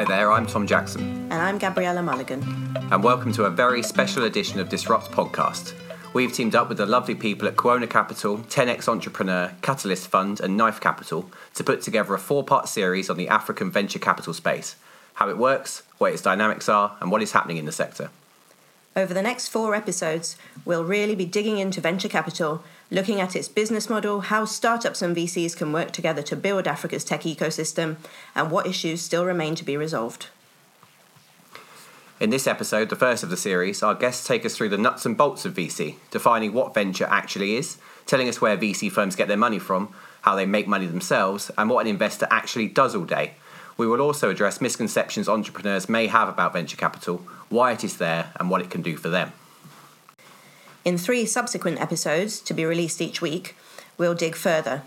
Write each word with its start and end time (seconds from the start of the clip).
Hi 0.00 0.04
there, 0.06 0.32
I'm 0.32 0.46
Tom 0.46 0.66
Jackson. 0.66 1.02
And 1.30 1.34
I'm 1.34 1.58
Gabriella 1.58 2.02
Mulligan. 2.02 2.42
And 2.90 3.04
welcome 3.04 3.32
to 3.32 3.44
a 3.44 3.50
very 3.50 3.82
special 3.82 4.24
edition 4.24 4.58
of 4.58 4.70
Disrupt 4.70 5.10
Podcast. 5.10 5.74
We've 6.14 6.32
teamed 6.32 6.54
up 6.54 6.70
with 6.70 6.78
the 6.78 6.86
lovely 6.86 7.14
people 7.14 7.46
at 7.46 7.56
Quona 7.56 7.86
Capital, 7.86 8.38
10x 8.38 8.88
Entrepreneur, 8.88 9.52
Catalyst 9.60 10.08
Fund, 10.08 10.40
and 10.40 10.56
Knife 10.56 10.80
Capital 10.80 11.30
to 11.52 11.62
put 11.62 11.82
together 11.82 12.14
a 12.14 12.18
four 12.18 12.42
part 12.42 12.66
series 12.66 13.10
on 13.10 13.18
the 13.18 13.28
African 13.28 13.70
venture 13.70 13.98
capital 13.98 14.32
space 14.32 14.74
how 15.12 15.28
it 15.28 15.36
works, 15.36 15.82
what 15.98 16.14
its 16.14 16.22
dynamics 16.22 16.66
are, 16.66 16.96
and 17.02 17.10
what 17.10 17.20
is 17.20 17.32
happening 17.32 17.58
in 17.58 17.66
the 17.66 17.70
sector. 17.70 18.08
Over 18.96 19.12
the 19.12 19.20
next 19.20 19.48
four 19.48 19.74
episodes, 19.74 20.34
we'll 20.64 20.82
really 20.82 21.14
be 21.14 21.26
digging 21.26 21.58
into 21.58 21.82
venture 21.82 22.08
capital, 22.08 22.64
looking 22.90 23.20
at 23.20 23.36
its 23.36 23.48
business 23.48 23.88
model, 23.88 24.22
how 24.22 24.44
startups 24.44 25.02
and 25.02 25.16
VCs 25.16 25.56
can 25.56 25.72
work 25.72 25.92
together 25.92 26.22
to 26.22 26.36
build 26.36 26.66
Africa's 26.66 27.04
tech 27.04 27.22
ecosystem, 27.22 27.96
and 28.34 28.50
what 28.50 28.66
issues 28.66 29.00
still 29.00 29.24
remain 29.24 29.54
to 29.54 29.64
be 29.64 29.76
resolved. 29.76 30.26
In 32.18 32.28
this 32.28 32.46
episode, 32.46 32.90
the 32.90 32.96
first 32.96 33.22
of 33.22 33.30
the 33.30 33.36
series, 33.36 33.82
our 33.82 33.94
guests 33.94 34.26
take 34.26 34.44
us 34.44 34.54
through 34.54 34.68
the 34.68 34.76
nuts 34.76 35.06
and 35.06 35.16
bolts 35.16 35.46
of 35.46 35.54
VC, 35.54 35.94
defining 36.10 36.52
what 36.52 36.74
venture 36.74 37.06
actually 37.06 37.56
is, 37.56 37.78
telling 38.04 38.28
us 38.28 38.40
where 38.40 38.58
VC 38.58 38.92
firms 38.92 39.16
get 39.16 39.28
their 39.28 39.38
money 39.38 39.58
from, 39.58 39.94
how 40.22 40.34
they 40.34 40.44
make 40.44 40.68
money 40.68 40.84
themselves, 40.84 41.50
and 41.56 41.70
what 41.70 41.80
an 41.80 41.86
investor 41.86 42.26
actually 42.30 42.66
does 42.66 42.94
all 42.94 43.04
day. 43.04 43.32
We 43.78 43.86
will 43.86 44.02
also 44.02 44.28
address 44.28 44.60
misconceptions 44.60 45.30
entrepreneurs 45.30 45.88
may 45.88 46.08
have 46.08 46.28
about 46.28 46.52
venture 46.52 46.76
capital, 46.76 47.22
why 47.48 47.72
it 47.72 47.84
is 47.84 47.96
there, 47.96 48.32
and 48.38 48.50
what 48.50 48.60
it 48.60 48.68
can 48.68 48.82
do 48.82 48.98
for 48.98 49.08
them. 49.08 49.32
In 50.84 50.96
three 50.96 51.26
subsequent 51.26 51.80
episodes, 51.80 52.40
to 52.40 52.54
be 52.54 52.64
released 52.64 53.00
each 53.00 53.20
week, 53.20 53.56
we'll 53.98 54.14
dig 54.14 54.34
further 54.34 54.82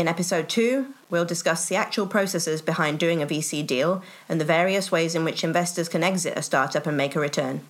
in 0.00 0.08
episode 0.08 0.48
2, 0.48 0.94
we'll 1.10 1.26
discuss 1.26 1.68
the 1.68 1.76
actual 1.76 2.06
processes 2.06 2.62
behind 2.62 2.98
doing 2.98 3.22
a 3.22 3.26
VC 3.26 3.66
deal 3.66 4.02
and 4.30 4.40
the 4.40 4.46
various 4.46 4.90
ways 4.90 5.14
in 5.14 5.24
which 5.24 5.44
investors 5.44 5.90
can 5.90 6.02
exit 6.02 6.38
a 6.38 6.42
startup 6.42 6.86
and 6.86 6.96
make 6.96 7.14
a 7.14 7.20
return. 7.20 7.60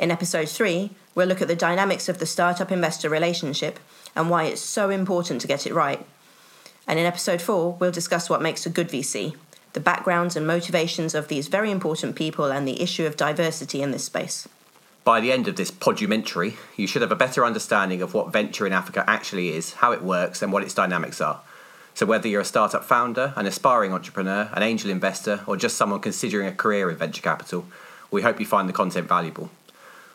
In 0.00 0.10
episode 0.10 0.48
3, 0.48 0.90
we'll 1.14 1.28
look 1.28 1.40
at 1.40 1.46
the 1.46 1.54
dynamics 1.54 2.08
of 2.08 2.18
the 2.18 2.26
startup 2.26 2.72
investor 2.72 3.08
relationship 3.08 3.78
and 4.16 4.28
why 4.28 4.44
it's 4.44 4.60
so 4.60 4.90
important 4.90 5.40
to 5.40 5.46
get 5.46 5.64
it 5.64 5.74
right. 5.74 6.04
And 6.88 6.98
in 6.98 7.06
episode 7.06 7.40
4, 7.40 7.76
we'll 7.78 7.92
discuss 7.92 8.28
what 8.28 8.42
makes 8.42 8.66
a 8.66 8.70
good 8.70 8.88
VC, 8.88 9.36
the 9.74 9.80
backgrounds 9.80 10.34
and 10.34 10.44
motivations 10.44 11.14
of 11.14 11.28
these 11.28 11.46
very 11.46 11.70
important 11.70 12.16
people, 12.16 12.46
and 12.46 12.66
the 12.66 12.82
issue 12.82 13.06
of 13.06 13.16
diversity 13.16 13.80
in 13.80 13.92
this 13.92 14.06
space. 14.06 14.48
By 15.08 15.20
the 15.20 15.32
end 15.32 15.48
of 15.48 15.56
this 15.56 15.70
podumentary, 15.70 16.58
you 16.76 16.86
should 16.86 17.00
have 17.00 17.10
a 17.10 17.16
better 17.16 17.42
understanding 17.42 18.02
of 18.02 18.12
what 18.12 18.30
venture 18.30 18.66
in 18.66 18.74
Africa 18.74 19.04
actually 19.06 19.54
is, 19.54 19.72
how 19.72 19.92
it 19.92 20.02
works, 20.02 20.42
and 20.42 20.52
what 20.52 20.62
its 20.62 20.74
dynamics 20.74 21.18
are. 21.18 21.40
So, 21.94 22.04
whether 22.04 22.28
you're 22.28 22.42
a 22.42 22.44
startup 22.44 22.84
founder, 22.84 23.32
an 23.34 23.46
aspiring 23.46 23.94
entrepreneur, 23.94 24.50
an 24.52 24.62
angel 24.62 24.90
investor, 24.90 25.40
or 25.46 25.56
just 25.56 25.78
someone 25.78 26.00
considering 26.00 26.46
a 26.46 26.52
career 26.52 26.90
in 26.90 26.96
venture 26.98 27.22
capital, 27.22 27.64
we 28.10 28.20
hope 28.20 28.38
you 28.38 28.44
find 28.44 28.68
the 28.68 28.74
content 28.74 29.08
valuable. 29.08 29.48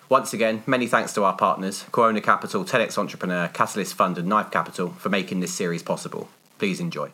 Once 0.09 0.31
again, 0.31 0.61
many 0.67 0.85
thanks 0.85 1.11
to 1.13 1.23
our 1.23 1.33
partners, 1.33 1.85
Quona 1.91 2.21
Capital, 2.21 2.63
10x 2.63 2.95
Entrepreneur, 2.95 3.47
Catalyst 3.47 3.95
Fund, 3.95 4.19
and 4.19 4.29
Knife 4.29 4.51
Capital, 4.51 4.89
for 4.89 5.09
making 5.09 5.39
this 5.39 5.55
series 5.55 5.81
possible. 5.81 6.29
Please 6.59 6.79
enjoy. 6.79 7.09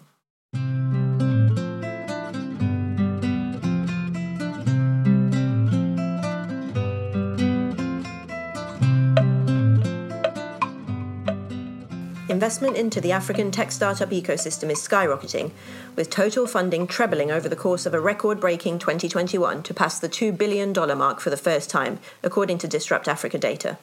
Investment 12.40 12.78
into 12.78 13.02
the 13.02 13.12
African 13.12 13.52
tech 13.52 13.70
startup 13.70 14.12
ecosystem 14.12 14.70
is 14.70 14.80
skyrocketing, 14.80 15.52
with 15.98 16.10
total 16.10 16.48
funding 16.48 16.88
trebling 16.88 17.32
over 17.32 17.50
the 17.50 17.56
course 17.58 17.86
of 17.86 17.94
a 17.94 18.00
record 18.00 18.40
breaking 18.40 18.80
2021 18.80 19.62
to 19.62 19.74
pass 19.74 20.00
the 20.00 20.08
$2 20.08 20.38
billion 20.38 20.72
mark 20.98 21.20
for 21.20 21.30
the 21.30 21.36
first 21.36 21.70
time, 21.70 22.00
according 22.24 22.58
to 22.60 22.66
Disrupt 22.66 23.10
Africa 23.10 23.38
data. 23.38 23.78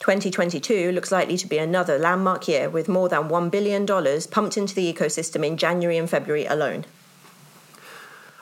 2022 0.00 0.92
looks 0.92 1.10
likely 1.10 1.38
to 1.38 1.46
be 1.46 1.56
another 1.56 1.98
landmark 1.98 2.46
year 2.46 2.68
with 2.68 2.90
more 2.90 3.08
than 3.08 3.30
$1 3.30 3.50
billion 3.50 3.86
pumped 3.86 4.58
into 4.58 4.74
the 4.74 4.92
ecosystem 4.92 5.42
in 5.42 5.56
January 5.56 5.96
and 5.96 6.10
February 6.10 6.44
alone. 6.44 6.84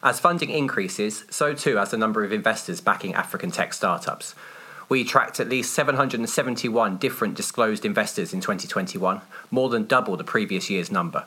As 0.02 0.18
funding 0.18 0.50
increases, 0.50 1.24
so 1.30 1.54
too 1.54 1.76
has 1.76 1.92
the 1.92 1.96
number 1.96 2.24
of 2.24 2.32
investors 2.32 2.80
backing 2.80 3.14
African 3.14 3.52
tech 3.52 3.74
startups, 3.74 4.34
we 4.88 5.04
tracked 5.04 5.38
at 5.40 5.48
least 5.48 5.74
771 5.74 6.96
different 6.96 7.34
disclosed 7.34 7.84
investors 7.84 8.32
in 8.32 8.40
2021, 8.40 9.20
more 9.50 9.68
than 9.68 9.86
double 9.86 10.16
the 10.16 10.24
previous 10.24 10.70
year's 10.70 10.90
number. 10.90 11.24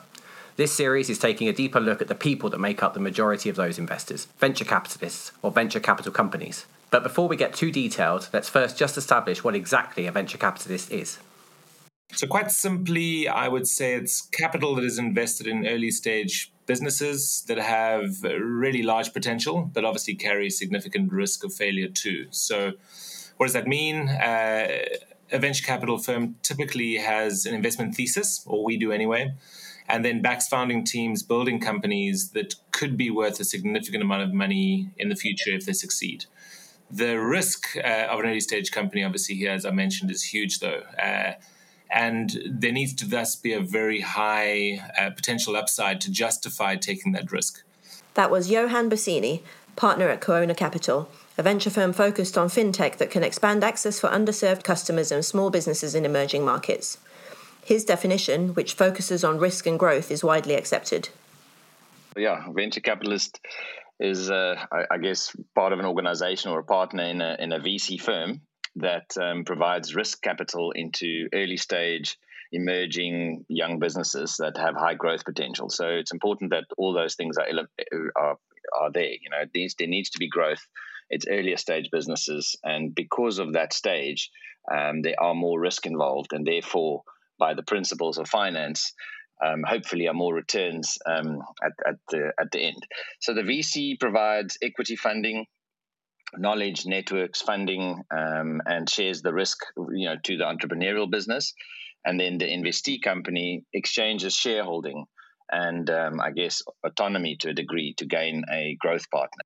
This 0.56 0.72
series 0.72 1.08
is 1.08 1.18
taking 1.18 1.48
a 1.48 1.52
deeper 1.52 1.80
look 1.80 2.02
at 2.02 2.08
the 2.08 2.14
people 2.14 2.50
that 2.50 2.58
make 2.58 2.82
up 2.82 2.92
the 2.92 3.00
majority 3.00 3.48
of 3.48 3.56
those 3.56 3.78
investors, 3.78 4.26
venture 4.38 4.64
capitalists 4.64 5.32
or 5.40 5.50
venture 5.50 5.80
capital 5.80 6.12
companies. 6.12 6.66
But 6.90 7.02
before 7.02 7.26
we 7.26 7.36
get 7.36 7.54
too 7.54 7.70
detailed, 7.70 8.28
let's 8.34 8.50
first 8.50 8.76
just 8.76 8.98
establish 8.98 9.42
what 9.42 9.54
exactly 9.54 10.06
a 10.06 10.12
venture 10.12 10.36
capitalist 10.36 10.92
is. 10.92 11.18
So, 12.14 12.26
quite 12.26 12.50
simply, 12.50 13.26
I 13.26 13.48
would 13.48 13.66
say 13.66 13.94
it's 13.94 14.20
capital 14.20 14.74
that 14.74 14.84
is 14.84 14.98
invested 14.98 15.46
in 15.46 15.66
early 15.66 15.90
stage 15.90 16.52
businesses 16.66 17.42
that 17.48 17.56
have 17.56 18.22
really 18.22 18.82
large 18.82 19.14
potential, 19.14 19.70
but 19.72 19.86
obviously 19.86 20.14
carry 20.14 20.50
significant 20.50 21.10
risk 21.10 21.44
of 21.44 21.54
failure 21.54 21.88
too. 21.88 22.26
So, 22.30 22.72
what 23.42 23.46
does 23.46 23.54
that 23.54 23.66
mean? 23.66 24.08
Uh, 24.08 24.68
a 25.32 25.38
venture 25.40 25.64
capital 25.64 25.98
firm 25.98 26.36
typically 26.44 26.94
has 26.94 27.44
an 27.44 27.56
investment 27.56 27.96
thesis, 27.96 28.40
or 28.46 28.62
we 28.62 28.76
do 28.76 28.92
anyway, 28.92 29.34
and 29.88 30.04
then 30.04 30.22
backs 30.22 30.46
founding 30.46 30.84
teams 30.84 31.24
building 31.24 31.58
companies 31.58 32.30
that 32.34 32.54
could 32.70 32.96
be 32.96 33.10
worth 33.10 33.40
a 33.40 33.44
significant 33.44 34.00
amount 34.00 34.22
of 34.22 34.32
money 34.32 34.90
in 34.96 35.08
the 35.08 35.16
future 35.16 35.50
if 35.50 35.66
they 35.66 35.72
succeed. 35.72 36.26
The 36.88 37.18
risk 37.18 37.76
uh, 37.76 38.06
of 38.12 38.20
an 38.20 38.26
early 38.26 38.38
stage 38.38 38.70
company, 38.70 39.02
obviously, 39.02 39.34
here, 39.34 39.50
as 39.50 39.66
I 39.66 39.72
mentioned, 39.72 40.12
is 40.12 40.22
huge, 40.22 40.60
though. 40.60 40.82
Uh, 40.96 41.32
and 41.90 42.38
there 42.46 42.70
needs 42.70 42.94
to 42.94 43.08
thus 43.08 43.34
be 43.34 43.54
a 43.54 43.60
very 43.60 44.02
high 44.02 44.88
uh, 44.96 45.10
potential 45.10 45.56
upside 45.56 46.00
to 46.02 46.12
justify 46.12 46.76
taking 46.76 47.10
that 47.14 47.32
risk. 47.32 47.64
That 48.14 48.30
was 48.30 48.48
Johan 48.48 48.88
Bosini, 48.88 49.42
partner 49.74 50.10
at 50.10 50.20
Quona 50.20 50.56
Capital, 50.56 51.08
a 51.38 51.42
venture 51.42 51.70
firm 51.70 51.92
focused 51.92 52.36
on 52.36 52.48
fintech 52.48 52.98
that 52.98 53.10
can 53.10 53.24
expand 53.24 53.64
access 53.64 53.98
for 53.98 54.08
underserved 54.08 54.64
customers 54.64 55.10
and 55.10 55.24
small 55.24 55.50
businesses 55.50 55.94
in 55.94 56.04
emerging 56.04 56.44
markets. 56.44 56.98
His 57.64 57.84
definition, 57.84 58.54
which 58.54 58.74
focuses 58.74 59.24
on 59.24 59.38
risk 59.38 59.66
and 59.66 59.78
growth, 59.78 60.10
is 60.10 60.24
widely 60.24 60.54
accepted. 60.54 61.08
Yeah, 62.16 62.44
venture 62.52 62.80
capitalist 62.80 63.40
is, 63.98 64.30
uh, 64.30 64.56
I, 64.90 64.98
guess, 64.98 65.34
part 65.54 65.72
of 65.72 65.78
an 65.78 65.86
organization 65.86 66.50
or 66.50 66.58
a 66.58 66.64
partner 66.64 67.04
in 67.04 67.22
a, 67.22 67.36
in 67.38 67.52
a 67.52 67.60
VC 67.60 68.00
firm 68.00 68.42
that 68.76 69.16
um, 69.20 69.44
provides 69.44 69.94
risk 69.94 70.22
capital 70.22 70.72
into 70.72 71.28
early 71.32 71.56
stage 71.56 72.18
emerging 72.52 73.44
young 73.48 73.78
businesses 73.78 74.36
that 74.38 74.56
have 74.58 74.74
high 74.74 74.94
growth 74.94 75.24
potential. 75.24 75.70
So 75.70 75.88
it's 75.88 76.12
important 76.12 76.50
that 76.50 76.64
all 76.76 76.92
those 76.92 77.14
things 77.14 77.38
are 77.38 77.46
are, 78.16 78.36
are 78.78 78.92
there. 78.92 79.12
You 79.12 79.30
know, 79.30 79.44
there 79.54 79.88
needs 79.88 80.10
to 80.10 80.18
be 80.18 80.28
growth 80.28 80.66
it's 81.12 81.26
earlier 81.28 81.56
stage 81.56 81.90
businesses, 81.92 82.56
and 82.64 82.94
because 82.94 83.38
of 83.38 83.52
that 83.52 83.72
stage, 83.72 84.30
um, 84.72 85.02
there 85.02 85.20
are 85.20 85.34
more 85.34 85.60
risk 85.60 85.86
involved, 85.86 86.32
and 86.32 86.46
therefore, 86.46 87.02
by 87.38 87.54
the 87.54 87.62
principles 87.62 88.18
of 88.18 88.28
finance, 88.28 88.94
um, 89.44 89.62
hopefully, 89.62 90.08
are 90.08 90.14
more 90.14 90.34
returns 90.34 90.98
um, 91.06 91.38
at, 91.62 91.72
at 91.86 91.96
the 92.10 92.32
at 92.40 92.50
the 92.50 92.60
end. 92.60 92.82
So 93.20 93.34
the 93.34 93.42
VC 93.42 94.00
provides 94.00 94.56
equity 94.62 94.96
funding, 94.96 95.46
knowledge 96.36 96.86
networks 96.86 97.42
funding, 97.42 98.02
um, 98.10 98.62
and 98.64 98.88
shares 98.88 99.20
the 99.20 99.34
risk, 99.34 99.58
you 99.76 100.08
know, 100.08 100.16
to 100.24 100.36
the 100.38 100.44
entrepreneurial 100.44 101.10
business, 101.10 101.52
and 102.06 102.18
then 102.18 102.38
the 102.38 102.46
investee 102.46 103.02
company 103.02 103.64
exchanges 103.74 104.34
shareholding 104.34 105.04
and 105.52 105.90
um, 105.90 106.18
I 106.20 106.30
guess 106.30 106.62
autonomy 106.84 107.36
to 107.40 107.50
a 107.50 107.54
degree 107.54 107.94
to 107.98 108.06
gain 108.06 108.44
a 108.50 108.76
growth 108.80 109.10
partner. 109.10 109.42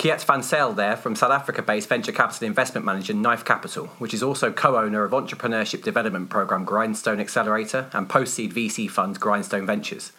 Keet 0.00 0.24
van 0.24 0.42
Zyl 0.42 0.72
there 0.72 0.96
from 0.96 1.14
South 1.14 1.30
Africa 1.30 1.60
based 1.60 1.86
venture 1.86 2.10
capital 2.10 2.46
investment 2.46 2.86
manager 2.86 3.12
Knife 3.12 3.44
Capital, 3.44 3.88
which 3.98 4.14
is 4.14 4.22
also 4.22 4.50
co 4.50 4.78
owner 4.78 5.04
of 5.04 5.12
entrepreneurship 5.12 5.82
development 5.82 6.30
program 6.30 6.64
Grindstone 6.64 7.20
Accelerator 7.20 7.90
and 7.92 8.08
post 8.08 8.32
seed 8.32 8.54
VC 8.54 8.88
fund 8.88 9.20
Grindstone 9.20 9.66
Ventures. 9.66 10.12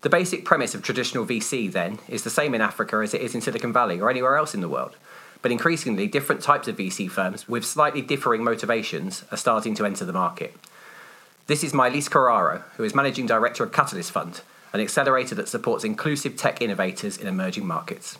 The 0.00 0.08
basic 0.08 0.46
premise 0.46 0.74
of 0.74 0.82
traditional 0.82 1.26
VC, 1.26 1.70
then, 1.70 1.98
is 2.08 2.24
the 2.24 2.30
same 2.30 2.54
in 2.54 2.62
Africa 2.62 2.96
as 2.96 3.12
it 3.12 3.20
is 3.20 3.34
in 3.34 3.42
Silicon 3.42 3.74
Valley 3.74 4.00
or 4.00 4.08
anywhere 4.08 4.38
else 4.38 4.54
in 4.54 4.62
the 4.62 4.70
world. 4.70 4.96
But 5.42 5.52
increasingly, 5.52 6.06
different 6.06 6.40
types 6.40 6.66
of 6.66 6.78
VC 6.78 7.10
firms 7.10 7.46
with 7.46 7.66
slightly 7.66 8.00
differing 8.00 8.42
motivations 8.42 9.24
are 9.30 9.36
starting 9.36 9.74
to 9.74 9.84
enter 9.84 10.06
the 10.06 10.14
market. 10.14 10.56
This 11.46 11.62
is 11.62 11.74
Maëlys 11.74 12.08
Carraro, 12.08 12.62
who 12.78 12.84
is 12.84 12.94
managing 12.94 13.26
director 13.26 13.64
of 13.64 13.72
Catalyst 13.72 14.12
Fund, 14.12 14.40
an 14.72 14.80
accelerator 14.80 15.34
that 15.34 15.48
supports 15.48 15.84
inclusive 15.84 16.38
tech 16.38 16.62
innovators 16.62 17.18
in 17.18 17.26
emerging 17.26 17.66
markets 17.66 18.16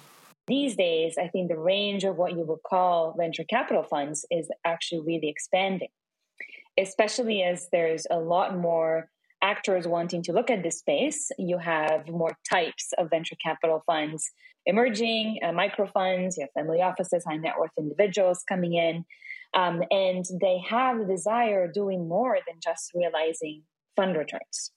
these 0.50 0.76
days, 0.76 1.16
I 1.18 1.28
think 1.28 1.48
the 1.48 1.58
range 1.58 2.04
of 2.04 2.16
what 2.16 2.32
you 2.32 2.44
would 2.44 2.62
call 2.66 3.14
venture 3.16 3.44
capital 3.44 3.82
funds 3.82 4.26
is 4.30 4.48
actually 4.64 5.00
really 5.00 5.28
expanding, 5.28 5.88
especially 6.78 7.42
as 7.42 7.68
there's 7.72 8.06
a 8.10 8.18
lot 8.18 8.56
more 8.56 9.08
actors 9.42 9.86
wanting 9.86 10.22
to 10.24 10.32
look 10.32 10.50
at 10.50 10.62
this 10.62 10.78
space, 10.78 11.30
you 11.38 11.56
have 11.56 12.06
more 12.08 12.36
types 12.48 12.92
of 12.98 13.08
venture 13.08 13.36
capital 13.42 13.82
funds 13.86 14.30
emerging, 14.66 15.38
uh, 15.42 15.52
micro 15.52 15.86
funds, 15.86 16.36
you 16.36 16.44
have 16.44 16.52
family 16.52 16.82
offices, 16.82 17.24
high 17.26 17.36
net 17.36 17.54
worth 17.58 17.70
individuals 17.78 18.44
coming 18.48 18.74
in. 18.74 19.04
Um, 19.54 19.82
and 19.90 20.24
they 20.40 20.60
have 20.68 20.98
the 20.98 21.06
desire 21.06 21.64
of 21.64 21.72
doing 21.72 22.08
more 22.08 22.38
than 22.46 22.56
just 22.62 22.92
realizing 22.94 23.62
fund 23.96 24.16
returns. 24.16 24.70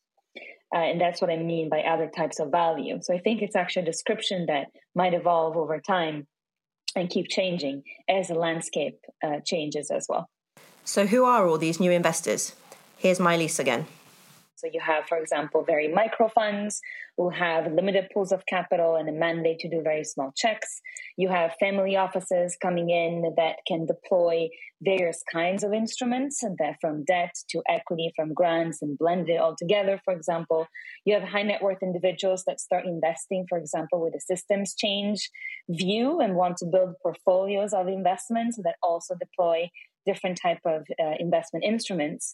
Uh, 0.73 0.79
and 0.79 0.99
that's 0.99 1.21
what 1.21 1.29
I 1.29 1.37
mean 1.37 1.69
by 1.69 1.81
other 1.81 2.07
types 2.07 2.39
of 2.39 2.49
value. 2.49 2.99
So 3.01 3.13
I 3.13 3.19
think 3.19 3.41
it's 3.41 3.55
actually 3.55 3.83
a 3.83 3.85
description 3.85 4.47
that 4.47 4.67
might 4.95 5.13
evolve 5.13 5.55
over 5.55 5.79
time 5.79 6.27
and 6.95 7.09
keep 7.09 7.27
changing 7.29 7.83
as 8.09 8.27
the 8.27 8.35
landscape 8.35 8.99
uh, 9.23 9.39
changes 9.45 9.91
as 9.91 10.07
well. 10.09 10.29
So, 10.85 11.07
who 11.07 11.23
are 11.23 11.47
all 11.47 11.57
these 11.57 11.79
new 11.79 11.91
investors? 11.91 12.53
Here's 12.97 13.19
Maëlys 13.19 13.59
again. 13.59 13.87
So 14.63 14.69
you 14.71 14.79
have, 14.79 15.07
for 15.07 15.17
example, 15.17 15.65
very 15.65 15.89
micro 15.89 16.29
funds 16.29 16.79
who 17.17 17.29
have 17.29 17.73
limited 17.73 18.07
pools 18.13 18.31
of 18.31 18.45
capital 18.45 18.95
and 18.95 19.09
a 19.09 19.11
mandate 19.11 19.59
to 19.59 19.69
do 19.69 19.81
very 19.83 20.05
small 20.05 20.31
checks. 20.37 20.79
You 21.17 21.27
have 21.27 21.51
family 21.59 21.97
offices 21.97 22.55
coming 22.61 22.89
in 22.89 23.33
that 23.35 23.57
can 23.67 23.85
deploy 23.85 24.47
various 24.81 25.21
kinds 25.29 25.65
of 25.65 25.73
instruments, 25.73 26.41
that 26.59 26.77
from 26.79 27.03
debt 27.03 27.33
to 27.49 27.61
equity, 27.67 28.13
from 28.15 28.33
grants, 28.33 28.81
and 28.81 28.97
blend 28.97 29.29
it 29.29 29.35
all 29.35 29.55
together. 29.57 29.99
For 30.05 30.13
example, 30.13 30.67
you 31.03 31.13
have 31.13 31.23
high 31.23 31.43
net 31.43 31.61
worth 31.61 31.83
individuals 31.83 32.45
that 32.47 32.61
start 32.61 32.85
investing, 32.85 33.45
for 33.49 33.57
example, 33.57 34.01
with 34.01 34.15
a 34.15 34.21
systems 34.21 34.75
change 34.75 35.29
view 35.69 36.21
and 36.21 36.35
want 36.35 36.55
to 36.57 36.65
build 36.65 36.95
portfolios 37.01 37.73
of 37.73 37.89
investments 37.89 38.57
that 38.63 38.75
also 38.81 39.15
deploy 39.19 39.69
different 40.05 40.39
type 40.41 40.59
of 40.65 40.85
uh, 41.01 41.13
investment 41.19 41.65
instruments. 41.65 42.33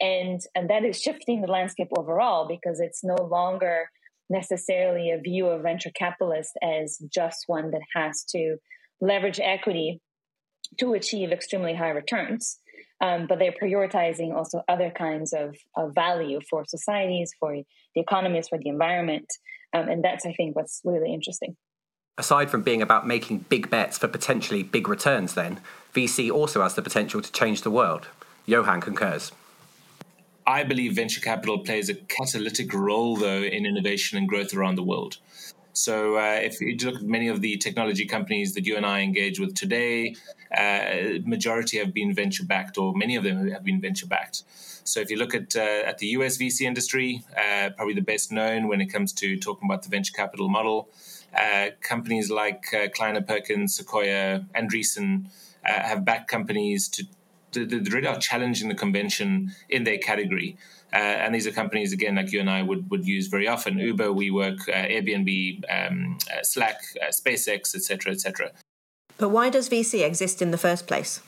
And 0.00 0.40
and 0.54 0.70
that 0.70 0.84
is 0.84 1.00
shifting 1.00 1.40
the 1.40 1.50
landscape 1.50 1.88
overall 1.96 2.46
because 2.48 2.80
it's 2.80 3.04
no 3.04 3.16
longer 3.16 3.90
necessarily 4.28 5.10
a 5.10 5.20
view 5.20 5.46
of 5.46 5.62
venture 5.62 5.90
capitalists 5.94 6.54
as 6.62 6.98
just 7.12 7.44
one 7.46 7.72
that 7.72 7.82
has 7.94 8.24
to 8.30 8.56
leverage 9.00 9.40
equity 9.40 10.00
to 10.78 10.94
achieve 10.94 11.32
extremely 11.32 11.74
high 11.74 11.90
returns. 11.90 12.58
Um, 13.02 13.26
but 13.26 13.38
they're 13.38 13.52
prioritizing 13.52 14.34
also 14.34 14.62
other 14.68 14.90
kinds 14.90 15.32
of, 15.32 15.56
of 15.76 15.94
value 15.94 16.38
for 16.48 16.64
societies 16.66 17.32
for 17.40 17.54
the 17.54 18.00
economies 18.00 18.48
for 18.48 18.58
the 18.58 18.68
environment. 18.68 19.26
Um, 19.72 19.88
and 19.88 20.04
that's 20.04 20.26
i 20.26 20.32
think 20.32 20.56
what's 20.56 20.80
really 20.84 21.14
interesting 21.14 21.56
Aside 22.20 22.50
from 22.50 22.60
being 22.60 22.82
about 22.82 23.06
making 23.06 23.46
big 23.48 23.70
bets 23.70 23.96
for 23.96 24.06
potentially 24.06 24.62
big 24.62 24.88
returns, 24.88 25.32
then, 25.32 25.58
VC 25.94 26.30
also 26.30 26.62
has 26.62 26.74
the 26.74 26.82
potential 26.82 27.22
to 27.22 27.32
change 27.32 27.62
the 27.62 27.70
world. 27.70 28.08
Johan 28.44 28.82
concurs. 28.82 29.32
I 30.46 30.64
believe 30.64 30.92
venture 30.94 31.22
capital 31.22 31.60
plays 31.60 31.88
a 31.88 31.94
catalytic 31.94 32.74
role, 32.74 33.16
though, 33.16 33.42
in 33.42 33.64
innovation 33.64 34.18
and 34.18 34.28
growth 34.28 34.52
around 34.52 34.74
the 34.74 34.82
world. 34.82 35.16
So, 35.72 36.18
uh, 36.18 36.40
if 36.42 36.60
you 36.60 36.76
look 36.76 36.96
at 36.96 37.02
many 37.04 37.28
of 37.28 37.40
the 37.40 37.56
technology 37.56 38.04
companies 38.04 38.52
that 38.52 38.66
you 38.66 38.76
and 38.76 38.84
I 38.84 39.00
engage 39.00 39.40
with 39.40 39.54
today, 39.54 40.14
uh, 40.54 41.20
majority 41.24 41.78
have 41.78 41.94
been 41.94 42.12
venture 42.12 42.44
backed, 42.44 42.76
or 42.76 42.92
many 42.94 43.16
of 43.16 43.24
them 43.24 43.48
have 43.48 43.64
been 43.64 43.80
venture 43.80 44.06
backed. 44.06 44.42
So, 44.84 45.00
if 45.00 45.10
you 45.10 45.16
look 45.16 45.34
at 45.34 45.56
uh, 45.56 45.88
at 45.90 45.96
the 45.96 46.08
US 46.08 46.36
VC 46.36 46.66
industry, 46.66 47.22
uh, 47.34 47.70
probably 47.74 47.94
the 47.94 48.02
best 48.02 48.30
known 48.30 48.68
when 48.68 48.82
it 48.82 48.92
comes 48.92 49.14
to 49.14 49.38
talking 49.38 49.66
about 49.66 49.84
the 49.84 49.88
venture 49.88 50.12
capital 50.12 50.50
model, 50.50 50.90
uh, 51.36 51.70
companies 51.80 52.30
like 52.30 52.64
uh, 52.74 52.88
Kleiner 52.88 53.22
Perkins, 53.22 53.76
Sequoia, 53.76 54.44
Andreessen 54.54 55.26
uh, 55.66 55.82
have 55.82 56.04
backed 56.04 56.28
companies 56.28 56.88
to, 56.88 57.04
to, 57.52 57.66
to 57.66 57.90
really 57.90 58.06
are 58.06 58.18
challenging 58.18 58.68
the 58.68 58.74
convention 58.74 59.52
in 59.68 59.84
their 59.84 59.98
category. 59.98 60.56
Uh, 60.92 60.96
and 60.96 61.34
these 61.34 61.46
are 61.46 61.52
companies, 61.52 61.92
again, 61.92 62.16
like 62.16 62.32
you 62.32 62.40
and 62.40 62.50
I 62.50 62.62
would, 62.62 62.90
would 62.90 63.06
use 63.06 63.28
very 63.28 63.46
often 63.46 63.78
Uber, 63.78 64.08
WeWork, 64.08 64.68
uh, 64.68 64.72
Airbnb, 64.72 65.62
um, 65.70 66.18
uh, 66.32 66.42
Slack, 66.42 66.80
SpaceX, 67.10 67.74
etc., 67.74 68.12
etc. 68.12 68.50
But 69.16 69.28
why 69.28 69.50
does 69.50 69.68
VC 69.68 70.04
exist 70.04 70.42
in 70.42 70.50
the 70.50 70.58
first 70.58 70.86
place? 70.86 71.20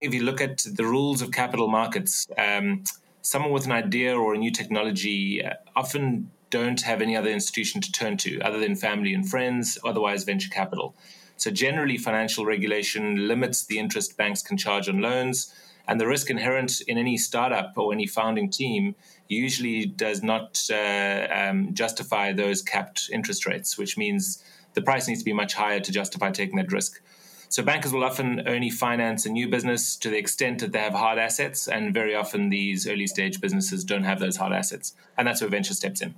If 0.00 0.14
you 0.14 0.22
look 0.22 0.40
at 0.40 0.58
the 0.58 0.84
rules 0.84 1.20
of 1.20 1.30
capital 1.30 1.68
markets, 1.68 2.26
um, 2.38 2.84
someone 3.20 3.50
with 3.50 3.66
an 3.66 3.72
idea 3.72 4.16
or 4.16 4.34
a 4.34 4.38
new 4.38 4.50
technology 4.50 5.42
often 5.74 6.30
don't 6.58 6.82
have 6.90 7.02
any 7.02 7.14
other 7.16 7.32
institution 7.38 7.80
to 7.82 7.90
turn 8.00 8.14
to 8.24 8.30
other 8.40 8.60
than 8.64 8.74
family 8.88 9.12
and 9.16 9.24
friends, 9.28 9.78
otherwise 9.90 10.24
venture 10.24 10.52
capital. 10.60 10.88
So 11.36 11.50
generally, 11.50 11.98
financial 11.98 12.44
regulation 12.54 13.28
limits 13.28 13.58
the 13.64 13.78
interest 13.78 14.16
banks 14.16 14.42
can 14.48 14.56
charge 14.56 14.88
on 14.88 15.00
loans, 15.08 15.36
and 15.88 16.00
the 16.00 16.06
risk 16.14 16.30
inherent 16.30 16.72
in 16.90 16.96
any 16.98 17.16
startup 17.18 17.72
or 17.76 17.92
any 17.92 18.06
founding 18.06 18.48
team 18.50 18.94
usually 19.28 19.78
does 19.86 20.22
not 20.22 20.48
uh, 20.72 21.26
um, 21.40 21.58
justify 21.82 22.32
those 22.32 22.62
capped 22.62 23.10
interest 23.12 23.42
rates, 23.46 23.76
which 23.80 23.98
means 23.98 24.42
the 24.74 24.82
price 24.88 25.06
needs 25.08 25.20
to 25.20 25.30
be 25.32 25.42
much 25.42 25.54
higher 25.54 25.80
to 25.80 25.92
justify 25.92 26.30
taking 26.30 26.56
that 26.56 26.72
risk. 26.72 26.92
So 27.48 27.62
bankers 27.62 27.92
will 27.92 28.04
often 28.04 28.48
only 28.48 28.70
finance 28.70 29.26
a 29.26 29.30
new 29.30 29.48
business 29.48 29.96
to 29.96 30.08
the 30.10 30.18
extent 30.24 30.60
that 30.60 30.72
they 30.72 30.84
have 30.88 30.94
hard 30.94 31.18
assets, 31.18 31.68
and 31.68 31.94
very 31.94 32.14
often 32.14 32.48
these 32.48 32.88
early 32.88 33.06
stage 33.06 33.40
businesses 33.40 33.84
don't 33.84 34.04
have 34.04 34.20
those 34.20 34.36
hard 34.36 34.52
assets, 34.52 34.94
and 35.16 35.26
that's 35.26 35.40
where 35.42 35.50
venture 35.50 35.74
steps 35.74 36.00
in. 36.00 36.14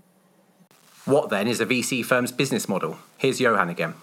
What 1.08 1.30
then 1.30 1.48
is 1.48 1.58
a 1.58 1.64
VC 1.64 2.04
firm's 2.04 2.32
business 2.32 2.68
model? 2.68 2.98
Here's 3.16 3.40
Johan 3.40 3.70
again. 3.70 3.94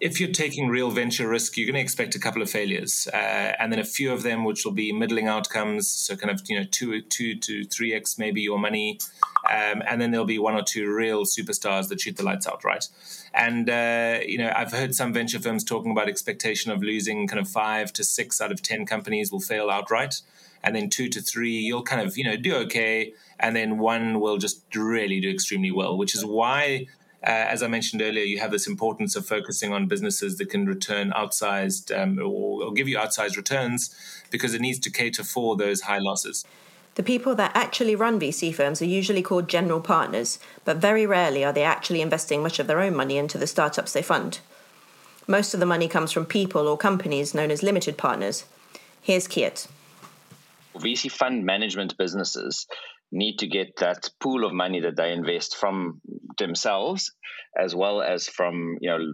If 0.00 0.18
you're 0.18 0.32
taking 0.32 0.68
real 0.68 0.90
venture 0.90 1.28
risk, 1.28 1.58
you're 1.58 1.66
going 1.66 1.74
to 1.74 1.80
expect 1.82 2.14
a 2.14 2.18
couple 2.18 2.40
of 2.40 2.48
failures, 2.48 3.06
uh, 3.12 3.52
and 3.58 3.70
then 3.70 3.78
a 3.78 3.84
few 3.84 4.10
of 4.14 4.22
them 4.22 4.42
which 4.42 4.64
will 4.64 4.72
be 4.72 4.92
middling 4.92 5.28
outcomes. 5.28 5.90
So 5.90 6.16
kind 6.16 6.30
of 6.30 6.40
you 6.48 6.58
know 6.58 6.64
two 6.70 7.02
two 7.02 7.34
to 7.40 7.66
three 7.66 7.92
x 7.92 8.16
maybe 8.16 8.40
your 8.40 8.58
money, 8.58 8.98
um, 9.50 9.82
and 9.86 10.00
then 10.00 10.10
there'll 10.10 10.24
be 10.24 10.38
one 10.38 10.54
or 10.54 10.62
two 10.62 10.90
real 10.90 11.26
superstars 11.26 11.88
that 11.88 12.00
shoot 12.00 12.16
the 12.16 12.22
lights 12.22 12.46
out, 12.46 12.64
right? 12.64 12.88
And 13.34 13.68
uh, 13.68 14.20
you 14.26 14.38
know 14.38 14.50
I've 14.56 14.72
heard 14.72 14.94
some 14.94 15.12
venture 15.12 15.38
firms 15.38 15.64
talking 15.64 15.90
about 15.90 16.08
expectation 16.08 16.72
of 16.72 16.82
losing 16.82 17.28
kind 17.28 17.40
of 17.40 17.46
five 17.46 17.92
to 17.92 18.04
six 18.04 18.40
out 18.40 18.50
of 18.50 18.62
ten 18.62 18.86
companies 18.86 19.30
will 19.30 19.40
fail 19.40 19.68
outright 19.68 20.22
and 20.66 20.76
then 20.76 20.90
two 20.90 21.08
to 21.08 21.22
three 21.22 21.52
you'll 21.52 21.82
kind 21.82 22.06
of 22.06 22.18
you 22.18 22.24
know 22.24 22.36
do 22.36 22.54
okay 22.54 23.14
and 23.40 23.56
then 23.56 23.78
one 23.78 24.20
will 24.20 24.36
just 24.36 24.62
really 24.74 25.20
do 25.20 25.30
extremely 25.30 25.70
well 25.70 25.96
which 25.96 26.14
is 26.14 26.24
why 26.24 26.86
uh, 27.26 27.30
as 27.50 27.60
I 27.60 27.66
mentioned 27.66 28.02
earlier, 28.02 28.22
you 28.22 28.38
have 28.38 28.52
this 28.52 28.68
importance 28.68 29.16
of 29.16 29.26
focusing 29.26 29.72
on 29.72 29.88
businesses 29.88 30.38
that 30.38 30.48
can 30.48 30.64
return 30.64 31.10
outsized 31.10 31.90
um, 31.96 32.20
or, 32.20 32.62
or 32.64 32.72
give 32.72 32.86
you 32.86 32.98
outsized 32.98 33.36
returns 33.36 33.92
because 34.30 34.54
it 34.54 34.60
needs 34.60 34.78
to 34.80 34.90
cater 34.90 35.24
for 35.24 35.56
those 35.56 35.80
high 35.80 35.98
losses. 35.98 36.44
The 36.94 37.02
people 37.02 37.34
that 37.34 37.50
actually 37.54 37.96
run 37.96 38.20
VC 38.20 38.54
firms 38.54 38.80
are 38.80 38.86
usually 38.86 39.22
called 39.22 39.48
general 39.48 39.80
partners, 39.80 40.38
but 40.64 40.76
very 40.76 41.04
rarely 41.04 41.44
are 41.44 41.52
they 41.52 41.64
actually 41.64 42.00
investing 42.00 42.42
much 42.42 42.58
of 42.60 42.68
their 42.68 42.80
own 42.80 42.94
money 42.94 43.18
into 43.18 43.38
the 43.38 43.46
startups 43.46 43.92
they 43.92 44.02
fund. 44.02 44.38
Most 45.26 45.52
of 45.52 45.60
the 45.60 45.66
money 45.66 45.88
comes 45.88 46.12
from 46.12 46.24
people 46.26 46.68
or 46.68 46.78
companies 46.78 47.34
known 47.34 47.50
as 47.50 47.62
limited 47.62 47.98
partners. 47.98 48.44
Here's 49.02 49.26
Keet. 49.26 49.66
VC 50.78 51.10
fund 51.10 51.44
management 51.44 51.96
businesses 51.96 52.66
need 53.12 53.38
to 53.38 53.46
get 53.46 53.76
that 53.76 54.08
pool 54.20 54.44
of 54.44 54.52
money 54.52 54.80
that 54.80 54.96
they 54.96 55.12
invest 55.12 55.56
from 55.56 56.00
themselves 56.38 57.12
as 57.58 57.74
well 57.74 58.02
as 58.02 58.28
from 58.28 58.76
you 58.80 58.90
know 58.90 59.12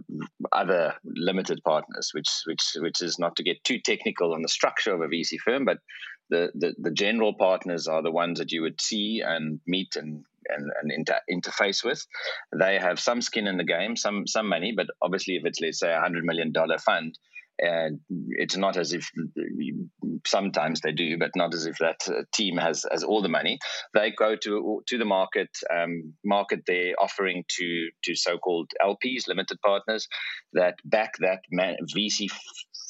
other 0.51 0.93
limited 1.05 1.59
partners 1.63 2.09
which 2.13 2.29
which 2.45 2.63
which 2.77 3.01
is 3.01 3.19
not 3.19 3.35
to 3.35 3.43
get 3.43 3.63
too 3.63 3.79
technical 3.79 4.33
on 4.33 4.41
the 4.41 4.47
structure 4.47 4.93
of 4.93 5.01
a 5.01 5.07
VC 5.07 5.37
firm 5.45 5.63
but 5.63 5.77
the 6.29 6.51
the, 6.55 6.73
the 6.79 6.91
general 6.91 7.33
partners 7.33 7.87
are 7.87 8.01
the 8.01 8.11
ones 8.11 8.39
that 8.39 8.51
you 8.51 8.61
would 8.61 8.81
see 8.81 9.21
and 9.25 9.59
meet 9.67 9.95
and 9.95 10.23
and, 10.49 10.69
and 10.81 10.91
inter- 10.91 11.21
interface 11.31 11.85
with. 11.85 12.05
They 12.53 12.77
have 12.77 12.99
some 12.99 13.21
skin 13.21 13.47
in 13.47 13.57
the 13.57 13.63
game 13.63 13.95
some 13.95 14.27
some 14.27 14.49
money 14.49 14.73
but 14.75 14.87
obviously 15.01 15.35
if 15.35 15.45
it's 15.45 15.61
let's 15.61 15.79
say 15.79 15.91
a 15.91 16.01
100 16.01 16.25
million 16.25 16.51
dollar 16.51 16.79
fund 16.79 17.17
and 17.59 17.99
it's 18.09 18.57
not 18.57 18.77
as 18.77 18.93
if 18.93 19.09
sometimes 20.25 20.81
they 20.81 20.91
do, 20.91 21.17
but 21.17 21.31
not 21.35 21.53
as 21.53 21.65
if 21.65 21.77
that 21.79 22.01
uh, 22.07 22.23
team 22.33 22.57
has 22.57 22.85
has 22.91 23.03
all 23.03 23.21
the 23.21 23.29
money. 23.29 23.59
They 23.93 24.11
go 24.11 24.35
to 24.35 24.81
to 24.87 24.97
the 24.97 25.05
market, 25.05 25.49
um, 25.73 26.13
market 26.23 26.65
their 26.65 26.93
offering 26.99 27.43
to 27.57 27.89
to 28.05 28.15
so-called 28.15 28.71
LPs, 28.81 29.27
limited 29.27 29.59
partners, 29.61 30.07
that 30.53 30.75
back 30.83 31.13
that 31.19 31.41
man, 31.51 31.77
VC 31.95 32.29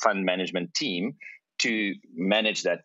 fund 0.02 0.26
management 0.26 0.74
team 0.74 1.16
to 1.60 1.94
manage 2.16 2.64
that 2.64 2.82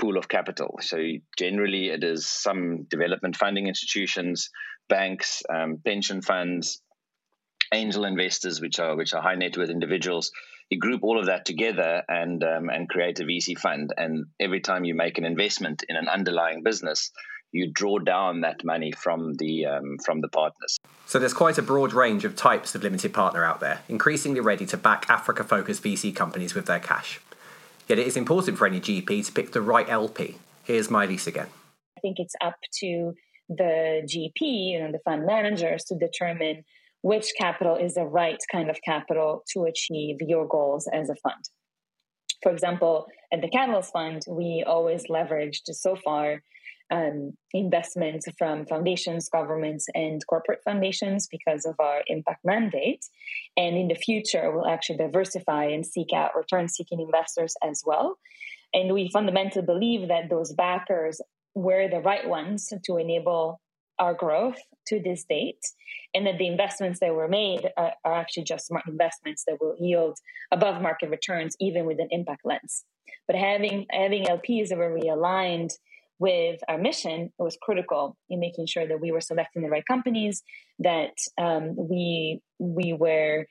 pool 0.00 0.16
of 0.16 0.28
capital. 0.28 0.78
So 0.80 0.98
generally, 1.38 1.90
it 1.90 2.02
is 2.02 2.26
some 2.26 2.84
development 2.84 3.36
funding 3.36 3.68
institutions, 3.68 4.50
banks, 4.88 5.42
um, 5.52 5.78
pension 5.84 6.22
funds, 6.22 6.82
angel 7.72 8.04
investors, 8.04 8.60
which 8.60 8.80
are 8.80 8.96
which 8.96 9.14
are 9.14 9.22
high 9.22 9.36
net 9.36 9.56
worth 9.56 9.70
individuals 9.70 10.32
you 10.72 10.78
group 10.78 11.04
all 11.04 11.18
of 11.18 11.26
that 11.26 11.44
together 11.44 12.02
and 12.08 12.42
um, 12.42 12.70
and 12.70 12.88
create 12.88 13.20
a 13.20 13.24
VC 13.24 13.58
fund. 13.58 13.92
And 13.94 14.24
every 14.40 14.60
time 14.60 14.84
you 14.84 14.94
make 14.94 15.18
an 15.18 15.26
investment 15.26 15.84
in 15.86 15.96
an 15.96 16.08
underlying 16.08 16.62
business, 16.62 17.10
you 17.52 17.70
draw 17.70 17.98
down 17.98 18.40
that 18.40 18.64
money 18.64 18.90
from 18.90 19.34
the 19.34 19.66
um, 19.66 19.98
from 20.02 20.22
the 20.22 20.28
partners. 20.28 20.78
So 21.04 21.18
there's 21.18 21.34
quite 21.34 21.58
a 21.58 21.62
broad 21.62 21.92
range 21.92 22.24
of 22.24 22.36
types 22.36 22.74
of 22.74 22.82
limited 22.82 23.12
partner 23.12 23.44
out 23.44 23.60
there, 23.60 23.80
increasingly 23.86 24.40
ready 24.40 24.64
to 24.64 24.78
back 24.78 25.10
Africa-focused 25.10 25.82
VC 25.82 26.16
companies 26.16 26.54
with 26.54 26.64
their 26.64 26.80
cash. 26.80 27.20
Yet 27.86 27.98
it 27.98 28.06
is 28.06 28.16
important 28.16 28.56
for 28.56 28.66
any 28.66 28.80
GP 28.80 29.26
to 29.26 29.32
pick 29.32 29.52
the 29.52 29.60
right 29.60 29.86
LP. 29.90 30.36
Here's 30.64 30.88
Maëlys 30.88 31.26
again. 31.26 31.48
I 31.98 32.00
think 32.00 32.16
it's 32.18 32.34
up 32.42 32.56
to 32.80 33.12
the 33.50 34.02
GP, 34.06 34.40
you 34.40 34.80
know, 34.80 34.90
the 34.90 35.00
fund 35.04 35.26
managers 35.26 35.84
to 35.84 35.96
determine 35.96 36.64
which 37.02 37.32
capital 37.38 37.76
is 37.76 37.94
the 37.94 38.04
right 38.04 38.38
kind 38.50 38.70
of 38.70 38.78
capital 38.84 39.42
to 39.52 39.64
achieve 39.64 40.16
your 40.20 40.46
goals 40.46 40.88
as 40.92 41.10
a 41.10 41.14
fund. 41.16 41.44
For 42.42 42.50
example, 42.50 43.06
at 43.32 43.40
the 43.40 43.48
Catalyst 43.48 43.92
Fund, 43.92 44.22
we 44.28 44.64
always 44.66 45.04
leveraged 45.08 45.62
so 45.66 45.96
far 45.96 46.42
um, 46.92 47.32
investments 47.54 48.26
from 48.36 48.66
foundations, 48.66 49.28
governments, 49.28 49.86
and 49.94 50.20
corporate 50.26 50.60
foundations 50.64 51.26
because 51.26 51.64
of 51.64 51.74
our 51.78 52.02
impact 52.06 52.44
mandate. 52.44 53.04
And 53.56 53.76
in 53.76 53.88
the 53.88 53.94
future, 53.94 54.50
we'll 54.52 54.66
actually 54.66 54.98
diversify 54.98 55.66
and 55.66 55.86
seek 55.86 56.12
out 56.14 56.36
return 56.36 56.68
seeking 56.68 57.00
investors 57.00 57.54
as 57.64 57.82
well. 57.86 58.18
And 58.74 58.92
we 58.92 59.10
fundamentally 59.10 59.64
believe 59.64 60.08
that 60.08 60.28
those 60.28 60.52
backers 60.52 61.20
were 61.54 61.88
the 61.88 62.00
right 62.00 62.28
ones 62.28 62.72
to 62.84 62.96
enable 62.96 63.60
our 64.02 64.14
growth 64.14 64.58
to 64.88 65.00
this 65.00 65.24
date, 65.24 65.64
and 66.12 66.26
that 66.26 66.38
the 66.38 66.48
investments 66.48 66.98
that 67.00 67.14
were 67.14 67.28
made 67.28 67.70
are, 67.76 67.92
are 68.04 68.14
actually 68.14 68.42
just 68.42 68.66
smart 68.66 68.84
investments 68.88 69.44
that 69.46 69.58
will 69.60 69.76
yield 69.78 70.18
above 70.50 70.82
market 70.82 71.08
returns, 71.08 71.54
even 71.60 71.86
with 71.86 72.00
an 72.00 72.08
impact 72.10 72.42
lens. 72.44 72.84
But 73.28 73.36
having 73.36 73.86
having 73.90 74.24
LPs 74.24 74.68
that 74.68 74.78
were 74.78 74.98
realigned 74.98 75.72
with 76.18 76.60
our 76.68 76.78
mission, 76.78 77.32
was 77.38 77.56
critical 77.62 78.16
in 78.28 78.38
making 78.40 78.66
sure 78.66 78.86
that 78.86 79.00
we 79.00 79.12
were 79.12 79.20
selecting 79.20 79.62
the 79.62 79.68
right 79.68 79.86
companies, 79.86 80.42
that 80.80 81.14
um, 81.40 81.74
we 81.76 82.40
we 82.58 82.92
were 82.92 83.46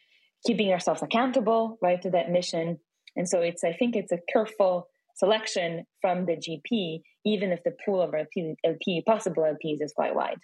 keeping 0.46 0.72
ourselves 0.72 1.02
accountable, 1.02 1.78
right, 1.82 2.02
to 2.02 2.10
that 2.12 2.30
mission. 2.30 2.78
And 3.16 3.28
so 3.28 3.40
it's 3.40 3.64
I 3.64 3.74
think 3.74 3.96
it's 3.96 4.12
a 4.12 4.20
careful 4.32 4.88
selection 5.16 5.86
from 6.02 6.26
the 6.26 6.38
GP, 6.38 7.02
even 7.26 7.52
if 7.52 7.64
the 7.64 7.76
pool 7.86 8.02
of 8.02 8.14
LP, 8.14 8.56
LP 8.64 9.04
possible 9.06 9.44
LPs 9.44 9.82
is 9.82 9.94
quite 9.94 10.16
wide. 10.16 10.40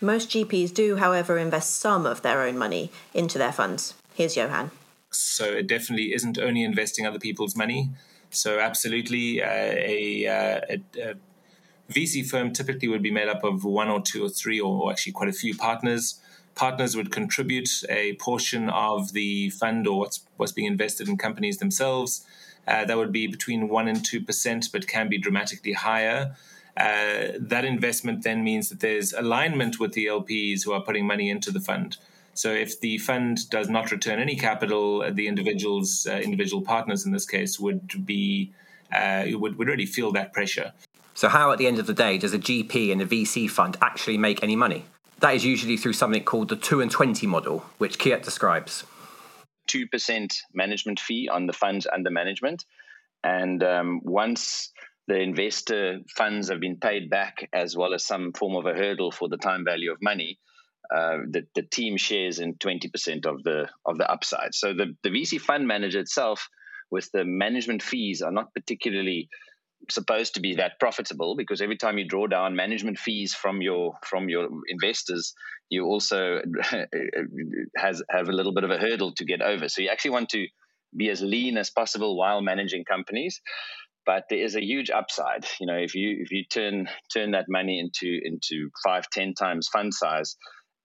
Most 0.00 0.30
GPs 0.30 0.72
do, 0.72 0.96
however, 0.96 1.36
invest 1.36 1.76
some 1.76 2.06
of 2.06 2.22
their 2.22 2.42
own 2.42 2.56
money 2.56 2.90
into 3.12 3.36
their 3.36 3.52
funds. 3.52 3.94
Here's 4.14 4.36
Johan. 4.36 4.70
So 5.10 5.44
it 5.44 5.66
definitely 5.66 6.14
isn't 6.14 6.38
only 6.38 6.62
investing 6.62 7.06
other 7.06 7.18
people's 7.18 7.54
money. 7.54 7.90
So 8.30 8.60
absolutely, 8.60 9.42
uh, 9.42 9.48
a, 9.48 10.26
uh, 10.26 10.60
a, 10.70 11.10
a 11.10 11.14
VC 11.92 12.28
firm 12.28 12.52
typically 12.52 12.88
would 12.88 13.02
be 13.02 13.10
made 13.10 13.28
up 13.28 13.42
of 13.44 13.64
one 13.64 13.88
or 13.88 14.00
two 14.00 14.24
or 14.24 14.28
three, 14.28 14.60
or 14.60 14.90
actually 14.90 15.12
quite 15.12 15.28
a 15.28 15.32
few 15.32 15.56
partners. 15.56 16.20
Partners 16.54 16.96
would 16.96 17.10
contribute 17.10 17.68
a 17.88 18.14
portion 18.14 18.70
of 18.70 19.12
the 19.12 19.50
fund 19.50 19.86
or 19.86 19.98
what's 19.98 20.24
what's 20.36 20.52
being 20.52 20.66
invested 20.66 21.08
in 21.08 21.16
companies 21.16 21.58
themselves. 21.58 22.24
Uh, 22.66 22.84
that 22.84 22.96
would 22.96 23.12
be 23.12 23.26
between 23.26 23.68
one 23.68 23.88
and 23.88 24.04
two 24.04 24.22
percent, 24.22 24.68
but 24.72 24.86
can 24.86 25.08
be 25.08 25.18
dramatically 25.18 25.72
higher. 25.72 26.36
Uh, 26.76 27.32
that 27.38 27.64
investment 27.64 28.22
then 28.22 28.44
means 28.44 28.68
that 28.68 28.80
there's 28.80 29.12
alignment 29.12 29.80
with 29.80 29.92
the 29.92 30.06
LPs 30.06 30.64
who 30.64 30.72
are 30.72 30.80
putting 30.80 31.06
money 31.06 31.28
into 31.28 31.50
the 31.50 31.60
fund. 31.60 31.96
So 32.34 32.52
if 32.52 32.80
the 32.80 32.98
fund 32.98 33.50
does 33.50 33.68
not 33.68 33.90
return 33.90 34.18
any 34.20 34.36
capital, 34.36 35.10
the 35.12 35.26
individuals, 35.26 36.06
uh, 36.08 36.14
individual 36.14 36.62
partners 36.62 37.04
in 37.04 37.12
this 37.12 37.26
case, 37.26 37.58
would 37.58 38.06
be 38.06 38.52
uh, 38.92 39.24
would 39.32 39.58
would 39.58 39.68
really 39.68 39.86
feel 39.86 40.12
that 40.12 40.32
pressure. 40.32 40.72
So, 41.14 41.28
how 41.28 41.52
at 41.52 41.58
the 41.58 41.66
end 41.66 41.78
of 41.78 41.86
the 41.86 41.92
day 41.92 42.18
does 42.18 42.32
a 42.32 42.38
GP 42.38 42.92
and 42.92 43.02
a 43.02 43.06
VC 43.06 43.50
fund 43.50 43.76
actually 43.82 44.16
make 44.16 44.42
any 44.42 44.56
money? 44.56 44.86
That 45.18 45.34
is 45.34 45.44
usually 45.44 45.76
through 45.76 45.92
something 45.92 46.24
called 46.24 46.48
the 46.48 46.56
2 46.56 46.80
and 46.80 46.90
20 46.90 47.26
model, 47.26 47.66
which 47.76 47.98
Keet 47.98 48.22
describes. 48.22 48.84
2% 49.70 50.36
management 50.52 51.00
fee 51.00 51.28
on 51.28 51.46
the 51.46 51.52
funds 51.52 51.86
under 51.92 52.10
management. 52.10 52.64
And 53.22 53.62
um, 53.62 54.00
once 54.02 54.72
the 55.06 55.20
investor 55.20 56.00
funds 56.16 56.48
have 56.48 56.60
been 56.60 56.76
paid 56.76 57.10
back, 57.10 57.48
as 57.52 57.76
well 57.76 57.94
as 57.94 58.06
some 58.06 58.32
form 58.32 58.56
of 58.56 58.66
a 58.66 58.74
hurdle 58.74 59.10
for 59.10 59.28
the 59.28 59.36
time 59.36 59.64
value 59.64 59.92
of 59.92 59.98
money, 60.00 60.38
uh, 60.94 61.18
the, 61.30 61.46
the 61.54 61.62
team 61.62 61.96
shares 61.96 62.40
in 62.40 62.54
20% 62.54 63.26
of 63.26 63.42
the 63.44 63.68
of 63.86 63.98
the 63.98 64.10
upside. 64.10 64.54
So 64.54 64.72
the, 64.74 64.96
the 65.02 65.10
VC 65.10 65.40
fund 65.40 65.66
manager 65.66 66.00
itself, 66.00 66.48
with 66.90 67.10
the 67.12 67.24
management 67.24 67.82
fees, 67.82 68.22
are 68.22 68.32
not 68.32 68.52
particularly 68.54 69.28
supposed 69.88 70.34
to 70.34 70.40
be 70.40 70.56
that 70.56 70.78
profitable 70.78 71.36
because 71.36 71.62
every 71.62 71.76
time 71.76 71.98
you 71.98 72.06
draw 72.06 72.26
down 72.26 72.54
management 72.54 72.98
fees 72.98 73.34
from 73.34 73.62
your 73.62 73.94
from 74.04 74.28
your 74.28 74.48
investors 74.68 75.34
you 75.70 75.84
also 75.84 76.40
has 77.76 78.02
have 78.10 78.28
a 78.28 78.32
little 78.32 78.52
bit 78.52 78.64
of 78.64 78.70
a 78.70 78.78
hurdle 78.78 79.12
to 79.14 79.24
get 79.24 79.40
over. 79.40 79.68
So 79.68 79.80
you 79.80 79.88
actually 79.88 80.10
want 80.10 80.28
to 80.30 80.46
be 80.94 81.08
as 81.08 81.22
lean 81.22 81.56
as 81.56 81.70
possible 81.70 82.18
while 82.18 82.42
managing 82.42 82.84
companies. 82.84 83.40
But 84.04 84.24
there 84.28 84.42
is 84.42 84.56
a 84.56 84.64
huge 84.64 84.90
upside. 84.90 85.46
You 85.60 85.66
know 85.66 85.76
if 85.76 85.94
you 85.94 86.18
if 86.20 86.32
you 86.32 86.44
turn 86.44 86.88
turn 87.12 87.30
that 87.30 87.46
money 87.48 87.78
into 87.78 88.18
into 88.24 88.70
five 88.84 89.04
ten 89.10 89.34
times 89.34 89.68
fund 89.68 89.94
size 89.94 90.36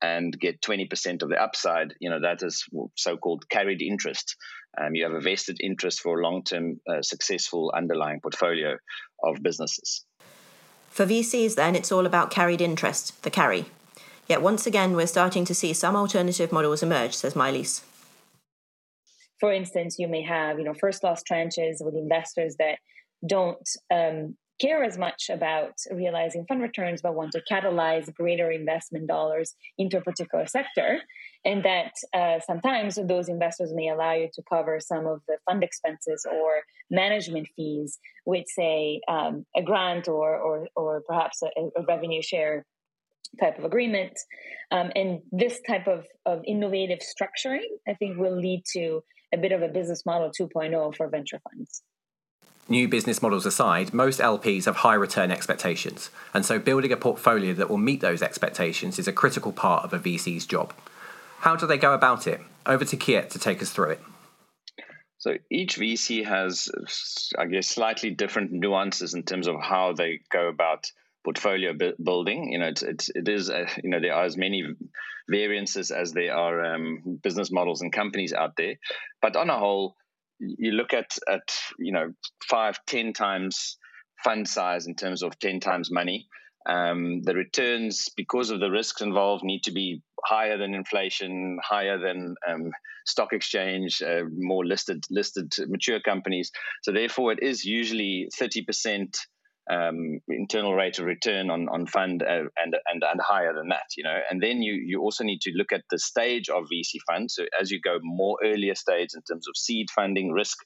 and 0.01 0.37
get 0.37 0.61
20% 0.61 1.23
of 1.23 1.29
the 1.29 1.41
upside 1.41 1.93
you 2.01 2.09
know 2.09 2.19
that 2.21 2.43
is 2.43 2.65
so-called 2.97 3.45
carried 3.49 3.81
interest 3.81 4.35
um, 4.81 4.95
you 4.95 5.03
have 5.03 5.13
a 5.13 5.21
vested 5.21 5.57
interest 5.61 6.01
for 6.01 6.19
a 6.19 6.23
long 6.23 6.43
term 6.43 6.79
uh, 6.89 7.01
successful 7.01 7.71
underlying 7.75 8.19
portfolio 8.21 8.77
of 9.23 9.41
businesses. 9.41 10.05
For 10.89 11.05
VCs, 11.05 11.55
then, 11.55 11.75
it's 11.75 11.91
all 11.91 12.05
about 12.05 12.31
carried 12.31 12.61
interest, 12.61 13.21
the 13.23 13.29
carry. 13.29 13.65
Yet 14.27 14.41
once 14.41 14.65
again, 14.65 14.95
we're 14.95 15.07
starting 15.07 15.45
to 15.45 15.53
see 15.53 15.73
some 15.73 15.95
alternative 15.95 16.51
models 16.51 16.81
emerge, 16.81 17.13
says 17.13 17.33
Maëlys. 17.33 17.83
For 19.39 19.51
instance, 19.51 19.97
you 19.99 20.07
may 20.07 20.23
have, 20.23 20.57
you 20.57 20.63
know, 20.63 20.73
first 20.73 21.03
loss 21.03 21.21
tranches 21.29 21.77
with 21.81 21.95
investors 21.95 22.55
that 22.59 22.79
don't 23.27 23.69
um, 23.93 24.35
care 24.59 24.83
as 24.83 24.97
much 24.97 25.29
about 25.29 25.73
realizing 25.91 26.45
fund 26.47 26.61
returns, 26.61 27.01
but 27.01 27.15
want 27.15 27.31
to 27.33 27.41
catalyze 27.51 28.13
greater 28.13 28.51
investment 28.51 29.07
dollars 29.07 29.55
into 29.77 29.97
a 29.97 30.01
particular 30.01 30.47
sector. 30.47 30.99
And 31.43 31.63
that 31.63 31.91
uh, 32.13 32.39
sometimes 32.39 32.95
those 32.95 33.29
investors 33.29 33.71
may 33.73 33.89
allow 33.89 34.13
you 34.13 34.29
to 34.33 34.43
cover 34.51 34.79
some 34.79 35.05
of 35.05 35.21
the 35.27 35.37
fund 35.45 35.63
expenses 35.63 36.25
or 36.29 36.61
management 36.89 37.47
fees 37.55 37.99
with, 38.25 38.45
say, 38.47 39.01
um, 39.07 39.45
a 39.55 39.61
grant 39.61 40.07
or, 40.07 40.35
or, 40.37 40.67
or 40.75 41.03
perhaps 41.07 41.41
a, 41.43 41.47
a, 41.79 41.85
revenue 41.87 42.21
share 42.21 42.65
type 43.39 43.59
of 43.59 43.65
agreement. 43.65 44.17
Um, 44.71 44.91
and 44.95 45.19
this 45.31 45.59
type 45.67 45.87
of, 45.87 46.05
of 46.25 46.41
innovative 46.47 46.99
structuring, 46.99 47.67
I 47.87 47.93
think, 47.93 48.17
will 48.17 48.35
lead 48.35 48.63
to 48.73 49.03
a 49.33 49.37
bit 49.37 49.51
of 49.51 49.61
a 49.61 49.67
business 49.67 50.05
model 50.05 50.31
2.0 50.39 50.95
for 50.95 51.09
venture 51.09 51.39
funds 51.49 51.83
new 52.67 52.87
business 52.87 53.21
models 53.21 53.45
aside, 53.45 53.93
most 53.93 54.19
LPs 54.19 54.65
have 54.65 54.77
high 54.77 54.93
return 54.93 55.31
expectations, 55.31 56.09
and 56.33 56.45
so 56.45 56.59
building 56.59 56.91
a 56.91 56.97
portfolio 56.97 57.53
that 57.53 57.69
will 57.69 57.77
meet 57.77 58.01
those 58.01 58.21
expectations 58.21 58.99
is 58.99 59.07
a 59.07 59.13
critical 59.13 59.51
part 59.51 59.83
of 59.83 59.93
a 59.93 59.99
VC's 59.99 60.45
job. 60.45 60.73
How 61.39 61.55
do 61.55 61.67
they 61.67 61.77
go 61.77 61.93
about 61.93 62.27
it? 62.27 62.41
Over 62.65 62.85
to 62.85 62.97
Keet 62.97 63.29
to 63.29 63.39
take 63.39 63.61
us 63.61 63.69
through 63.69 63.91
it. 63.91 64.01
So 65.19 65.37
each 65.49 65.77
VC 65.77 66.23
has, 66.25 66.69
I 67.37 67.45
guess, 67.45 67.67
slightly 67.67 68.11
different 68.11 68.51
nuances 68.51 69.15
in 69.15 69.23
terms 69.23 69.47
of 69.47 69.55
how 69.61 69.93
they 69.93 70.21
go 70.31 70.47
about 70.47 70.85
portfolio 71.23 71.73
building. 72.01 72.51
You 72.51 72.59
know, 72.59 72.67
it's, 72.67 72.83
it's 72.83 73.09
it 73.09 73.27
is 73.27 73.49
uh, 73.49 73.67
you 73.83 73.89
know 73.89 73.99
there 73.99 74.13
are 74.13 74.23
as 74.23 74.37
many 74.37 74.63
variances 75.27 75.91
as 75.91 76.13
there 76.13 76.35
are 76.35 76.75
um, 76.75 77.19
business 77.23 77.51
models 77.51 77.81
and 77.81 77.91
companies 77.91 78.33
out 78.33 78.55
there, 78.55 78.75
but 79.21 79.35
on 79.35 79.49
a 79.49 79.57
whole, 79.57 79.95
you 80.39 80.71
look 80.71 80.93
at 80.93 81.17
at 81.29 81.55
you 81.79 81.91
know 81.91 82.11
five 82.49 82.79
ten 82.85 83.13
times 83.13 83.77
fund 84.23 84.47
size 84.47 84.87
in 84.87 84.95
terms 84.95 85.21
of 85.21 85.37
10 85.39 85.59
times 85.59 85.91
money 85.91 86.27
um, 86.65 87.21
the 87.21 87.35
returns 87.35 88.09
because 88.17 88.49
of 88.49 88.59
the 88.59 88.71
risks 88.71 89.01
involved 89.01 89.43
need 89.43 89.63
to 89.63 89.71
be 89.71 90.01
higher 90.23 90.57
than 90.57 90.73
inflation 90.73 91.59
higher 91.63 91.99
than 91.99 92.35
um, 92.47 92.71
stock 93.05 93.33
exchange 93.33 94.01
uh, 94.01 94.23
more 94.35 94.65
listed 94.65 95.03
listed 95.11 95.53
mature 95.67 95.99
companies. 95.99 96.51
So 96.81 96.91
therefore 96.91 97.31
it 97.33 97.39
is 97.41 97.63
usually 97.63 98.29
30% 98.39 99.15
um, 99.71 100.19
internal 100.27 100.75
rate 100.75 100.99
of 100.99 101.05
return 101.05 101.49
on 101.49 101.67
on 101.69 101.87
fund 101.87 102.21
uh, 102.23 102.49
and 102.57 102.75
and 102.85 103.03
and 103.03 103.21
higher 103.21 103.53
than 103.53 103.69
that, 103.69 103.87
you 103.97 104.03
know. 104.03 104.17
And 104.29 104.41
then 104.41 104.61
you 104.61 104.73
you 104.73 105.01
also 105.01 105.23
need 105.23 105.41
to 105.41 105.51
look 105.55 105.71
at 105.71 105.83
the 105.89 105.99
stage 105.99 106.49
of 106.49 106.65
VC 106.65 106.99
funds. 107.07 107.35
So 107.35 107.45
as 107.59 107.71
you 107.71 107.79
go 107.81 107.97
more 108.01 108.37
earlier 108.43 108.75
stage 108.75 109.09
in 109.15 109.21
terms 109.23 109.47
of 109.47 109.57
seed 109.57 109.87
funding 109.95 110.31
risk, 110.31 110.57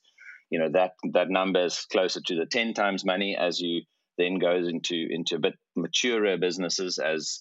you 0.50 0.60
know 0.60 0.70
that 0.74 0.92
that 1.14 1.30
number 1.30 1.66
is 1.66 1.86
closer 1.92 2.22
to 2.26 2.36
the 2.36 2.46
ten 2.46 2.74
times 2.74 3.06
money 3.06 3.38
as 3.40 3.60
you 3.60 3.82
then 4.18 4.38
goes 4.38 4.68
into 4.68 5.08
into 5.10 5.36
a 5.36 5.40
bit 5.40 5.54
maturer 5.76 6.38
businesses 6.38 7.00
as 7.00 7.40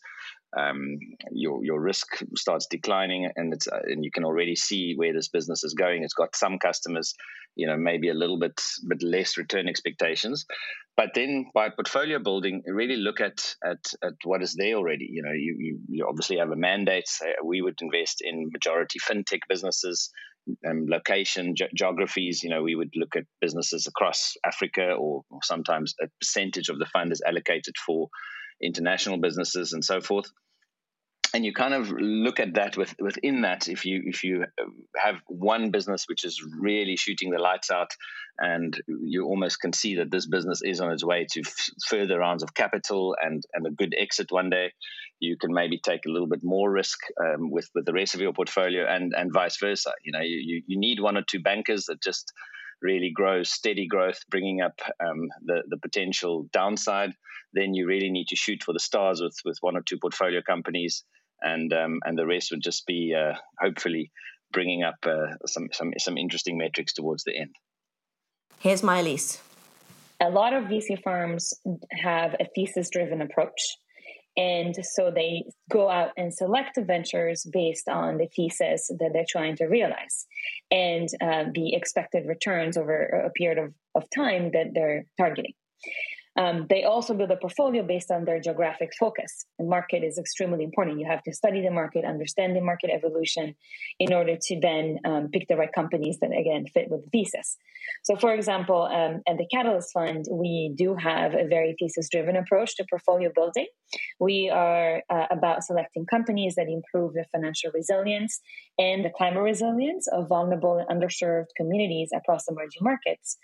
um, 0.57 0.99
your 1.31 1.65
your 1.65 1.81
risk 1.81 2.07
starts 2.37 2.67
declining, 2.67 3.31
and 3.37 3.53
it's 3.53 3.69
uh, 3.69 3.81
and 3.85 4.05
you 4.05 4.11
can 4.11 4.25
already 4.25 4.57
see 4.57 4.95
where 4.97 5.13
this 5.13 5.29
business 5.29 5.63
is 5.63 5.75
going. 5.75 6.03
It's 6.03 6.15
got 6.15 6.35
some 6.35 6.59
customers, 6.59 7.15
you 7.55 7.67
know, 7.67 7.77
maybe 7.77 8.09
a 8.09 8.15
little 8.15 8.39
bit 8.39 8.61
bit 8.89 9.03
less 9.03 9.37
return 9.37 9.69
expectations, 9.69 10.47
but 10.97 11.11
then 11.15 11.51
by 11.55 11.69
portfolio 11.69 12.19
building, 12.19 12.63
really 12.67 12.97
look 12.97 13.21
at 13.21 13.55
at, 13.65 13.85
at 14.03 14.15
what 14.25 14.43
is 14.43 14.55
there 14.55 14.75
already. 14.75 15.09
You 15.11 15.23
know, 15.23 15.33
you, 15.33 15.55
you, 15.59 15.79
you 15.89 16.07
obviously 16.09 16.39
have 16.39 16.51
a 16.51 16.57
mandate. 16.57 17.09
we 17.45 17.61
would 17.61 17.79
invest 17.83 18.23
in 18.23 18.51
majority 18.53 18.99
fintech 18.99 19.41
businesses. 19.49 20.11
Um, 20.67 20.87
location 20.89 21.55
ge- 21.55 21.71
geographies 21.77 22.43
you 22.43 22.49
know 22.49 22.63
we 22.63 22.75
would 22.75 22.91
look 22.97 23.15
at 23.17 23.25
businesses 23.39 23.87
across 23.87 24.33
africa 24.47 24.93
or, 24.93 25.23
or 25.29 25.41
sometimes 25.43 25.95
a 26.03 26.07
percentage 26.23 26.71
of 26.71 26.79
the 26.79 26.87
fund 26.87 27.13
is 27.13 27.21
allocated 27.27 27.75
for 27.85 28.09
international 28.63 29.19
businesses, 29.19 29.73
and 29.73 29.85
so 29.85 30.01
forth. 30.01 30.31
And 31.35 31.45
you 31.45 31.53
kind 31.53 31.75
of 31.75 31.91
look 31.91 32.41
at 32.41 32.55
that 32.55 32.79
with, 32.79 32.95
within 32.99 33.43
that 33.43 33.69
if 33.69 33.85
you 33.85 34.03
if 34.07 34.25
you 34.25 34.47
have 34.97 35.17
one 35.27 35.71
business 35.71 36.07
which 36.09 36.25
is 36.25 36.43
really 36.59 36.97
shooting 36.97 37.31
the 37.31 37.39
lights 37.39 37.71
out 37.71 37.91
and 38.39 38.75
you 38.87 39.27
almost 39.27 39.61
can 39.61 39.75
see 39.75 39.97
that 39.97 40.11
this 40.11 40.27
business 40.27 40.63
is 40.65 40.81
on 40.81 40.91
its 40.91 41.05
way 41.05 41.27
to 41.31 41.41
f- 41.41 41.69
further 41.87 42.21
rounds 42.21 42.43
of 42.43 42.55
capital 42.55 43.15
and 43.21 43.43
and 43.53 43.67
a 43.67 43.71
good 43.71 43.95
exit 43.99 44.29
one 44.33 44.49
day 44.49 44.73
you 45.21 45.37
can 45.37 45.53
maybe 45.53 45.81
take 45.83 46.07
a 46.07 46.11
little 46.11 46.29
bit 46.29 46.41
more 46.43 46.71
risk 46.71 46.99
um, 47.21 47.51
with 47.51 47.69
with 47.75 47.85
the 47.85 47.93
rest 47.93 48.15
of 48.15 48.21
your 48.21 48.33
portfolio 48.33 48.87
and 48.87 49.13
and 49.17 49.33
vice 49.33 49.59
versa. 49.59 49.93
You 50.05 50.13
know 50.13 50.21
you, 50.21 50.63
you 50.67 50.79
need 50.79 51.01
one 51.01 51.17
or 51.17 51.23
two 51.23 51.41
bankers 51.41 51.87
that 51.87 52.03
just 52.03 52.33
really 52.83 53.11
grow 53.15 53.43
steady 53.43 53.87
growth 53.87 54.21
bringing 54.31 54.61
up 54.61 54.81
um, 55.01 55.29
the 55.45 55.63
the 55.69 55.79
potential 55.79 56.49
downside 56.53 57.13
then 57.53 57.75
you 57.75 57.87
really 57.87 58.11
need 58.11 58.29
to 58.29 58.37
shoot 58.37 58.63
for 58.63 58.73
the 58.73 58.81
stars 58.81 59.21
with 59.21 59.37
with 59.45 59.59
one 59.61 59.77
or 59.77 59.83
two 59.83 59.99
portfolio 59.99 60.41
companies 60.43 61.05
and 61.41 61.73
um, 61.73 62.01
and 62.05 62.19
the 62.19 62.27
rest 62.27 62.51
would 62.51 62.63
just 62.63 62.87
be 62.87 63.15
uh, 63.15 63.35
hopefully 63.59 64.11
bringing 64.53 64.83
up 64.83 64.97
uh, 65.05 65.35
some 65.47 65.69
some 65.73 65.93
some 65.99 66.19
interesting 66.19 66.59
metrics 66.59 66.93
towards 66.93 67.25
the 67.25 67.37
end. 67.37 67.55
Here's 68.59 68.83
Maëlys. 68.83 69.41
A 70.21 70.31
lot 70.31 70.53
of 70.53 70.65
VC 70.65 71.01
firms 71.03 71.55
have 71.93 72.35
a 72.41 72.47
thesis 72.55 72.89
driven 72.91 73.23
approach. 73.23 73.77
And 74.39 74.77
so 74.83 75.11
they 75.11 75.47
go 75.69 75.91
out 75.91 76.13
and 76.17 76.33
select 76.33 76.79
ventures 76.81 77.45
based 77.53 77.89
on 77.89 78.19
the 78.19 78.29
thesis 78.29 78.87
that 78.87 79.11
they're 79.13 79.25
trying 79.29 79.57
to 79.57 79.67
realize 79.67 80.27
and 80.71 81.09
uh, 81.21 81.47
the 81.53 81.75
expected 81.75 82.25
returns 82.29 82.77
over 82.77 83.25
a 83.27 83.31
period 83.31 83.59
of, 83.59 83.75
of 83.97 84.09
time 84.15 84.53
that 84.53 84.69
they're 84.75 85.07
targeting. 85.19 85.55
Um, 86.39 86.67
they 86.71 86.85
also 86.85 87.15
build 87.15 87.33
a 87.33 87.37
portfolio 87.37 87.83
based 87.83 88.13
on 88.13 88.25
their 88.25 88.39
geographic 88.39 88.91
focus. 88.97 89.45
The 89.59 89.65
market 89.65 90.05
is 90.05 90.19
extremely 90.19 90.63
important. 90.63 91.01
You 91.01 91.07
have 91.07 91.25
to 91.25 91.35
study 91.35 91.61
the 91.63 91.73
market, 91.73 92.05
understand 92.05 92.55
the 92.55 92.61
market 92.61 92.91
evolution 92.95 93.57
in 93.99 94.13
order 94.13 94.37
to 94.41 94.61
then 94.61 95.01
um, 95.05 95.31
pick 95.33 95.49
the 95.49 95.57
right 95.57 95.73
companies 95.73 96.19
that, 96.21 96.31
again, 96.31 96.67
fit 96.73 96.91
with 96.91 97.05
the 97.05 97.11
thesis. 97.11 97.57
So, 98.05 98.17
for 98.17 98.35
example, 98.35 98.83
um, 98.83 99.23
at 99.27 99.39
the 99.39 99.47
Catalyst 99.53 99.93
Fund, 99.93 100.27
we 100.31 100.73
do 100.77 100.95
have 100.95 101.35
a 101.35 101.47
very 101.47 101.77
thesis 101.79 102.09
driven 102.11 102.37
approach 102.37 102.77
to 102.77 102.87
portfolio 102.89 103.31
building. 103.35 103.67
We 104.21 104.51
are 104.51 105.03
uh, 105.11 105.27
about 105.31 105.65
selecting 105.65 106.07
companies 106.07 106.55
that 106.57 106.69
improve 106.69 107.15
the 107.15 107.25
financial 107.33 107.71
resilience 107.75 108.41
and 108.79 109.05
the 109.05 109.11
climate 109.11 109.43
resilience 109.43 110.07
of 110.09 110.29
vulnerable 110.29 110.79
and 110.79 110.89
underserved 110.89 111.49
communities 111.57 112.11
across 112.15 112.49
emerging 112.49 112.83
markets 112.83 113.39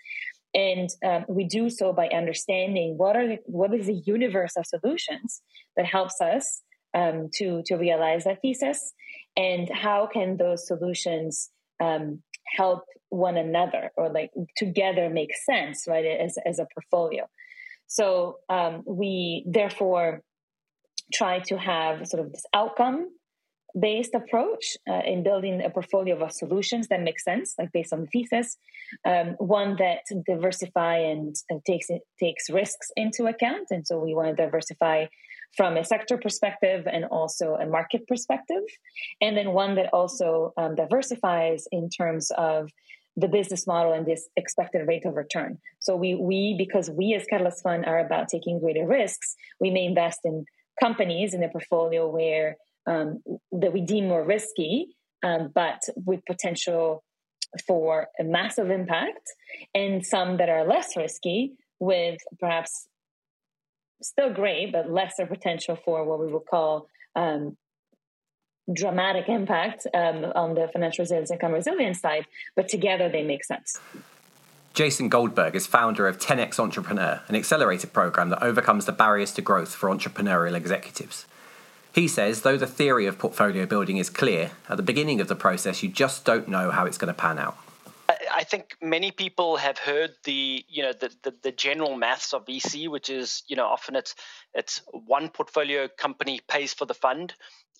and 0.55 0.89
um, 1.05 1.25
we 1.27 1.43
do 1.43 1.69
so 1.69 1.91
by 1.91 2.07
understanding 2.07 2.95
what 2.97 3.17
are 3.17 3.27
the, 3.27 3.37
what 3.45 3.73
is 3.73 3.87
the 3.87 4.01
universe 4.05 4.53
of 4.55 4.65
solutions 4.65 5.41
that 5.75 5.85
helps 5.85 6.21
us 6.21 6.63
um, 6.95 7.29
to 7.35 7.61
to 7.65 7.75
realize 7.75 8.23
that 8.23 8.41
thesis 8.41 8.93
and 9.35 9.69
how 9.69 10.07
can 10.11 10.37
those 10.37 10.65
solutions 10.65 11.51
um, 11.83 12.21
help 12.45 12.83
one 13.09 13.37
another 13.37 13.91
or 13.95 14.09
like 14.09 14.31
together 14.57 15.09
make 15.09 15.31
sense 15.45 15.85
right 15.87 16.05
as, 16.05 16.37
as 16.45 16.59
a 16.59 16.67
portfolio. 16.73 17.27
So 17.87 18.37
um, 18.49 18.83
we 18.85 19.45
therefore 19.47 20.21
try 21.13 21.39
to 21.39 21.57
have 21.57 22.07
sort 22.07 22.25
of 22.25 22.31
this 22.31 22.45
outcome 22.53 23.09
based 23.79 24.15
approach 24.15 24.77
uh, 24.89 25.01
in 25.05 25.21
building 25.21 25.61
a 25.61 25.69
portfolio 25.69 26.17
of 26.23 26.31
solutions 26.31 26.87
that 26.87 27.01
make 27.01 27.19
sense, 27.19 27.55
like 27.59 27.71
based 27.73 27.91
on 27.91 28.01
the 28.01 28.07
thesis, 28.07 28.57
um, 29.05 29.35
one 29.37 29.75
that 29.77 29.99
diversify 30.25 30.97
and, 30.97 31.35
and, 31.49 31.63
takes 31.65 31.87
takes 32.19 32.49
risks 32.49 32.89
into 32.95 33.25
account, 33.25 33.67
and 33.71 33.85
so 33.85 33.99
we 33.99 34.15
want 34.15 34.35
to 34.35 34.43
diversify 34.43 35.05
from 35.55 35.77
a 35.77 35.83
sector 35.83 36.17
perspective 36.17 36.87
and 36.91 37.05
also 37.05 37.55
a 37.55 37.65
market 37.65 38.07
perspective, 38.07 38.63
and 39.21 39.37
then 39.37 39.51
one 39.51 39.75
that 39.75 39.93
also 39.93 40.53
um, 40.57 40.75
diversifies 40.75 41.67
in 41.71 41.89
terms 41.89 42.31
of 42.37 42.71
the 43.17 43.27
business 43.27 43.65
model 43.65 43.93
and 43.93 44.05
this 44.05 44.27
expected 44.35 44.85
rate 44.87 45.05
of 45.05 45.15
return. 45.15 45.57
So 45.79 45.95
we 45.95 46.15
we 46.15 46.55
because 46.57 46.89
we 46.89 47.13
as 47.13 47.25
Catalyst 47.25 47.63
Fund 47.63 47.85
are 47.85 47.99
about 47.99 48.27
taking 48.27 48.59
greater 48.59 48.85
risks, 48.85 49.35
we 49.59 49.69
may 49.69 49.85
invest 49.85 50.19
in 50.25 50.45
companies 50.79 51.33
in 51.33 51.41
a 51.43 51.49
portfolio 51.49 52.09
where 52.09 52.57
um, 52.87 53.23
that 53.51 53.73
we 53.73 53.81
deem 53.81 54.07
more 54.07 54.23
risky, 54.23 54.95
um, 55.23 55.51
but 55.53 55.81
with 55.95 56.25
potential 56.25 57.03
for 57.65 58.07
a 58.19 58.23
massive 58.23 58.69
impact, 58.69 59.31
and 59.73 60.05
some 60.05 60.37
that 60.37 60.49
are 60.49 60.65
less 60.65 60.97
risky 60.97 61.53
with 61.79 62.19
perhaps 62.39 62.87
still 64.01 64.33
great, 64.33 64.71
but 64.71 64.89
lesser 64.89 65.25
potential 65.25 65.77
for 65.83 66.03
what 66.03 66.19
we 66.19 66.27
would 66.27 66.45
call 66.45 66.87
um, 67.15 67.57
dramatic 68.71 69.29
impact 69.29 69.87
um, 69.93 70.25
on 70.35 70.55
the 70.55 70.67
financial 70.71 71.03
resilience 71.03 71.29
and 71.29 71.37
income 71.37 71.53
resilience 71.53 71.99
side, 71.99 72.25
but 72.55 72.67
together 72.67 73.09
they 73.09 73.23
make 73.23 73.43
sense. 73.43 73.79
Jason 74.73 75.07
Goldberg 75.07 75.55
is 75.55 75.65
founder 75.65 76.05
of 76.07 76.19
10x 76.19 76.59
Entrepreneur, 76.59 77.21
an 77.29 77.35
accelerated 77.35 77.93
program 77.93 78.29
that 78.29 78.43
overcomes 78.43 78.85
the 78.85 78.91
barriers 78.91 79.31
to 79.33 79.41
growth 79.41 79.73
for 79.73 79.89
entrepreneurial 79.89 80.53
executives. 80.53 81.25
He 81.93 82.09
says, 82.09 82.41
though 82.41 82.57
the 82.57 82.67
theory 82.67 83.05
of 83.05 83.17
portfolio 83.17 83.65
building 83.65 83.95
is 83.95 84.09
clear, 84.09 84.51
at 84.67 84.75
the 84.75 84.83
beginning 84.83 85.21
of 85.21 85.29
the 85.29 85.35
process, 85.35 85.81
you 85.81 85.87
just 85.87 86.25
don't 86.25 86.49
know 86.49 86.71
how 86.71 86.85
it's 86.85 86.97
going 86.97 87.07
to 87.07 87.13
pan 87.13 87.39
out. 87.39 87.57
I 88.35 88.43
think 88.43 88.75
many 88.81 89.11
people 89.11 89.55
have 89.55 89.77
heard 89.77 90.11
the 90.25 90.65
you 90.67 90.83
know 90.83 90.91
the, 90.91 91.09
the, 91.23 91.33
the 91.41 91.51
general 91.53 91.95
maths 91.95 92.33
of 92.33 92.45
VC, 92.45 92.89
which 92.89 93.09
is 93.09 93.43
you 93.47 93.55
know 93.55 93.65
often 93.65 93.95
it's 93.95 94.13
it's 94.53 94.81
one 94.91 95.29
portfolio 95.29 95.87
company 95.97 96.41
pays 96.49 96.73
for 96.73 96.85
the 96.85 96.93
fund, 96.93 97.33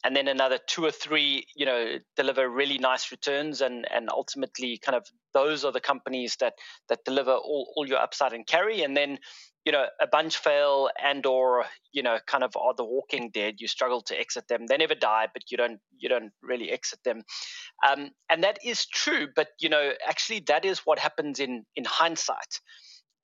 and 0.06 0.16
then 0.16 0.30
another 0.30 0.58
two 0.66 0.86
or 0.86 0.92
three 0.92 1.46
you 1.56 1.66
know 1.66 1.98
deliver 2.16 2.50
really 2.50 2.78
nice 2.78 3.12
returns, 3.12 3.60
and 3.60 3.86
and 3.92 4.10
ultimately 4.10 4.78
kind 4.78 4.96
of 4.96 5.06
those 5.34 5.66
are 5.66 5.74
the 5.74 5.82
companies 5.82 6.38
that 6.38 6.54
that 6.88 7.04
deliver 7.04 7.34
all, 7.34 7.74
all 7.76 7.86
your 7.86 8.00
upside 8.00 8.32
and 8.32 8.48
carry, 8.48 8.82
and 8.82 8.96
then 8.96 9.20
you 9.66 9.72
know 9.72 9.86
a 10.00 10.08
bunch 10.08 10.38
fail 10.38 10.90
and 11.04 11.26
or 11.26 11.66
you 11.92 12.04
know 12.04 12.20
kind 12.28 12.44
of 12.44 12.56
are 12.56 12.74
the 12.76 12.86
walking 12.86 13.32
dead. 13.32 13.56
You 13.60 13.68
struggle 13.68 14.02
to 14.04 14.20
exit 14.20 14.48
them. 14.48 14.68
They 14.68 14.78
never 14.78 14.96
die 14.96 15.28
but 15.34 15.52
you 15.52 15.58
don't 15.58 15.80
you 15.98 16.08
don't 16.08 16.32
really 16.42 16.72
exit 16.72 17.00
them. 17.04 17.24
Um, 17.88 18.12
and 18.30 18.44
that 18.44 18.60
is 18.64 18.86
true 18.86 19.28
but 19.36 19.50
you 19.60 19.70
know 19.70 19.92
actually 20.08 20.42
that 20.48 20.64
is 20.64 20.80
what 20.80 21.00
happens 21.00 21.40
in 21.40 21.66
in 21.76 21.84
hindsight. 21.84 22.62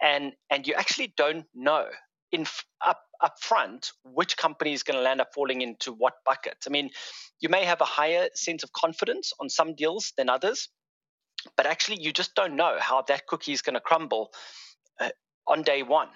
And 0.01 0.33
and 0.49 0.67
you 0.67 0.73
actually 0.73 1.13
don't 1.15 1.45
know 1.53 1.85
in 2.31 2.47
up 2.83 3.01
up 3.21 3.35
front 3.39 3.91
which 4.03 4.35
company 4.35 4.73
is 4.73 4.81
going 4.81 4.97
to 4.97 5.03
land 5.03 5.21
up 5.21 5.33
falling 5.35 5.61
into 5.61 5.93
what 5.93 6.13
bucket. 6.25 6.57
I 6.65 6.71
mean 6.71 6.89
you 7.39 7.49
may 7.49 7.65
have 7.65 7.81
a 7.81 7.85
higher 7.85 8.29
sense 8.33 8.63
of 8.63 8.73
confidence 8.73 9.31
on 9.39 9.47
some 9.49 9.75
deals 9.75 10.11
than 10.17 10.27
others 10.27 10.69
but 11.55 11.65
actually 11.65 12.01
you 12.01 12.11
just 12.11 12.35
don't 12.35 12.55
know 12.55 12.77
how 12.79 13.01
that 13.03 13.25
cookie 13.27 13.51
is 13.51 13.61
going 13.61 13.73
to 13.73 13.79
crumble 13.79 14.31
uh, 14.99 15.09
on 15.47 15.63
day 15.63 15.83
one. 15.83 16.09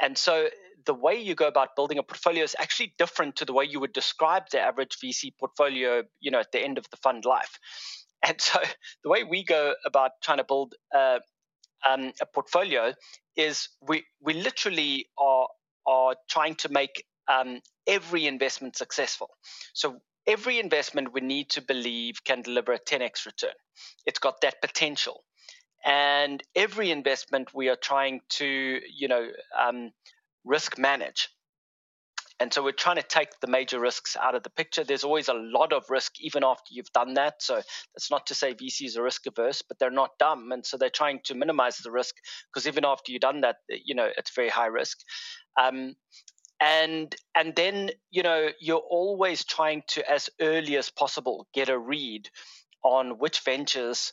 And 0.00 0.16
so 0.16 0.48
the 0.86 0.94
way 0.94 1.20
you 1.20 1.34
go 1.34 1.46
about 1.46 1.76
building 1.76 1.98
a 1.98 2.02
portfolio 2.02 2.44
is 2.44 2.56
actually 2.58 2.94
different 2.98 3.36
to 3.36 3.44
the 3.44 3.52
way 3.52 3.64
you 3.64 3.80
would 3.80 3.92
describe 3.92 4.44
the 4.52 4.60
average 4.60 4.96
VC 5.04 5.32
portfolio, 5.38 6.02
you 6.20 6.30
know, 6.30 6.40
at 6.40 6.52
the 6.52 6.60
end 6.60 6.78
of 6.78 6.86
the 6.90 6.96
fund 6.98 7.24
life. 7.24 7.58
And 8.26 8.40
so 8.40 8.58
the 9.04 9.10
way 9.10 9.22
we 9.22 9.44
go 9.44 9.74
about 9.86 10.10
trying 10.24 10.38
to 10.38 10.44
build 10.44 10.74
uh, 10.92 11.20
um, 11.88 12.12
a 12.20 12.26
portfolio 12.26 12.92
is 13.36 13.68
we 13.80 14.04
we 14.20 14.34
literally 14.34 15.06
are 15.16 15.46
are 15.86 16.16
trying 16.28 16.56
to 16.56 16.68
make 16.68 17.04
um, 17.28 17.60
every 17.86 18.26
investment 18.26 18.76
successful. 18.76 19.30
So 19.72 20.00
every 20.26 20.58
investment 20.58 21.12
we 21.12 21.20
need 21.20 21.50
to 21.50 21.62
believe 21.62 22.24
can 22.24 22.42
deliver 22.42 22.72
a 22.72 22.78
10x 22.78 23.24
return. 23.24 23.54
It's 24.04 24.18
got 24.18 24.40
that 24.40 24.60
potential 24.60 25.22
and 25.84 26.42
every 26.56 26.90
investment 26.90 27.54
we 27.54 27.68
are 27.68 27.76
trying 27.76 28.20
to 28.30 28.80
you 28.94 29.08
know 29.08 29.28
um, 29.58 29.92
risk 30.44 30.78
manage. 30.78 31.28
And 32.40 32.54
so 32.54 32.62
we're 32.62 32.70
trying 32.70 32.96
to 32.96 33.02
take 33.02 33.30
the 33.40 33.48
major 33.48 33.80
risks 33.80 34.16
out 34.16 34.36
of 34.36 34.44
the 34.44 34.50
picture. 34.50 34.84
There's 34.84 35.02
always 35.02 35.26
a 35.26 35.34
lot 35.34 35.72
of 35.72 35.90
risk 35.90 36.20
even 36.20 36.44
after 36.44 36.66
you've 36.70 36.92
done 36.92 37.14
that. 37.14 37.42
So 37.42 37.56
that's 37.56 38.10
not 38.12 38.26
to 38.28 38.34
say 38.36 38.54
vcs 38.54 38.96
are 38.96 39.02
risk 39.02 39.26
averse 39.26 39.62
but 39.62 39.78
they're 39.80 39.90
not 39.90 40.10
dumb. 40.20 40.52
And 40.52 40.64
so 40.64 40.76
they're 40.76 40.88
trying 40.90 41.20
to 41.24 41.34
minimize 41.34 41.78
the 41.78 41.90
risk 41.90 42.14
because 42.52 42.68
even 42.68 42.84
after 42.84 43.10
you've 43.10 43.22
done 43.22 43.40
that 43.40 43.56
you 43.68 43.94
know 43.94 44.08
it's 44.16 44.34
very 44.34 44.48
high 44.48 44.66
risk. 44.66 44.98
Um, 45.60 45.96
and 46.60 47.14
and 47.34 47.54
then 47.54 47.90
you 48.10 48.22
know 48.22 48.48
you're 48.60 48.78
always 48.90 49.44
trying 49.44 49.82
to 49.88 50.10
as 50.10 50.30
early 50.40 50.76
as 50.76 50.90
possible 50.90 51.46
get 51.54 51.68
a 51.68 51.78
read 51.78 52.28
on 52.84 53.18
which 53.18 53.40
ventures 53.40 54.12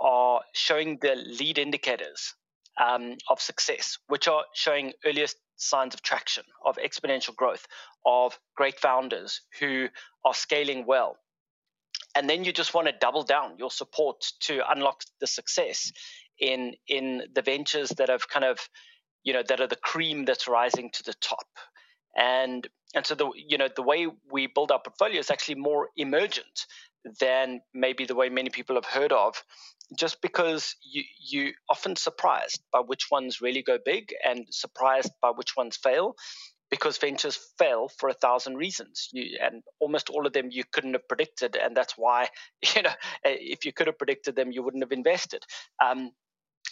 are 0.00 0.42
showing 0.54 0.98
the 1.02 1.14
lead 1.16 1.58
indicators 1.58 2.34
um, 2.80 3.16
of 3.28 3.40
success, 3.40 3.98
which 4.08 4.28
are 4.28 4.44
showing 4.54 4.92
earliest 5.04 5.36
signs 5.56 5.94
of 5.94 6.02
traction, 6.02 6.44
of 6.64 6.76
exponential 6.78 7.34
growth, 7.36 7.66
of 8.06 8.38
great 8.56 8.80
founders 8.80 9.42
who 9.60 9.88
are 10.24 10.34
scaling 10.34 10.86
well. 10.86 11.16
And 12.16 12.28
then 12.30 12.44
you 12.44 12.52
just 12.52 12.74
want 12.74 12.88
to 12.88 12.94
double 13.00 13.22
down 13.24 13.58
your 13.58 13.70
support 13.70 14.24
to 14.42 14.62
unlock 14.70 15.02
the 15.20 15.26
success 15.26 15.92
in 16.40 16.74
in 16.88 17.22
the 17.34 17.42
ventures 17.42 17.90
that 17.90 18.08
have 18.08 18.28
kind 18.28 18.44
of, 18.44 18.58
you 19.24 19.32
know, 19.32 19.42
that 19.48 19.60
are 19.60 19.68
the 19.68 19.76
cream 19.76 20.24
that's 20.24 20.48
rising 20.48 20.90
to 20.92 21.02
the 21.04 21.14
top. 21.20 21.46
and 22.16 22.68
and 22.94 23.06
so 23.06 23.14
the 23.14 23.30
you 23.36 23.58
know 23.58 23.68
the 23.74 23.82
way 23.82 24.08
we 24.32 24.46
build 24.48 24.72
our 24.72 24.80
portfolio 24.80 25.20
is 25.20 25.30
actually 25.30 25.54
more 25.56 25.88
emergent 25.96 26.66
than 27.18 27.60
maybe 27.72 28.04
the 28.04 28.14
way 28.14 28.28
many 28.28 28.50
people 28.50 28.76
have 28.76 28.84
heard 28.84 29.12
of 29.12 29.42
just 29.98 30.20
because 30.20 30.76
you 30.82 31.02
you 31.18 31.52
often 31.68 31.96
surprised 31.96 32.62
by 32.72 32.80
which 32.80 33.10
ones 33.10 33.40
really 33.40 33.62
go 33.62 33.78
big 33.84 34.12
and 34.24 34.46
surprised 34.50 35.10
by 35.20 35.30
which 35.30 35.56
ones 35.56 35.76
fail 35.76 36.14
because 36.70 36.98
ventures 36.98 37.38
fail 37.58 37.88
for 37.98 38.08
a 38.08 38.14
thousand 38.14 38.56
reasons. 38.56 39.08
You, 39.12 39.36
and 39.42 39.62
almost 39.80 40.08
all 40.08 40.26
of 40.26 40.32
them 40.32 40.50
you 40.50 40.62
couldn't 40.72 40.92
have 40.92 41.08
predicted 41.08 41.56
and 41.56 41.76
that's 41.76 41.94
why 41.96 42.28
you 42.76 42.82
know 42.82 42.92
if 43.24 43.64
you 43.64 43.72
could 43.72 43.88
have 43.88 43.98
predicted 43.98 44.36
them 44.36 44.52
you 44.52 44.62
wouldn't 44.62 44.84
have 44.84 44.92
invested. 44.92 45.44
Um, 45.84 46.12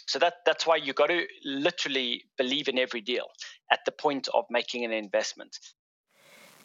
so 0.07 0.17
that 0.19 0.35
that's 0.45 0.65
why 0.65 0.77
you 0.77 0.93
got 0.93 1.07
to 1.07 1.25
literally 1.43 2.23
believe 2.37 2.67
in 2.67 2.79
every 2.79 3.01
deal 3.01 3.25
at 3.71 3.79
the 3.85 3.91
point 3.91 4.27
of 4.33 4.45
making 4.49 4.85
an 4.85 4.91
investment 4.91 5.57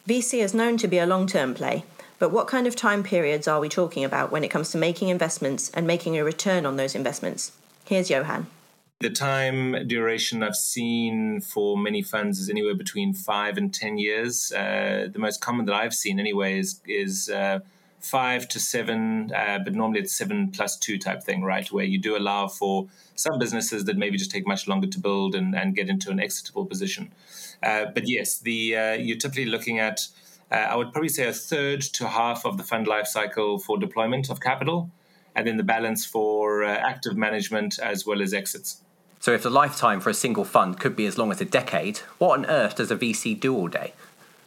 VC 0.07 0.43
is 0.43 0.53
known 0.53 0.77
to 0.77 0.87
be 0.87 0.99
a 0.99 1.05
long 1.07 1.25
term 1.25 1.55
play, 1.55 1.83
but 2.19 2.31
what 2.31 2.47
kind 2.47 2.67
of 2.67 2.75
time 2.75 3.01
periods 3.01 3.47
are 3.47 3.59
we 3.59 3.67
talking 3.67 4.03
about 4.03 4.31
when 4.31 4.43
it 4.43 4.49
comes 4.49 4.69
to 4.69 4.77
making 4.77 5.09
investments 5.09 5.71
and 5.71 5.87
making 5.87 6.15
a 6.15 6.23
return 6.23 6.63
on 6.67 6.75
those 6.75 6.93
investments? 6.93 7.53
Here's 7.85 8.07
Johan. 8.11 8.45
The 8.99 9.09
time 9.09 9.87
duration 9.87 10.43
I've 10.43 10.55
seen 10.55 11.41
for 11.41 11.75
many 11.75 12.03
funds 12.03 12.39
is 12.39 12.51
anywhere 12.51 12.75
between 12.75 13.15
five 13.15 13.57
and 13.57 13.73
10 13.73 13.97
years. 13.97 14.51
Uh, 14.51 15.07
the 15.11 15.17
most 15.17 15.41
common 15.41 15.65
that 15.65 15.73
I've 15.73 15.95
seen, 15.95 16.19
anyway, 16.19 16.59
is, 16.59 16.79
is 16.85 17.27
uh, 17.27 17.59
five 17.99 18.47
to 18.49 18.59
seven, 18.59 19.31
uh, 19.35 19.57
but 19.63 19.73
normally 19.73 20.01
it's 20.01 20.15
seven 20.15 20.51
plus 20.51 20.77
two 20.77 20.99
type 20.99 21.23
thing, 21.23 21.41
right? 21.41 21.71
Where 21.71 21.83
you 21.83 21.97
do 21.97 22.15
allow 22.15 22.47
for 22.47 22.87
some 23.15 23.39
businesses 23.39 23.85
that 23.85 23.97
maybe 23.97 24.17
just 24.17 24.29
take 24.29 24.45
much 24.45 24.67
longer 24.67 24.87
to 24.87 24.99
build 24.99 25.33
and, 25.33 25.55
and 25.55 25.75
get 25.75 25.89
into 25.89 26.11
an 26.11 26.19
exitable 26.19 26.65
position. 26.67 27.11
Uh, 27.63 27.85
but 27.93 28.07
yes, 28.07 28.39
the 28.39 28.75
uh, 28.75 28.93
you're 28.93 29.17
typically 29.17 29.45
looking 29.45 29.79
at, 29.79 30.07
uh, 30.51 30.55
I 30.55 30.75
would 30.75 30.91
probably 30.91 31.09
say, 31.09 31.27
a 31.27 31.33
third 31.33 31.81
to 31.81 32.07
half 32.07 32.45
of 32.45 32.57
the 32.57 32.63
fund 32.63 32.87
life 32.87 33.07
cycle 33.07 33.59
for 33.59 33.77
deployment 33.77 34.29
of 34.29 34.39
capital, 34.39 34.89
and 35.35 35.47
then 35.47 35.57
the 35.57 35.63
balance 35.63 36.05
for 36.05 36.63
uh, 36.63 36.69
active 36.69 37.15
management 37.15 37.79
as 37.79 38.05
well 38.05 38.21
as 38.21 38.33
exits. 38.33 38.81
So, 39.19 39.33
if 39.33 39.43
the 39.43 39.49
lifetime 39.49 39.99
for 39.99 40.09
a 40.09 40.13
single 40.13 40.45
fund 40.45 40.79
could 40.79 40.95
be 40.95 41.05
as 41.05 41.17
long 41.17 41.31
as 41.31 41.41
a 41.41 41.45
decade, 41.45 41.99
what 42.17 42.37
on 42.37 42.45
earth 42.45 42.75
does 42.75 42.91
a 42.91 42.95
VC 42.95 43.39
do 43.39 43.55
all 43.55 43.67
day? 43.67 43.93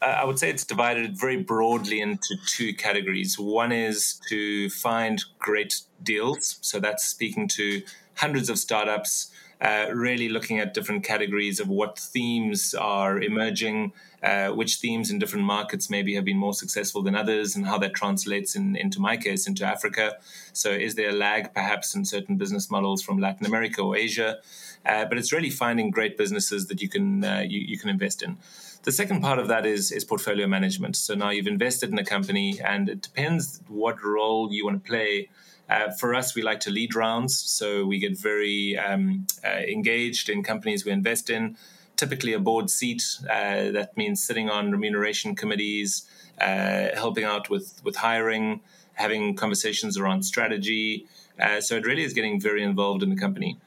I 0.01 0.25
would 0.25 0.39
say 0.39 0.49
it's 0.49 0.65
divided 0.65 1.19
very 1.19 1.43
broadly 1.43 2.01
into 2.01 2.37
two 2.47 2.73
categories. 2.73 3.39
One 3.39 3.73
is 3.73 4.21
to 4.29 4.71
find 4.71 5.23
great 5.41 5.81
deals. 6.03 6.59
So 6.61 6.79
that's 6.79 7.05
speaking 7.05 7.49
to 7.49 7.83
hundreds 8.15 8.49
of 8.49 8.59
startups 8.59 9.33
uh, 9.61 9.87
really 9.93 10.29
looking 10.29 10.59
at 10.59 10.75
different 10.75 11.05
categories 11.05 11.59
of 11.59 11.69
what 11.69 11.99
themes 11.99 12.75
are 12.75 13.21
emerging, 13.21 13.93
uh, 14.23 14.49
which 14.49 14.77
themes 14.77 15.11
in 15.11 15.19
different 15.19 15.45
markets 15.45 15.91
maybe 15.91 16.15
have 16.15 16.25
been 16.25 16.37
more 16.37 16.55
successful 16.55 17.03
than 17.03 17.15
others, 17.15 17.57
and 17.57 17.67
how 17.67 17.79
that 17.79 17.95
translates 17.95 18.55
in, 18.55 18.77
into 18.77 19.01
my 19.01 19.17
case 19.17 19.47
into 19.49 19.65
Africa. 19.65 20.17
So, 20.53 20.71
is 20.71 20.95
there 20.95 21.11
a 21.11 21.13
lag 21.13 21.53
perhaps 21.55 21.95
in 21.95 22.05
certain 22.05 22.37
business 22.37 22.71
models 22.71 23.03
from 23.03 23.19
Latin 23.19 23.47
America 23.47 23.83
or 23.83 23.97
Asia? 23.97 24.39
Uh, 24.87 25.05
but 25.05 25.19
it's 25.19 25.33
really 25.33 25.51
finding 25.51 25.91
great 25.91 26.17
businesses 26.17 26.67
that 26.69 26.81
you 26.81 26.89
can 26.89 27.25
uh, 27.25 27.45
you, 27.47 27.61
you 27.61 27.79
can 27.79 27.89
invest 27.89 28.23
in. 28.23 28.39
The 28.85 28.93
second 28.93 29.21
part 29.21 29.39
of 29.39 29.49
that 29.49 29.67
is 29.67 29.91
is 29.91 30.05
portfolio 30.05 30.47
management. 30.47 30.97
So 30.97 31.15
now 31.15 31.31
you've 31.31 31.49
invested 31.49 31.91
in 31.91 31.99
a 31.99 32.05
company, 32.05 32.61
and 32.61 32.89
it 32.89 33.03
depends 33.03 33.61
what 33.69 34.03
role 34.05 34.53
you 34.53 34.65
want 34.65 34.85
to 34.85 34.89
play. 34.89 35.29
Uh, 35.69 35.91
for 35.91 36.15
us, 36.15 36.35
we 36.35 36.43
like 36.43 36.61
to 36.61 36.71
lead 36.71 36.95
rounds, 36.95 37.39
so 37.39 37.85
we 37.85 37.99
get 37.99 38.19
very 38.19 38.77
um, 38.79 39.27
uh, 39.45 39.49
engaged 39.49 40.29
in 40.29 40.43
companies 40.43 40.85
we 40.85 40.93
invest 40.93 41.29
in. 41.29 41.57
Typically, 41.97 42.33
a 42.33 42.39
board 42.39 42.71
seat. 42.71 43.03
Uh, 43.25 43.71
that 43.73 43.97
means 43.97 44.23
sitting 44.23 44.49
on 44.49 44.73
remuneration 44.73 45.35
committees, 45.35 46.09
uh, 46.41 46.89
helping 46.95 47.25
out 47.25 47.51
with 47.51 47.81
with 47.85 47.97
hiring, 47.97 48.61
having 48.95 49.35
conversations 49.35 49.99
around 49.99 50.23
strategy. 50.23 51.07
Uh, 51.39 51.61
so 51.61 51.77
it 51.77 51.85
really 51.85 52.03
is 52.03 52.15
getting 52.15 52.41
very 52.41 52.63
involved 52.63 53.03
in 53.03 53.11
the 53.11 53.17
company. 53.17 53.59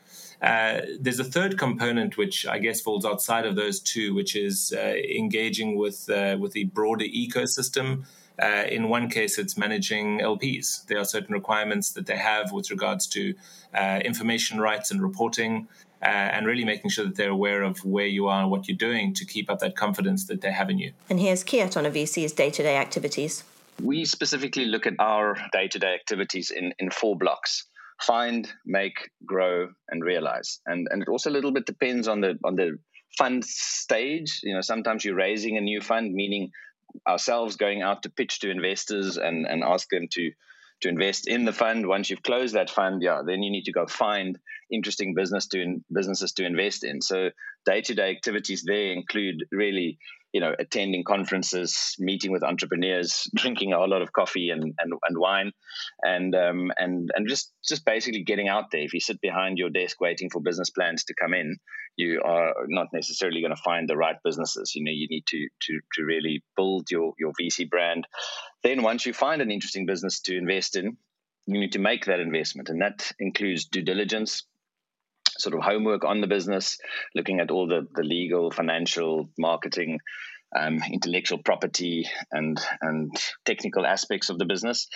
Uh, 0.41 0.81
there's 0.99 1.19
a 1.19 1.23
third 1.23 1.57
component 1.57 2.17
which 2.17 2.47
I 2.47 2.57
guess 2.57 2.81
falls 2.81 3.05
outside 3.05 3.45
of 3.45 3.55
those 3.55 3.79
two, 3.79 4.15
which 4.15 4.35
is 4.35 4.71
engaging 4.71 5.75
with 5.75 6.09
with 6.39 6.53
the 6.53 6.63
broader 6.63 7.05
ecosystem 7.05 8.05
uh, 8.41 8.65
in 8.69 8.89
one 8.89 9.09
case, 9.09 9.37
it's 9.37 9.57
managing 9.57 10.19
LPs. 10.19 10.85
There 10.87 10.99
are 10.99 11.05
certain 11.05 11.33
requirements 11.33 11.91
that 11.91 12.05
they 12.05 12.17
have 12.17 12.51
with 12.51 12.71
regards 12.71 13.07
to 13.07 13.33
uh, 13.73 13.99
information 14.03 14.59
rights 14.59 14.91
and 14.91 15.01
reporting, 15.01 15.67
uh, 16.03 16.05
and 16.05 16.45
really 16.45 16.65
making 16.65 16.89
sure 16.89 17.05
that 17.05 17.15
they're 17.15 17.29
aware 17.29 17.61
of 17.63 17.83
where 17.85 18.07
you 18.07 18.27
are 18.27 18.41
and 18.41 18.51
what 18.51 18.67
you're 18.67 18.77
doing 18.77 19.13
to 19.13 19.25
keep 19.25 19.49
up 19.49 19.59
that 19.59 19.75
confidence 19.75 20.25
that 20.25 20.41
they 20.41 20.51
have 20.51 20.69
in 20.69 20.79
you. 20.79 20.91
And 21.09 21.19
here's 21.19 21.43
Keet 21.43 21.77
on 21.77 21.85
a 21.85 21.91
VC's 21.91 22.31
day 22.31 22.49
to 22.49 22.63
day 22.63 22.77
activities. 22.77 23.43
We 23.81 24.05
specifically 24.05 24.65
look 24.65 24.85
at 24.85 24.93
our 24.99 25.37
day 25.51 25.67
to 25.67 25.79
day 25.79 25.93
activities 25.93 26.51
in, 26.51 26.73
in 26.79 26.89
four 26.91 27.15
blocks 27.17 27.65
find, 28.01 28.51
make, 28.65 29.11
grow, 29.25 29.69
and 29.89 30.03
realize. 30.03 30.59
And, 30.65 30.87
and 30.91 31.01
it 31.01 31.07
also 31.07 31.29
a 31.29 31.31
little 31.31 31.51
bit 31.51 31.65
depends 31.65 32.07
on 32.07 32.21
the 32.21 32.37
on 32.43 32.55
the 32.55 32.77
fund 33.17 33.45
stage. 33.45 34.39
You 34.43 34.55
know, 34.55 34.61
sometimes 34.61 35.05
you're 35.05 35.15
raising 35.15 35.57
a 35.57 35.61
new 35.61 35.81
fund, 35.81 36.13
meaning 36.13 36.51
ourselves 37.07 37.55
going 37.55 37.81
out 37.81 38.03
to 38.03 38.09
pitch 38.09 38.39
to 38.39 38.49
investors 38.49 39.17
and, 39.17 39.45
and 39.45 39.63
ask 39.63 39.89
them 39.89 40.07
to 40.11 40.31
to 40.81 40.89
invest 40.89 41.27
in 41.27 41.45
the 41.45 41.53
fund. 41.53 41.87
Once 41.87 42.09
you've 42.09 42.23
closed 42.23 42.55
that 42.55 42.69
fund, 42.69 43.03
yeah, 43.03 43.21
then 43.25 43.43
you 43.43 43.51
need 43.51 43.65
to 43.65 43.71
go 43.71 43.85
find 43.85 44.39
interesting 44.71 45.13
business 45.13 45.47
to 45.47 45.61
in, 45.61 45.83
businesses 45.93 46.33
to 46.33 46.45
invest 46.45 46.83
in. 46.83 47.01
So 47.01 47.29
day 47.65 47.81
to 47.81 47.93
day 47.93 48.09
activities 48.11 48.63
there 48.65 48.91
include 48.91 49.45
really 49.51 49.99
you 50.33 50.39
know, 50.39 50.53
attending 50.57 51.03
conferences, 51.03 51.95
meeting 51.99 52.31
with 52.31 52.43
entrepreneurs, 52.43 53.29
drinking 53.35 53.73
a 53.73 53.77
whole 53.77 53.89
lot 53.89 54.01
of 54.01 54.13
coffee 54.13 54.49
and, 54.49 54.63
and, 54.63 54.93
and 55.07 55.17
wine, 55.17 55.51
and 56.01 56.35
um, 56.35 56.71
and 56.77 57.09
and 57.15 57.27
just 57.27 57.51
just 57.63 57.85
basically 57.85 58.23
getting 58.23 58.47
out 58.47 58.71
there. 58.71 58.81
If 58.81 58.93
you 58.93 58.99
sit 58.99 59.19
behind 59.21 59.57
your 59.57 59.69
desk 59.69 59.99
waiting 59.99 60.29
for 60.29 60.41
business 60.41 60.69
plans 60.69 61.03
to 61.05 61.13
come 61.19 61.33
in, 61.33 61.57
you 61.97 62.21
are 62.23 62.53
not 62.67 62.87
necessarily 62.93 63.41
going 63.41 63.55
to 63.55 63.61
find 63.61 63.87
the 63.87 63.97
right 63.97 64.17
businesses. 64.23 64.73
You 64.75 64.83
know, 64.83 64.91
you 64.93 65.07
need 65.09 65.25
to 65.27 65.47
to 65.67 65.79
to 65.95 66.03
really 66.03 66.43
build 66.55 66.89
your 66.89 67.13
your 67.19 67.33
VC 67.39 67.69
brand. 67.69 68.07
Then 68.63 68.83
once 68.83 69.05
you 69.05 69.13
find 69.13 69.41
an 69.41 69.51
interesting 69.51 69.85
business 69.85 70.21
to 70.21 70.37
invest 70.37 70.75
in, 70.75 70.97
you 71.47 71.59
need 71.59 71.73
to 71.73 71.79
make 71.79 72.05
that 72.05 72.19
investment, 72.19 72.69
and 72.69 72.81
that 72.81 73.11
includes 73.19 73.65
due 73.65 73.81
diligence, 73.81 74.43
sort 75.41 75.55
of 75.55 75.61
homework 75.61 76.05
on 76.05 76.21
the 76.21 76.27
business, 76.27 76.77
looking 77.15 77.39
at 77.39 77.51
all 77.51 77.67
the, 77.67 77.87
the 77.95 78.03
legal, 78.03 78.51
financial, 78.51 79.29
marketing, 79.37 79.99
um, 80.55 80.81
intellectual 80.91 81.39
property, 81.43 82.05
and 82.31 82.59
and 82.81 83.11
technical 83.45 83.85
aspects 83.85 84.29
of 84.29 84.37
the 84.37 84.45
business. 84.45 84.87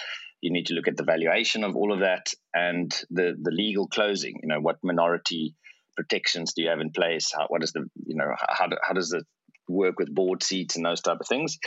You 0.41 0.51
need 0.51 0.67
to 0.67 0.73
look 0.73 0.87
at 0.87 0.97
the 0.97 1.03
valuation 1.03 1.63
of 1.63 1.75
all 1.75 1.93
of 1.93 1.99
that 1.99 2.33
and 2.53 2.91
the 3.09 3.35
the 3.41 3.51
legal 3.51 3.87
closing. 3.87 4.39
You 4.41 4.49
know, 4.49 4.61
what 4.61 4.77
minority 4.83 5.55
protections 5.95 6.53
do 6.53 6.61
you 6.61 6.69
have 6.69 6.81
in 6.81 6.91
place? 6.91 7.31
How, 7.33 7.47
what 7.47 7.63
is 7.63 7.71
the 7.71 7.85
you 8.05 8.15
know 8.15 8.33
how 8.49 8.69
how 8.81 8.93
does 8.93 9.13
it 9.13 9.23
work 9.67 9.97
with 9.97 10.13
board 10.13 10.43
seats 10.43 10.75
and 10.75 10.85
those 10.85 11.01
type 11.01 11.17
of 11.19 11.27
things? 11.27 11.57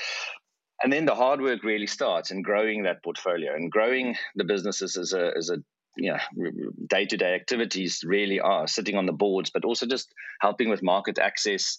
And 0.83 0.93
then 0.93 1.07
the 1.07 1.15
hard 1.15 1.41
work 1.41 1.65
really 1.65 1.89
starts 1.89 2.31
in 2.31 2.43
growing 2.43 2.85
that 2.85 3.03
portfolio 3.03 3.53
and 3.55 3.71
growing 3.71 4.15
the 4.37 4.45
businesses 4.45 4.97
as 4.97 5.13
a 5.13 5.33
as 5.37 5.51
a 5.51 5.57
you 5.99 6.13
know 6.13 6.71
day-to-day 6.89 7.35
activities 7.35 8.03
really 8.07 8.41
are 8.41 8.67
sitting 8.67 8.97
on 8.97 9.07
the 9.07 9.13
boards 9.13 9.51
but 9.51 9.65
also 9.65 9.87
just 9.87 10.13
helping 10.41 10.71
with 10.71 10.83
market 10.83 11.19
access 11.19 11.79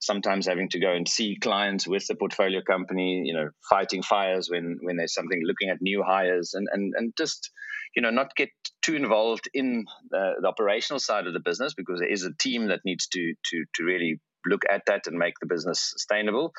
sometimes 0.00 0.46
having 0.46 0.68
to 0.70 0.80
go 0.80 0.92
and 0.92 1.06
see 1.08 1.36
clients 1.40 1.86
with 1.86 2.06
the 2.06 2.14
portfolio 2.14 2.60
company 2.62 3.22
you 3.24 3.34
know 3.34 3.50
fighting 3.68 4.02
fires 4.02 4.50
when 4.50 4.78
when 4.82 4.96
there's 4.96 5.14
something 5.14 5.42
looking 5.44 5.68
at 5.68 5.80
new 5.80 6.02
hires 6.02 6.54
and 6.54 6.68
and, 6.72 6.94
and 6.96 7.12
just 7.16 7.50
you 7.94 8.02
know 8.02 8.10
not 8.10 8.34
get 8.34 8.50
too 8.82 8.94
involved 8.94 9.48
in 9.52 9.84
the, 10.10 10.32
the 10.40 10.48
operational 10.48 10.98
side 10.98 11.26
of 11.26 11.34
the 11.34 11.40
business 11.40 11.74
because 11.74 12.00
there 12.00 12.12
is 12.12 12.24
a 12.24 12.34
team 12.38 12.68
that 12.68 12.80
needs 12.84 13.06
to 13.08 13.34
to 13.44 13.64
to 13.74 13.84
really 13.84 14.20
look 14.46 14.62
at 14.70 14.82
that 14.86 15.06
and 15.06 15.18
make 15.18 15.34
the 15.40 15.46
business 15.46 15.92
sustainable 15.92 16.52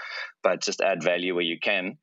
but 0.44 0.62
just 0.62 0.82
add 0.82 1.04
value 1.04 1.34
where 1.34 1.44
you 1.44 1.58
can 1.60 1.98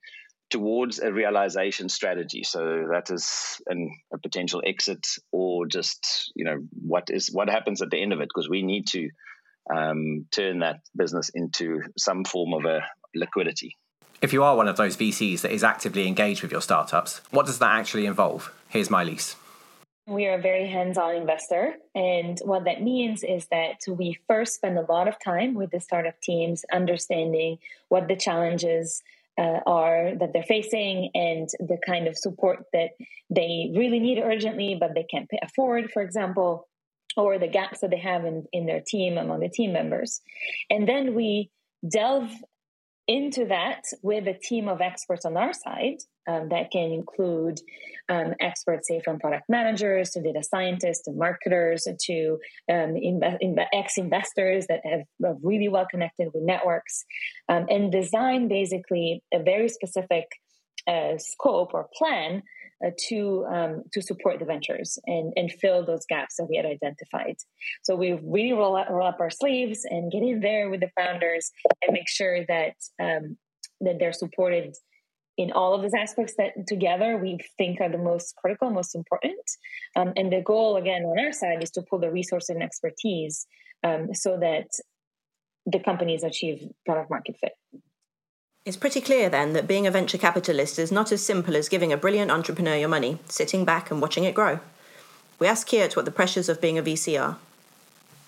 towards 0.50 0.98
a 0.98 1.12
realization 1.12 1.88
strategy. 1.88 2.42
So 2.42 2.88
that 2.90 3.10
is 3.10 3.60
an, 3.66 3.94
a 4.12 4.18
potential 4.18 4.62
exit, 4.64 5.06
or 5.32 5.66
just 5.66 6.32
you 6.34 6.44
know 6.44 6.58
what 6.80 7.10
is 7.10 7.28
what 7.32 7.48
happens 7.48 7.82
at 7.82 7.90
the 7.90 8.00
end 8.00 8.12
of 8.12 8.20
it, 8.20 8.28
because 8.34 8.48
we 8.48 8.62
need 8.62 8.86
to 8.88 9.10
um, 9.74 10.26
turn 10.30 10.60
that 10.60 10.80
business 10.96 11.30
into 11.34 11.82
some 11.96 12.24
form 12.24 12.54
of 12.54 12.64
a 12.64 12.80
liquidity. 13.14 13.76
If 14.20 14.32
you 14.32 14.42
are 14.42 14.56
one 14.56 14.66
of 14.66 14.76
those 14.76 14.96
VCs 14.96 15.42
that 15.42 15.52
is 15.52 15.62
actively 15.62 16.08
engaged 16.08 16.42
with 16.42 16.50
your 16.50 16.62
startups, 16.62 17.20
what 17.30 17.46
does 17.46 17.60
that 17.60 17.70
actually 17.70 18.06
involve? 18.06 18.52
Here's 18.68 18.88
Maëlys. 18.88 19.36
We 20.08 20.26
are 20.26 20.38
a 20.38 20.42
very 20.42 20.66
hands 20.66 20.96
on 20.96 21.14
investor. 21.14 21.74
And 21.94 22.40
what 22.44 22.64
that 22.64 22.82
means 22.82 23.22
is 23.22 23.46
that 23.48 23.82
we 23.86 24.18
first 24.26 24.54
spend 24.54 24.78
a 24.78 24.90
lot 24.90 25.06
of 25.06 25.22
time 25.22 25.52
with 25.52 25.70
the 25.70 25.80
startup 25.80 26.18
teams 26.20 26.64
understanding 26.72 27.58
what 27.90 28.08
the 28.08 28.16
challenges 28.16 29.02
uh, 29.38 29.60
are 29.66 30.12
that 30.18 30.32
they're 30.32 30.42
facing 30.42 31.10
and 31.14 31.48
the 31.60 31.78
kind 31.86 32.06
of 32.08 32.16
support 32.16 32.64
that 32.72 32.90
they 33.30 33.72
really 33.76 34.00
need 34.00 34.18
urgently 34.18 34.76
but 34.78 34.94
they 34.94 35.04
can't 35.04 35.28
pay, 35.28 35.38
afford 35.42 35.90
for 35.92 36.02
example 36.02 36.66
or 37.16 37.38
the 37.38 37.48
gaps 37.48 37.80
that 37.80 37.90
they 37.90 37.98
have 37.98 38.24
in, 38.24 38.44
in 38.52 38.66
their 38.66 38.80
team 38.86 39.18
among 39.18 39.40
the 39.40 39.48
team 39.48 39.72
members. 39.72 40.20
And 40.70 40.88
then 40.88 41.14
we 41.14 41.50
delve 41.88 42.30
into 43.08 43.46
that 43.46 43.82
with 44.02 44.28
a 44.28 44.34
team 44.34 44.68
of 44.68 44.82
experts 44.82 45.24
on 45.24 45.36
our 45.36 45.54
side 45.54 45.96
um, 46.28 46.50
that 46.50 46.70
can 46.70 46.92
include 46.92 47.58
um, 48.10 48.34
experts, 48.38 48.86
say, 48.86 49.00
from 49.02 49.18
product 49.18 49.44
managers 49.48 50.10
to 50.10 50.22
data 50.22 50.42
scientists 50.42 51.02
to 51.04 51.12
marketers 51.12 51.88
to 52.06 52.38
um, 52.70 52.96
ex 53.72 53.96
investors 53.96 54.66
that 54.68 54.80
have 54.84 55.36
really 55.42 55.68
well 55.68 55.86
connected 55.90 56.28
with 56.34 56.42
networks, 56.42 57.04
um, 57.48 57.66
and 57.70 57.90
design 57.90 58.48
basically 58.48 59.22
a 59.32 59.42
very 59.42 59.70
specific 59.70 60.26
uh, 60.86 61.16
scope 61.18 61.72
or 61.72 61.88
plan 61.96 62.42
uh, 62.84 62.90
to 63.08 63.46
um, 63.46 63.82
to 63.92 64.00
support 64.00 64.38
the 64.38 64.44
ventures 64.44 64.98
and 65.06 65.32
and 65.36 65.52
fill 65.52 65.84
those 65.84 66.06
gaps 66.08 66.36
that 66.36 66.46
we 66.48 66.56
had 66.56 66.66
identified. 66.66 67.36
So 67.82 67.96
we 67.96 68.12
really 68.22 68.52
roll 68.52 68.76
up, 68.76 68.88
roll 68.90 69.06
up 69.06 69.20
our 69.20 69.30
sleeves 69.30 69.84
and 69.84 70.12
get 70.12 70.22
in 70.22 70.40
there 70.40 70.70
with 70.70 70.80
the 70.80 70.90
founders 70.96 71.50
and 71.82 71.92
make 71.92 72.08
sure 72.08 72.44
that 72.46 72.74
um, 73.00 73.36
that 73.80 73.98
they're 73.98 74.12
supported 74.12 74.74
in 75.36 75.52
all 75.52 75.72
of 75.72 75.82
those 75.82 75.94
aspects 75.94 76.34
that 76.36 76.52
together 76.66 77.16
we 77.16 77.38
think 77.56 77.80
are 77.80 77.88
the 77.88 77.96
most 77.96 78.34
critical, 78.36 78.70
most 78.70 78.94
important. 78.94 79.40
Um, 79.94 80.12
and 80.16 80.32
the 80.32 80.42
goal 80.42 80.76
again 80.76 81.04
on 81.04 81.24
our 81.24 81.32
side 81.32 81.62
is 81.62 81.70
to 81.72 81.82
pull 81.82 82.00
the 82.00 82.10
resources 82.10 82.50
and 82.50 82.62
expertise 82.62 83.46
um, 83.84 84.12
so 84.12 84.36
that 84.38 84.66
the 85.64 85.78
companies 85.78 86.24
achieve 86.24 86.66
product 86.84 87.08
market 87.08 87.36
fit. 87.40 87.52
It's 88.68 88.76
pretty 88.76 89.00
clear 89.00 89.30
then 89.30 89.54
that 89.54 89.66
being 89.66 89.86
a 89.86 89.90
venture 89.90 90.18
capitalist 90.18 90.78
is 90.78 90.92
not 90.92 91.10
as 91.10 91.24
simple 91.24 91.56
as 91.56 91.70
giving 91.70 91.90
a 91.90 91.96
brilliant 91.96 92.30
entrepreneur 92.30 92.76
your 92.76 92.90
money, 92.90 93.18
sitting 93.26 93.64
back 93.64 93.90
and 93.90 93.98
watching 93.98 94.24
it 94.24 94.34
grow. 94.34 94.60
We 95.38 95.46
ask 95.46 95.66
Keet 95.66 95.96
what 95.96 96.04
the 96.04 96.10
pressures 96.10 96.50
of 96.50 96.60
being 96.60 96.76
a 96.76 96.82
VC 96.82 97.18
are. 97.18 97.38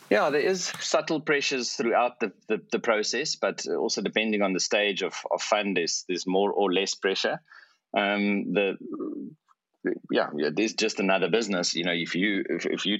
Yeah, 0.08 0.30
there 0.30 0.40
is 0.40 0.72
subtle 0.80 1.20
pressures 1.20 1.74
throughout 1.74 2.20
the, 2.20 2.32
the, 2.48 2.62
the, 2.72 2.78
process, 2.78 3.36
but 3.36 3.66
also 3.66 4.00
depending 4.00 4.40
on 4.40 4.54
the 4.54 4.60
stage 4.60 5.02
of, 5.02 5.12
of 5.30 5.42
fund, 5.42 5.76
there's, 5.76 6.06
there's 6.08 6.26
more 6.26 6.50
or 6.50 6.72
less 6.72 6.94
pressure. 6.94 7.42
Um, 7.94 8.54
the 8.54 8.78
yeah, 10.10 10.28
there's 10.54 10.72
just 10.72 11.00
another 11.00 11.28
business. 11.28 11.74
You 11.74 11.84
know, 11.84 11.92
if 11.92 12.14
you 12.14 12.44
if, 12.48 12.64
if 12.64 12.86
you 12.86 12.96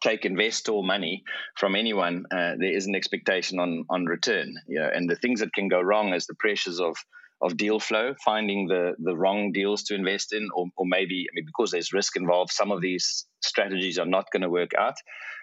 take 0.00 0.24
investor 0.24 0.82
money 0.82 1.22
from 1.56 1.74
anyone, 1.74 2.24
uh, 2.30 2.54
there 2.58 2.72
is 2.72 2.86
an 2.86 2.94
expectation 2.94 3.58
on 3.58 3.84
on 3.90 4.06
return. 4.06 4.54
You 4.66 4.80
know, 4.80 4.90
and 4.92 5.08
the 5.08 5.16
things 5.16 5.40
that 5.40 5.52
can 5.52 5.68
go 5.68 5.80
wrong 5.80 6.14
is 6.14 6.26
the 6.26 6.34
pressures 6.34 6.80
of 6.80 6.96
of 7.42 7.56
deal 7.56 7.80
flow, 7.80 8.14
finding 8.24 8.66
the 8.66 8.94
the 8.98 9.16
wrong 9.16 9.52
deals 9.52 9.82
to 9.84 9.94
invest 9.94 10.32
in, 10.32 10.48
or, 10.54 10.66
or 10.76 10.86
maybe 10.86 11.26
I 11.30 11.32
mean, 11.34 11.46
because 11.46 11.70
there's 11.70 11.92
risk 11.92 12.16
involved, 12.16 12.52
some 12.52 12.70
of 12.70 12.80
these 12.80 13.26
strategies 13.40 13.98
are 13.98 14.06
not 14.06 14.30
going 14.32 14.42
to 14.42 14.50
work 14.50 14.72
out, 14.78 14.96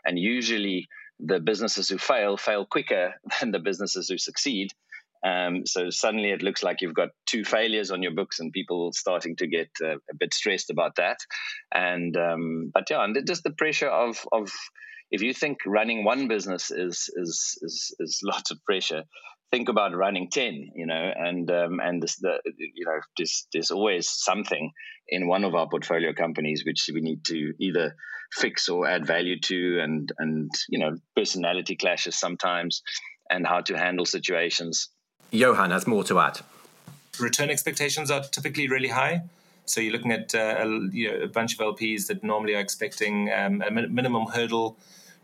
and 0.05 0.19
usually 0.19 0.87
the 1.19 1.39
businesses 1.39 1.89
who 1.89 1.97
fail 1.97 2.37
fail 2.37 2.65
quicker 2.65 3.13
than 3.39 3.51
the 3.51 3.59
businesses 3.59 4.09
who 4.09 4.17
succeed. 4.17 4.71
Um, 5.25 5.65
so 5.65 5.89
suddenly 5.89 6.31
it 6.31 6.43
looks 6.43 6.63
like 6.63 6.81
you've 6.81 6.93
got 6.93 7.09
two 7.25 7.43
failures 7.43 7.91
on 7.91 8.03
your 8.03 8.13
books, 8.13 8.39
and 8.39 8.51
people 8.51 8.91
starting 8.93 9.35
to 9.37 9.47
get 9.47 9.69
uh, 9.83 9.95
a 9.95 10.15
bit 10.17 10.33
stressed 10.33 10.69
about 10.69 10.95
that. 10.97 11.17
And 11.73 12.15
um, 12.17 12.71
but 12.73 12.89
yeah, 12.89 13.03
and 13.03 13.17
just 13.27 13.43
the 13.43 13.51
pressure 13.51 13.89
of 13.89 14.25
of 14.31 14.51
if 15.11 15.21
you 15.21 15.33
think 15.33 15.59
running 15.65 16.03
one 16.03 16.27
business 16.27 16.71
is 16.71 17.09
is 17.15 17.57
is, 17.61 17.95
is 17.99 18.19
lots 18.23 18.51
of 18.51 18.63
pressure, 18.65 19.03
think 19.51 19.69
about 19.69 19.95
running 19.95 20.29
10 20.29 20.71
you 20.75 20.85
know 20.85 21.11
and 21.15 21.49
um, 21.51 21.79
and 21.81 22.01
this, 22.01 22.17
the 22.17 22.39
you 22.57 22.85
know 22.85 22.99
there's, 23.17 23.47
there's 23.53 23.71
always 23.71 24.09
something 24.09 24.71
in 25.07 25.27
one 25.27 25.43
of 25.43 25.55
our 25.55 25.69
portfolio 25.69 26.13
companies 26.13 26.63
which 26.65 26.89
we 26.93 27.01
need 27.01 27.23
to 27.25 27.53
either 27.59 27.95
fix 28.33 28.67
or 28.67 28.87
add 28.87 29.07
value 29.07 29.39
to 29.39 29.79
and 29.81 30.11
and 30.17 30.51
you 30.69 30.79
know 30.79 30.95
personality 31.15 31.75
clashes 31.75 32.19
sometimes 32.19 32.81
and 33.29 33.47
how 33.47 33.61
to 33.61 33.77
handle 33.77 34.05
situations 34.05 34.89
johan 35.31 35.71
has 35.71 35.87
more 35.87 36.03
to 36.03 36.19
add 36.19 36.39
return 37.19 37.49
expectations 37.49 38.11
are 38.11 38.23
typically 38.23 38.67
really 38.67 38.89
high 38.89 39.21
so 39.65 39.81
you're 39.81 39.91
looking 39.91 40.13
at 40.13 40.33
uh, 40.33 40.55
a, 40.59 40.67
you 40.91 41.11
know, 41.11 41.23
a 41.23 41.27
bunch 41.27 41.53
of 41.53 41.59
lps 41.59 42.07
that 42.07 42.23
normally 42.23 42.55
are 42.55 42.59
expecting 42.59 43.31
um, 43.31 43.61
a 43.61 43.71
min- 43.71 43.93
minimum 43.93 44.27
hurdle 44.27 44.77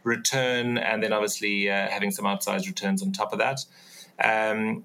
return 0.04 0.78
and 0.78 1.02
then 1.02 1.14
obviously 1.14 1.70
uh, 1.70 1.88
having 1.88 2.12
some 2.12 2.26
outsized 2.26 2.68
returns 2.68 3.02
on 3.02 3.12
top 3.12 3.32
of 3.32 3.40
that 3.40 3.66
um, 4.24 4.84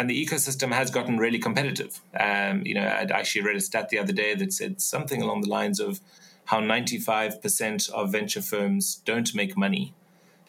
and 0.00 0.08
the 0.08 0.26
ecosystem 0.26 0.72
has 0.72 0.90
gotten 0.90 1.18
really 1.18 1.38
competitive. 1.38 2.00
Um, 2.18 2.62
you 2.64 2.72
know, 2.72 2.86
I 2.86 3.02
actually 3.02 3.42
read 3.42 3.56
a 3.56 3.60
stat 3.60 3.90
the 3.90 3.98
other 3.98 4.14
day 4.14 4.34
that 4.34 4.50
said 4.50 4.80
something 4.80 5.20
along 5.20 5.42
the 5.42 5.50
lines 5.50 5.78
of 5.78 6.00
how 6.46 6.58
95% 6.60 7.90
of 7.90 8.10
venture 8.10 8.40
firms 8.40 9.02
don't 9.04 9.34
make 9.34 9.58
money. 9.58 9.92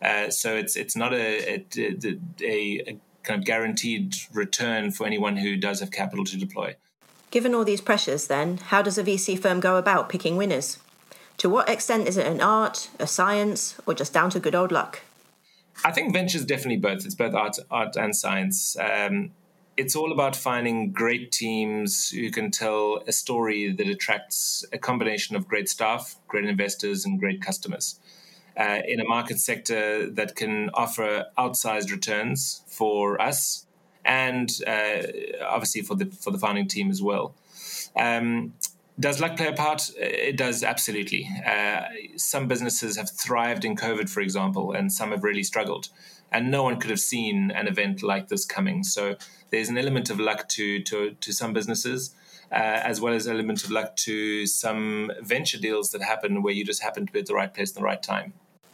Uh, 0.02 0.30
so 0.30 0.56
it's 0.56 0.76
it's 0.78 0.96
not 0.96 1.14
a, 1.14 1.54
a, 1.54 1.66
a, 2.42 2.84
a 2.88 2.98
kind 3.24 3.40
of 3.40 3.46
guaranteed 3.46 4.16
return 4.34 4.92
for 4.92 5.06
anyone 5.06 5.38
who 5.38 5.56
does 5.56 5.80
have 5.80 5.92
capital 5.92 6.26
to 6.26 6.38
deploy. 6.38 6.76
Given 7.30 7.56
all 7.56 7.64
these 7.64 7.82
pressures, 7.82 8.28
then, 8.28 8.58
how 8.58 8.82
does 8.82 8.98
a 8.98 9.04
VC 9.04 9.40
firm 9.40 9.60
go 9.60 9.78
about 9.78 10.10
picking 10.10 10.36
winners? 10.36 10.80
To 11.38 11.50
what 11.50 11.70
extent 11.70 12.08
is 12.08 12.18
it 12.18 12.28
an 12.28 12.42
art, 12.42 12.90
a 13.00 13.08
science, 13.08 13.76
or 13.86 13.94
just 13.94 14.14
down 14.14 14.30
to 14.32 14.40
good 14.40 14.54
old 14.54 14.72
luck? 14.72 15.02
I 15.84 15.92
think 15.92 16.14
venture 16.14 16.38
is 16.38 16.46
definitely 16.46 16.78
both. 16.78 17.06
It's 17.06 17.16
both 17.16 17.34
art, 17.34 17.58
art 17.72 17.96
and 17.96 18.16
science. 18.16 18.76
Um, 18.78 19.32
it's 19.78 19.96
all 19.96 20.12
about 20.12 20.36
finding 20.36 20.92
great 20.92 21.32
teams 21.32 22.10
who 22.10 22.30
can 22.30 22.52
tell 22.52 23.02
a 23.08 23.12
story 23.12 23.72
that 23.72 23.88
attracts 23.88 24.66
a 24.74 24.78
combination 24.78 25.36
of 25.36 25.48
great 25.48 25.70
staff, 25.70 26.18
great 26.28 26.46
investors, 26.46 27.06
and 27.06 27.20
great 27.20 27.42
customers. 27.42 28.00
Uh, 28.58 28.80
in 28.86 29.00
a 29.00 29.06
market 29.06 29.40
sector 29.40 30.10
that 30.10 30.36
can 30.36 30.70
offer 30.74 31.26
outsized 31.38 31.90
returns 31.90 32.64
for 32.68 33.20
us 33.22 33.66
and 34.06 34.60
uh, 34.68 35.02
obviously 35.46 35.82
for 35.82 35.96
the 35.96 36.06
for 36.06 36.32
the 36.32 36.38
founding 36.38 36.68
team 36.68 36.90
as 36.90 37.02
well. 37.02 37.34
Um, 37.96 38.54
does 39.00 39.20
luck 39.20 39.38
play 39.38 39.48
a 39.48 39.54
part? 39.54 39.90
It 39.98 40.38
does 40.38 40.64
absolutely. 40.64 41.28
Uh, 41.46 41.84
some 42.18 42.48
businesses 42.48 42.98
have 42.98 43.10
thrived 43.10 43.66
in 43.66 43.76
COVID, 43.76 44.10
for 44.10 44.22
example, 44.22 44.74
and 44.74 44.92
some 44.92 45.12
have 45.12 45.24
really 45.24 45.44
struggled. 45.44 45.90
And 46.32 46.52
no 46.52 46.64
one 46.64 46.80
could 46.80 46.90
have 46.92 47.00
seen 47.00 47.52
an 47.52 47.68
event 47.68 48.04
like 48.04 48.28
this 48.28 48.46
coming. 48.46 48.84
So 48.84 49.16
there's 49.50 49.70
an 49.70 49.78
element 49.78 50.10
of 50.10 50.20
luck 50.20 50.48
to 50.50 50.82
to, 50.84 51.12
to 51.20 51.34
some 51.34 51.54
businesses, 51.54 52.14
uh, 52.52 52.56
as 52.56 53.02
well 53.02 53.14
as 53.14 53.26
an 53.26 53.34
element 53.34 53.64
of 53.64 53.72
luck 53.72 53.96
to 53.98 54.46
some 54.46 55.12
venture 55.22 55.58
deals 55.58 55.92
that 55.92 56.02
happen 56.02 56.44
where 56.44 56.54
you 56.54 56.64
just 56.64 56.84
happen 56.84 57.06
to 57.06 57.12
be 57.12 57.20
at 57.20 57.26
the 57.26 57.34
right 57.34 57.54
place 57.54 57.72
at 57.72 57.76
the 57.76 57.84
right 57.84 58.04
time. 58.04 58.34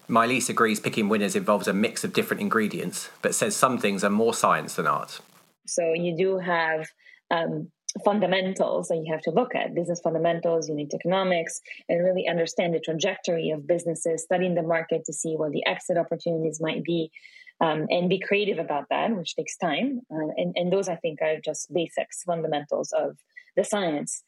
Maëlys 0.10 0.50
agrees 0.50 0.80
picking 0.80 1.10
winners 1.10 1.36
involves 1.36 1.68
a 1.68 1.74
mix 1.74 2.04
of 2.04 2.14
different 2.14 2.42
ingredients, 2.42 3.10
but 3.22 3.36
says 3.36 3.56
some 3.56 3.78
things 3.78 4.04
are 4.04 4.10
more 4.10 4.34
science 4.34 4.76
than 4.76 4.88
art. 4.88 5.20
So 5.66 5.94
you 5.94 6.16
do 6.16 6.38
have 6.38 6.88
um, 7.30 7.70
fundamentals 8.06 8.88
that 8.88 8.98
you 8.98 9.12
have 9.12 9.22
to 9.22 9.32
look 9.32 9.54
at. 9.54 9.76
Business 9.76 10.00
fundamentals 10.02 10.70
unit 10.70 10.94
economics 10.94 11.60
and 11.90 12.04
really 12.04 12.28
understand 12.28 12.74
the 12.74 12.80
trajectory 12.80 13.50
of 13.50 13.68
businesses 13.68 14.24
studying 14.24 14.56
the 14.56 14.64
market 14.64 15.04
to 15.06 15.14
see 15.14 15.36
what 15.36 15.52
the 15.52 15.66
exit 15.66 15.98
opportunities 15.98 16.60
might 16.62 16.84
be 16.84 17.12
um, 17.60 17.88
and 17.90 18.10
be 18.10 18.20
creative 18.20 18.60
about 18.60 18.86
that 18.90 19.16
which 19.16 19.36
takes 19.36 19.58
time. 19.58 20.02
Uh, 20.12 20.30
and, 20.38 20.54
and 20.56 20.72
those 20.72 20.88
i 20.88 20.96
think 20.96 21.22
are 21.22 21.40
just 21.44 21.74
basics 21.74 22.24
fundamentals 22.24 22.94
of 22.94 23.18
the 23.56 23.64
science 23.64 24.24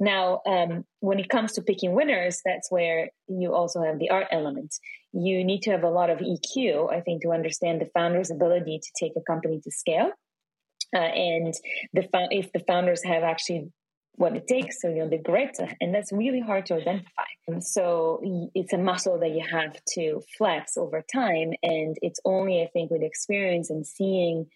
now 0.00 0.40
um, 0.46 0.84
when 1.00 1.18
it 1.18 1.28
comes 1.28 1.52
to 1.52 1.62
picking 1.62 1.92
winners 1.92 2.40
that's 2.44 2.70
where 2.70 3.10
you 3.28 3.54
also 3.54 3.82
have 3.82 3.98
the 3.98 4.10
art 4.10 4.26
element. 4.30 4.74
You 5.12 5.42
need 5.44 5.62
to 5.62 5.70
have 5.70 5.84
a 5.84 5.90
lot 5.90 6.10
of 6.10 6.18
eq 6.18 6.92
i 6.92 7.00
think 7.00 7.22
to 7.22 7.32
understand 7.32 7.80
the 7.80 7.90
founder's 7.94 8.30
ability 8.30 8.80
to 8.82 8.90
take 8.98 9.12
a 9.16 9.22
company 9.22 9.60
to 9.60 9.70
scale. 9.70 10.10
Uh, 10.94 11.00
and 11.00 11.54
the 11.92 12.08
if 12.30 12.50
the 12.52 12.60
founders 12.60 13.04
have 13.04 13.22
actually 13.22 13.70
what 14.18 14.34
it 14.34 14.48
takes, 14.48 14.80
so 14.82 14.88
you 14.88 14.96
know 14.96 15.08
the 15.08 15.18
grit, 15.18 15.56
and 15.80 15.94
that's 15.94 16.12
really 16.12 16.40
hard 16.40 16.66
to 16.66 16.74
identify. 16.74 17.60
So 17.60 18.20
it's 18.54 18.72
a 18.72 18.78
muscle 18.78 19.18
that 19.20 19.30
you 19.30 19.44
have 19.48 19.76
to 19.94 20.22
flex 20.36 20.76
over 20.76 21.04
time, 21.12 21.52
and 21.62 21.96
it's 22.02 22.20
only 22.24 22.62
I 22.62 22.68
think 22.72 22.90
with 22.90 23.02
experience 23.02 23.70
and 23.70 23.86
seeing 23.86 24.46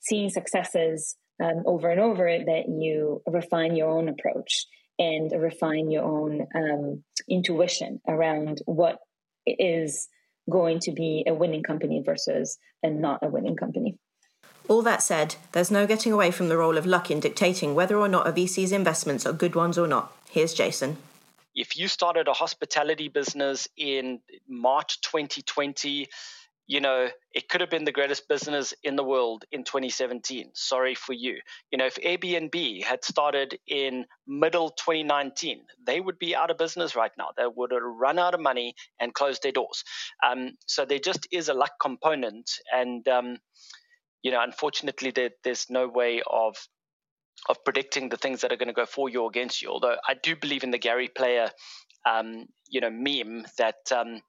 seeing 0.00 0.30
successes 0.30 1.16
um, 1.42 1.62
over 1.66 1.90
and 1.90 2.00
over 2.00 2.24
that 2.24 2.68
you 2.68 3.22
refine 3.26 3.76
your 3.76 3.90
own 3.90 4.08
approach 4.08 4.66
and 5.00 5.32
refine 5.32 5.90
your 5.90 6.04
own 6.04 6.46
um, 6.54 7.02
intuition 7.28 8.00
around 8.06 8.60
what 8.66 8.98
is 9.46 10.08
going 10.48 10.78
to 10.80 10.92
be 10.92 11.24
a 11.26 11.34
winning 11.34 11.62
company 11.62 12.02
versus 12.04 12.58
a 12.82 12.90
not 12.90 13.20
a 13.22 13.28
winning 13.28 13.56
company. 13.56 13.98
All 14.68 14.82
that 14.82 15.02
said, 15.02 15.36
there's 15.52 15.70
no 15.70 15.86
getting 15.86 16.12
away 16.12 16.30
from 16.30 16.48
the 16.48 16.56
role 16.56 16.76
of 16.76 16.86
luck 16.86 17.10
in 17.10 17.18
dictating 17.18 17.74
whether 17.74 17.96
or 17.96 18.08
not 18.08 18.28
a 18.28 18.32
VC's 18.32 18.72
investments 18.72 19.26
are 19.26 19.32
good 19.32 19.56
ones 19.56 19.78
or 19.78 19.88
not. 19.88 20.12
Here's 20.28 20.54
Jason. 20.54 20.98
If 21.54 21.76
you 21.76 21.88
started 21.88 22.28
a 22.28 22.32
hospitality 22.32 23.08
business 23.08 23.66
in 23.76 24.20
March 24.46 25.00
2020, 25.00 26.08
you 26.70 26.80
know, 26.80 27.08
it 27.34 27.48
could 27.48 27.60
have 27.62 27.68
been 27.68 27.84
the 27.84 27.90
greatest 27.90 28.28
business 28.28 28.72
in 28.84 28.94
the 28.94 29.02
world 29.02 29.44
in 29.50 29.64
2017. 29.64 30.52
Sorry 30.54 30.94
for 30.94 31.12
you. 31.12 31.40
You 31.72 31.78
know, 31.78 31.86
if 31.86 31.96
Airbnb 31.96 32.84
had 32.84 33.04
started 33.04 33.58
in 33.66 34.04
middle 34.28 34.70
2019, 34.70 35.62
they 35.84 36.00
would 36.00 36.20
be 36.20 36.36
out 36.36 36.48
of 36.48 36.58
business 36.58 36.94
right 36.94 37.10
now. 37.18 37.30
They 37.36 37.42
would 37.52 37.72
have 37.72 37.82
run 37.82 38.20
out 38.20 38.34
of 38.34 38.40
money 38.40 38.74
and 39.00 39.12
closed 39.12 39.42
their 39.42 39.50
doors. 39.50 39.82
Um, 40.24 40.52
so 40.68 40.84
there 40.84 41.00
just 41.00 41.26
is 41.32 41.48
a 41.48 41.54
luck 41.54 41.72
component. 41.82 42.48
And, 42.72 43.06
um, 43.08 43.38
you 44.22 44.30
know, 44.30 44.40
unfortunately, 44.40 45.10
there, 45.10 45.30
there's 45.42 45.66
no 45.70 45.88
way 45.88 46.22
of 46.24 46.54
of 47.48 47.64
predicting 47.64 48.10
the 48.10 48.18
things 48.18 48.42
that 48.42 48.52
are 48.52 48.56
going 48.56 48.68
to 48.68 48.74
go 48.74 48.84
for 48.84 49.08
you 49.08 49.22
or 49.22 49.28
against 49.30 49.62
you. 49.62 49.70
Although 49.70 49.96
I 50.06 50.14
do 50.22 50.36
believe 50.36 50.62
in 50.62 50.70
the 50.70 50.78
Gary 50.78 51.08
Player, 51.08 51.50
um, 52.08 52.46
you 52.68 52.80
know, 52.80 52.90
meme 52.90 53.46
that 53.58 53.90
um, 53.92 54.20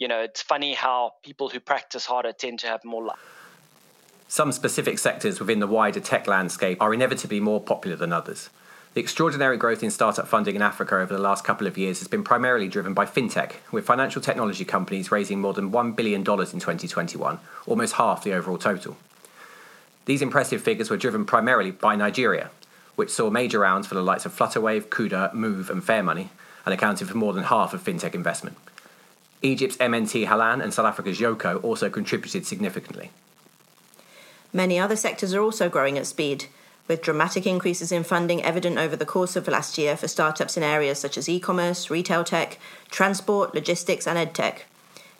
you 0.00 0.08
know 0.08 0.20
it's 0.20 0.42
funny 0.42 0.74
how 0.74 1.12
people 1.22 1.50
who 1.50 1.60
practice 1.60 2.06
harder 2.06 2.32
tend 2.32 2.58
to 2.60 2.66
have 2.66 2.84
more 2.84 3.04
luck. 3.04 3.20
Some 4.26 4.50
specific 4.50 4.98
sectors 4.98 5.38
within 5.38 5.60
the 5.60 5.66
wider 5.66 6.00
tech 6.00 6.26
landscape 6.26 6.80
are 6.80 6.94
inevitably 6.94 7.38
more 7.38 7.60
popular 7.60 7.96
than 7.96 8.12
others. 8.12 8.48
The 8.94 9.00
extraordinary 9.00 9.56
growth 9.56 9.84
in 9.84 9.90
startup 9.90 10.26
funding 10.26 10.56
in 10.56 10.62
Africa 10.62 10.96
over 10.96 11.14
the 11.14 11.20
last 11.20 11.44
couple 11.44 11.68
of 11.68 11.78
years 11.78 12.00
has 12.00 12.08
been 12.08 12.24
primarily 12.24 12.66
driven 12.66 12.92
by 12.92 13.06
fintech, 13.06 13.52
with 13.70 13.86
financial 13.86 14.20
technology 14.20 14.64
companies 14.64 15.12
raising 15.12 15.40
more 15.40 15.52
than 15.52 15.70
$1 15.70 15.94
billion 15.94 16.20
in 16.20 16.24
2021, 16.24 17.38
almost 17.66 17.94
half 17.94 18.24
the 18.24 18.32
overall 18.32 18.58
total. 18.58 18.96
These 20.06 20.22
impressive 20.22 20.60
figures 20.62 20.90
were 20.90 20.96
driven 20.96 21.24
primarily 21.24 21.70
by 21.70 21.94
Nigeria, 21.94 22.50
which 22.96 23.10
saw 23.10 23.30
major 23.30 23.60
rounds 23.60 23.86
for 23.86 23.94
the 23.94 24.02
likes 24.02 24.26
of 24.26 24.36
Flutterwave, 24.36 24.86
Kuda, 24.86 25.32
Moove, 25.34 25.70
and 25.70 25.82
Fairmoney, 25.82 26.30
and 26.64 26.74
accounted 26.74 27.08
for 27.08 27.16
more 27.16 27.32
than 27.32 27.44
half 27.44 27.72
of 27.72 27.84
fintech 27.84 28.14
investment. 28.14 28.56
Egypt's 29.42 29.76
MNT 29.78 30.26
Halan 30.26 30.60
and 30.62 30.72
South 30.72 30.86
Africa's 30.86 31.18
Yoco 31.18 31.62
also 31.64 31.88
contributed 31.88 32.46
significantly. 32.46 33.10
Many 34.52 34.78
other 34.78 34.96
sectors 34.96 35.32
are 35.32 35.40
also 35.40 35.68
growing 35.68 35.96
at 35.96 36.06
speed, 36.06 36.46
with 36.88 37.02
dramatic 37.02 37.46
increases 37.46 37.92
in 37.92 38.02
funding 38.02 38.42
evident 38.42 38.76
over 38.76 38.96
the 38.96 39.06
course 39.06 39.36
of 39.36 39.46
last 39.46 39.78
year 39.78 39.96
for 39.96 40.08
startups 40.08 40.56
in 40.56 40.64
areas 40.64 40.98
such 40.98 41.16
as 41.16 41.28
e 41.28 41.38
commerce, 41.38 41.88
retail 41.88 42.24
tech, 42.24 42.58
transport, 42.90 43.54
logistics, 43.54 44.08
and 44.08 44.18
edtech. 44.18 44.62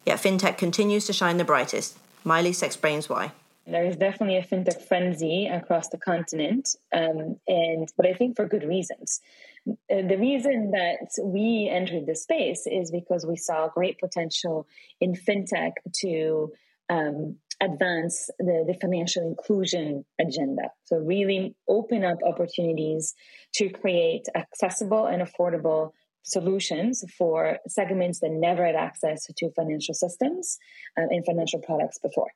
Yet 0.04 0.18
fintech 0.18 0.58
continues 0.58 1.06
to 1.06 1.12
shine 1.12 1.36
the 1.36 1.44
brightest. 1.44 1.96
Maëlys 2.26 2.62
explains 2.62 3.08
why. 3.08 3.32
There 3.66 3.84
is 3.84 3.96
definitely 3.96 4.36
a 4.36 4.42
fintech 4.42 4.82
frenzy 4.82 5.46
across 5.46 5.88
the 5.88 5.98
continent, 5.98 6.76
um, 6.92 7.36
and 7.46 7.88
but 7.96 8.06
I 8.06 8.14
think 8.14 8.34
for 8.34 8.46
good 8.46 8.64
reasons. 8.64 9.20
Uh, 9.68 9.74
the 10.08 10.16
reason 10.18 10.70
that 10.70 11.08
we 11.22 11.70
entered 11.72 12.06
the 12.06 12.16
space 12.16 12.66
is 12.66 12.90
because 12.90 13.26
we 13.26 13.36
saw 13.36 13.68
great 13.68 13.98
potential 13.98 14.66
in 15.00 15.14
fintech 15.14 15.72
to 16.00 16.52
um, 16.88 17.36
advance 17.60 18.30
the, 18.38 18.64
the 18.66 18.74
financial 18.80 19.26
inclusion 19.26 20.04
agenda. 20.18 20.70
So, 20.84 20.96
really 20.96 21.54
open 21.68 22.04
up 22.04 22.18
opportunities 22.26 23.14
to 23.54 23.68
create 23.68 24.26
accessible 24.34 25.06
and 25.06 25.22
affordable 25.22 25.90
solutions 26.22 27.04
for 27.16 27.58
segments 27.66 28.20
that 28.20 28.30
never 28.30 28.64
had 28.64 28.74
access 28.74 29.26
to 29.36 29.50
financial 29.52 29.94
systems 29.94 30.58
uh, 30.98 31.06
and 31.10 31.24
financial 31.24 31.60
products 31.60 31.98
before. 31.98 32.30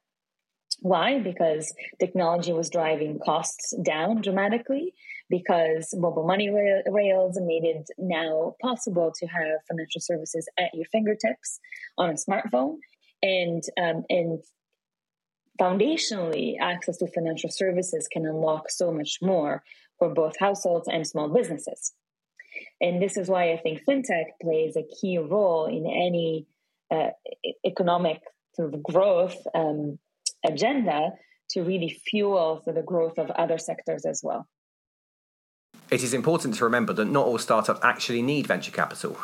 Why? 0.81 1.21
Because 1.21 1.75
technology 1.99 2.53
was 2.53 2.71
driving 2.71 3.19
costs 3.25 3.75
down 3.83 4.21
dramatically, 4.21 4.95
because 5.31 5.95
mobile 5.97 6.27
money 6.27 6.51
rails 6.51 7.39
made 7.41 7.65
it 7.65 7.89
now 7.99 8.57
possible 8.61 9.13
to 9.19 9.27
have 9.27 9.65
financial 9.69 10.01
services 10.01 10.49
at 10.59 10.75
your 10.75 10.87
fingertips 10.87 11.61
on 11.97 12.11
a 12.11 12.15
smartphone. 12.15 12.77
And, 13.23 13.63
um, 13.81 14.05
and 14.11 14.43
foundationally, 15.61 16.57
access 16.61 16.99
to 16.99 17.07
financial 17.07 17.51
services 17.51 18.09
can 18.13 18.27
unlock 18.27 18.71
so 18.71 18.93
much 18.93 19.19
more 19.23 19.63
for 19.99 20.13
both 20.13 20.35
households 20.39 20.89
and 20.89 21.07
small 21.07 21.29
businesses. 21.29 21.93
And 22.81 23.01
this 23.01 23.17
is 23.17 23.29
why 23.29 23.53
I 23.53 23.57
think 23.57 23.83
fintech 23.89 24.27
plays 24.43 24.77
a 24.77 24.83
key 24.83 25.19
role 25.19 25.67
in 25.67 25.87
any 25.87 26.47
uh, 26.91 27.11
economic 27.65 28.21
sort 28.55 28.75
of 28.75 28.83
growth 28.83 29.37
um, 29.55 29.99
agenda 30.45 31.13
to 31.51 31.63
really 31.63 32.01
fuel 32.09 32.63
the 32.67 32.83
growth 32.83 33.19
of 33.19 33.31
other 33.33 33.59
sectors 33.59 34.05
as 34.05 34.21
well. 34.23 34.47
It 35.91 36.03
is 36.03 36.15
important 36.15 36.55
to 36.57 36.65
remember 36.65 36.93
that 36.95 37.05
not 37.07 37.27
all 37.27 37.39
startups 37.39 37.81
actually 37.83 38.23
need 38.23 38.47
venture 38.47 38.73
capital. 38.73 39.17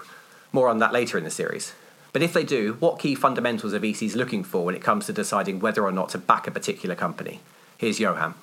More 0.53 0.69
on 0.69 0.79
that 0.79 0.93
later 0.93 1.17
in 1.17 1.25
the 1.25 1.31
series. 1.31 1.73
But 2.13 2.23
if 2.23 2.33
they 2.33 2.45
do, 2.45 2.77
what 2.81 2.99
key 2.99 3.15
fundamentals 3.15 3.73
are 3.73 3.81
VCs 3.81 4.17
looking 4.17 4.43
for 4.43 4.65
when 4.65 4.75
it 4.75 4.83
comes 4.83 5.07
to 5.07 5.13
deciding 5.13 5.61
whether 5.61 5.85
or 5.85 5.93
not 5.93 6.09
to 6.11 6.19
back 6.19 6.47
a 6.47 6.51
particular 6.51 6.95
company? 6.95 7.41
Here's 7.79 8.01
Johan. 8.01 8.35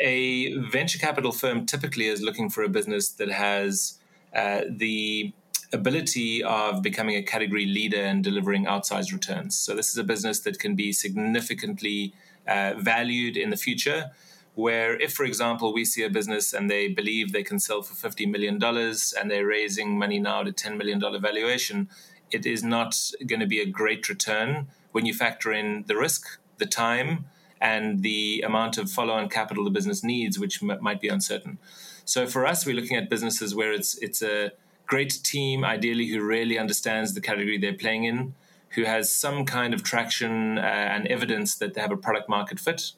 A 0.00 0.58
venture 0.58 0.98
capital 0.98 1.30
firm 1.30 1.66
typically 1.66 2.08
is 2.08 2.20
looking 2.20 2.50
for 2.50 2.64
a 2.64 2.68
business 2.68 3.10
that 3.12 3.30
has 3.30 3.98
uh, 4.34 4.62
the 4.68 5.32
ability 5.74 6.42
of 6.42 6.82
becoming 6.82 7.16
a 7.16 7.22
category 7.22 7.66
leader 7.66 8.02
and 8.02 8.24
delivering 8.24 8.64
outsized 8.64 9.12
returns. 9.12 9.58
So, 9.58 9.74
this 9.74 9.90
is 9.90 9.98
a 9.98 10.04
business 10.04 10.40
that 10.40 10.58
can 10.58 10.74
be 10.74 10.92
significantly 10.92 12.14
uh, 12.46 12.74
valued 12.78 13.36
in 13.36 13.50
the 13.50 13.56
future. 13.56 14.10
Where, 14.54 14.94
if, 15.00 15.12
for 15.12 15.24
example, 15.24 15.74
we 15.74 15.84
see 15.84 16.04
a 16.04 16.10
business 16.10 16.52
and 16.52 16.70
they 16.70 16.86
believe 16.86 17.32
they 17.32 17.42
can 17.42 17.58
sell 17.58 17.82
for 17.82 18.08
$50 18.08 18.30
million 18.30 18.62
and 18.62 19.30
they're 19.30 19.46
raising 19.46 19.98
money 19.98 20.20
now 20.20 20.42
a 20.42 20.44
$10 20.44 20.76
million 20.76 21.00
valuation, 21.00 21.88
it 22.30 22.46
is 22.46 22.62
not 22.62 22.96
going 23.26 23.40
to 23.40 23.46
be 23.46 23.60
a 23.60 23.66
great 23.66 24.08
return 24.08 24.68
when 24.92 25.06
you 25.06 25.12
factor 25.12 25.52
in 25.52 25.84
the 25.88 25.96
risk, 25.96 26.38
the 26.58 26.66
time, 26.66 27.24
and 27.60 28.02
the 28.02 28.44
amount 28.46 28.78
of 28.78 28.90
follow-on 28.90 29.28
capital 29.28 29.64
the 29.64 29.70
business 29.70 30.04
needs, 30.04 30.38
which 30.38 30.62
m- 30.62 30.78
might 30.80 31.00
be 31.00 31.08
uncertain. 31.08 31.58
So 32.04 32.26
for 32.26 32.46
us, 32.46 32.64
we're 32.64 32.76
looking 32.76 32.96
at 32.96 33.10
businesses 33.10 33.54
where 33.54 33.72
it's 33.72 33.96
it's 33.98 34.22
a 34.22 34.52
great 34.86 35.20
team, 35.22 35.64
ideally 35.64 36.06
who 36.08 36.22
really 36.22 36.58
understands 36.58 37.14
the 37.14 37.20
category 37.20 37.58
they're 37.58 37.74
playing 37.74 38.04
in, 38.04 38.34
who 38.70 38.84
has 38.84 39.14
some 39.14 39.44
kind 39.44 39.72
of 39.72 39.82
traction 39.82 40.58
uh, 40.58 40.62
and 40.62 41.06
evidence 41.08 41.56
that 41.56 41.74
they 41.74 41.80
have 41.80 41.92
a 41.92 41.96
product 41.96 42.28
market 42.28 42.58
fit. 42.58 42.92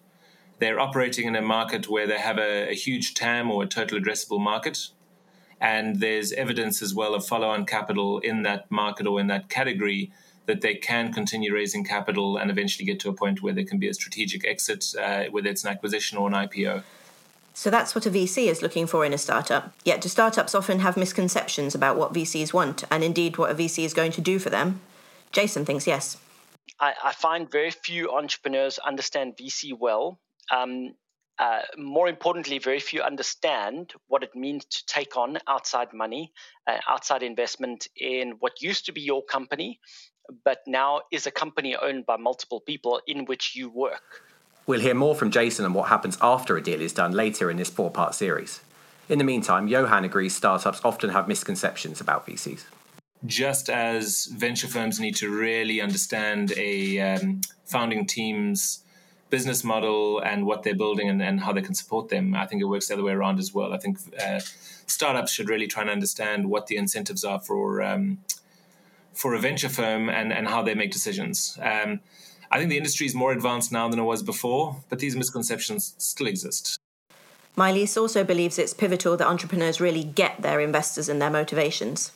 They're 0.59 0.81
operating 0.81 1.27
in 1.27 1.37
a 1.37 1.42
market 1.42 1.88
where 1.88 2.07
they 2.07 2.18
have 2.18 2.38
a, 2.38 2.70
a 2.70 2.75
huge 2.75 3.14
TAM 3.14 3.51
or 3.51 3.62
a 3.62 3.66
total 3.66 3.99
addressable 3.99 4.40
market 4.40 4.88
and 5.61 6.01
there's 6.01 6.33
evidence 6.33 6.83
as 6.83 6.94
well 6.94 7.14
of 7.14 7.27
follow 7.27 7.49
on 7.49 7.64
capital 7.64 8.18
in 8.18 8.42
that 8.42 8.70
market 8.70 9.07
or 9.07 9.20
in 9.20 9.27
that 9.29 9.49
category 9.49 10.12
that 10.46 10.61
they 10.61 10.75
can 10.75 11.12
continue 11.12 11.53
raising 11.53 11.85
capital 11.85 12.37
and 12.37 12.51
eventually 12.51 12.85
get 12.85 13.01
to 13.01 13.09
a 13.09 13.12
point 13.12 13.42
where 13.42 13.53
there 13.53 13.64
can 13.64 13.79
be 13.79 13.88
a 13.88 13.94
strategic 13.94 14.46
exit, 14.46 14.94
uh, 15.01 15.25
whether 15.31 15.49
it's 15.49 15.64
an 15.64 15.70
acquisition 15.70 16.18
or 16.18 16.29
an 16.29 16.35
IPO. 16.35 16.83
So 17.57 17.71
that's 17.71 17.95
what 17.95 18.05
a 18.05 18.11
VC 18.11 18.49
is 18.49 18.61
looking 18.61 18.87
for 18.87 19.03
in 19.07 19.14
a 19.14 19.19
startup. 19.19 19.73
Yet, 19.83 20.03
do 20.03 20.11
startups 20.11 20.55
often 20.55 20.81
have 20.81 20.95
misconceptions 20.99 21.75
about 21.75 21.97
what 21.97 22.12
VCs 22.12 22.53
want 22.53 22.85
and 22.90 23.03
indeed 23.03 23.38
what 23.38 23.51
a 23.51 23.55
VC 23.55 23.83
is 23.83 23.95
going 23.95 24.12
to 24.12 24.21
do 24.21 24.38
for 24.38 24.51
them? 24.51 24.83
Jason 25.33 25.64
thinks 25.64 25.87
yes. 25.87 26.19
I, 26.79 26.92
I 27.03 27.12
find 27.14 27.51
very 27.51 27.71
few 27.71 28.12
entrepreneurs 28.12 28.79
understand 28.79 29.38
VC 29.40 29.73
well. 29.73 30.21
Um, 30.55 30.97
uh, 31.38 31.62
more 31.79 32.09
importantly, 32.09 32.59
very 32.59 32.79
few 32.79 33.01
understand 33.01 33.95
what 34.07 34.23
it 34.23 34.37
means 34.37 34.66
to 34.66 34.85
take 34.85 35.16
on 35.16 35.38
outside 35.49 35.95
money, 35.95 36.35
uh, 36.66 36.77
outside 36.87 37.23
investment 37.23 37.88
in 37.97 38.33
what 38.40 38.61
used 38.61 38.85
to 38.85 38.92
be 38.92 39.01
your 39.01 39.25
company, 39.25 39.81
but 40.45 40.59
now 40.66 41.01
is 41.11 41.27
a 41.27 41.31
company 41.31 41.75
owned 41.75 42.05
by 42.05 42.19
multiple 42.19 42.61
people 42.61 43.01
in 43.07 43.25
which 43.25 43.57
you 43.57 43.71
work. 43.71 44.25
We'll 44.67 44.81
hear 44.81 44.95
more 44.95 45.15
from 45.15 45.31
Jason 45.31 45.65
on 45.65 45.73
what 45.75 45.89
happens 45.89 46.19
after 46.21 46.57
a 46.57 46.63
deal 46.63 46.81
is 46.81 46.93
done 46.93 47.13
later 47.13 47.51
in 47.51 47.57
this 47.57 47.71
four 47.71 47.91
part 47.91 48.15
series. 48.17 48.61
In 49.09 49.19
the 49.19 49.25
meantime, 49.25 49.69
Johan 49.69 50.05
agrees 50.05 50.35
startups 50.35 50.81
often 50.85 51.11
have 51.11 51.29
misconceptions 51.29 52.01
about 52.01 52.27
VCs. 52.27 52.65
Just 53.25 53.71
as 53.71 54.27
venture 54.27 54.67
firms 54.67 54.99
need 54.99 55.15
to 55.17 55.31
really 55.31 55.81
understand 55.81 56.53
a 56.57 56.99
um, 56.99 57.41
founding 57.65 58.07
team's 58.07 58.83
business 59.31 59.63
model 59.63 60.19
and 60.21 60.45
what 60.45 60.65
they're 60.65 60.75
building 60.75 61.09
and, 61.09 61.23
and, 61.23 61.41
how 61.41 61.53
they 61.53 61.63
can 61.63 61.75
support 61.75 62.09
them. 62.09 62.35
I 62.35 62.47
think 62.47 62.63
it 62.63 62.67
works 62.67 62.89
the 62.89 62.95
other 62.95 63.03
way 63.03 63.12
around 63.12 63.39
as 63.39 63.53
well. 63.53 63.73
I 63.73 63.79
think 63.79 63.99
uh, 64.25 64.41
startups 64.87 65.33
should 65.33 65.49
really 65.49 65.67
try 65.67 65.83
and 65.83 65.91
understand 65.91 66.49
what 66.49 66.67
the 66.67 66.77
incentives 66.77 67.25
are 67.25 67.41
for 67.41 67.83
um, 67.83 68.19
for 69.12 69.35
a 69.35 69.39
venture 69.39 69.69
firm 69.69 70.09
and, 70.09 70.33
and 70.33 70.47
how 70.47 70.62
they 70.62 70.75
make 70.75 70.91
decisions. 70.91 71.59
Um, 71.62 72.01
I 72.51 72.59
think 72.59 72.70
the 72.70 72.76
industry 72.76 73.07
is 73.07 73.14
more 73.14 73.32
advanced 73.32 73.72
now 73.72 73.88
than 73.88 73.99
it 73.99 74.05
was 74.05 74.22
before, 74.22 74.76
but 74.88 74.99
these 74.99 75.16
misconceptions 75.16 75.94
still 75.99 76.26
exist. 76.26 76.78
Maëlys 77.57 77.97
also 77.97 78.22
believes 78.22 78.59
it's 78.59 78.74
pivotal 78.74 79.16
that 79.16 79.26
entrepreneurs 79.26 79.80
really 79.80 80.05
get 80.05 80.42
their 80.42 80.61
investors 80.61 81.09
and 81.09 81.20
their 81.20 81.30
motivations. 81.30 82.12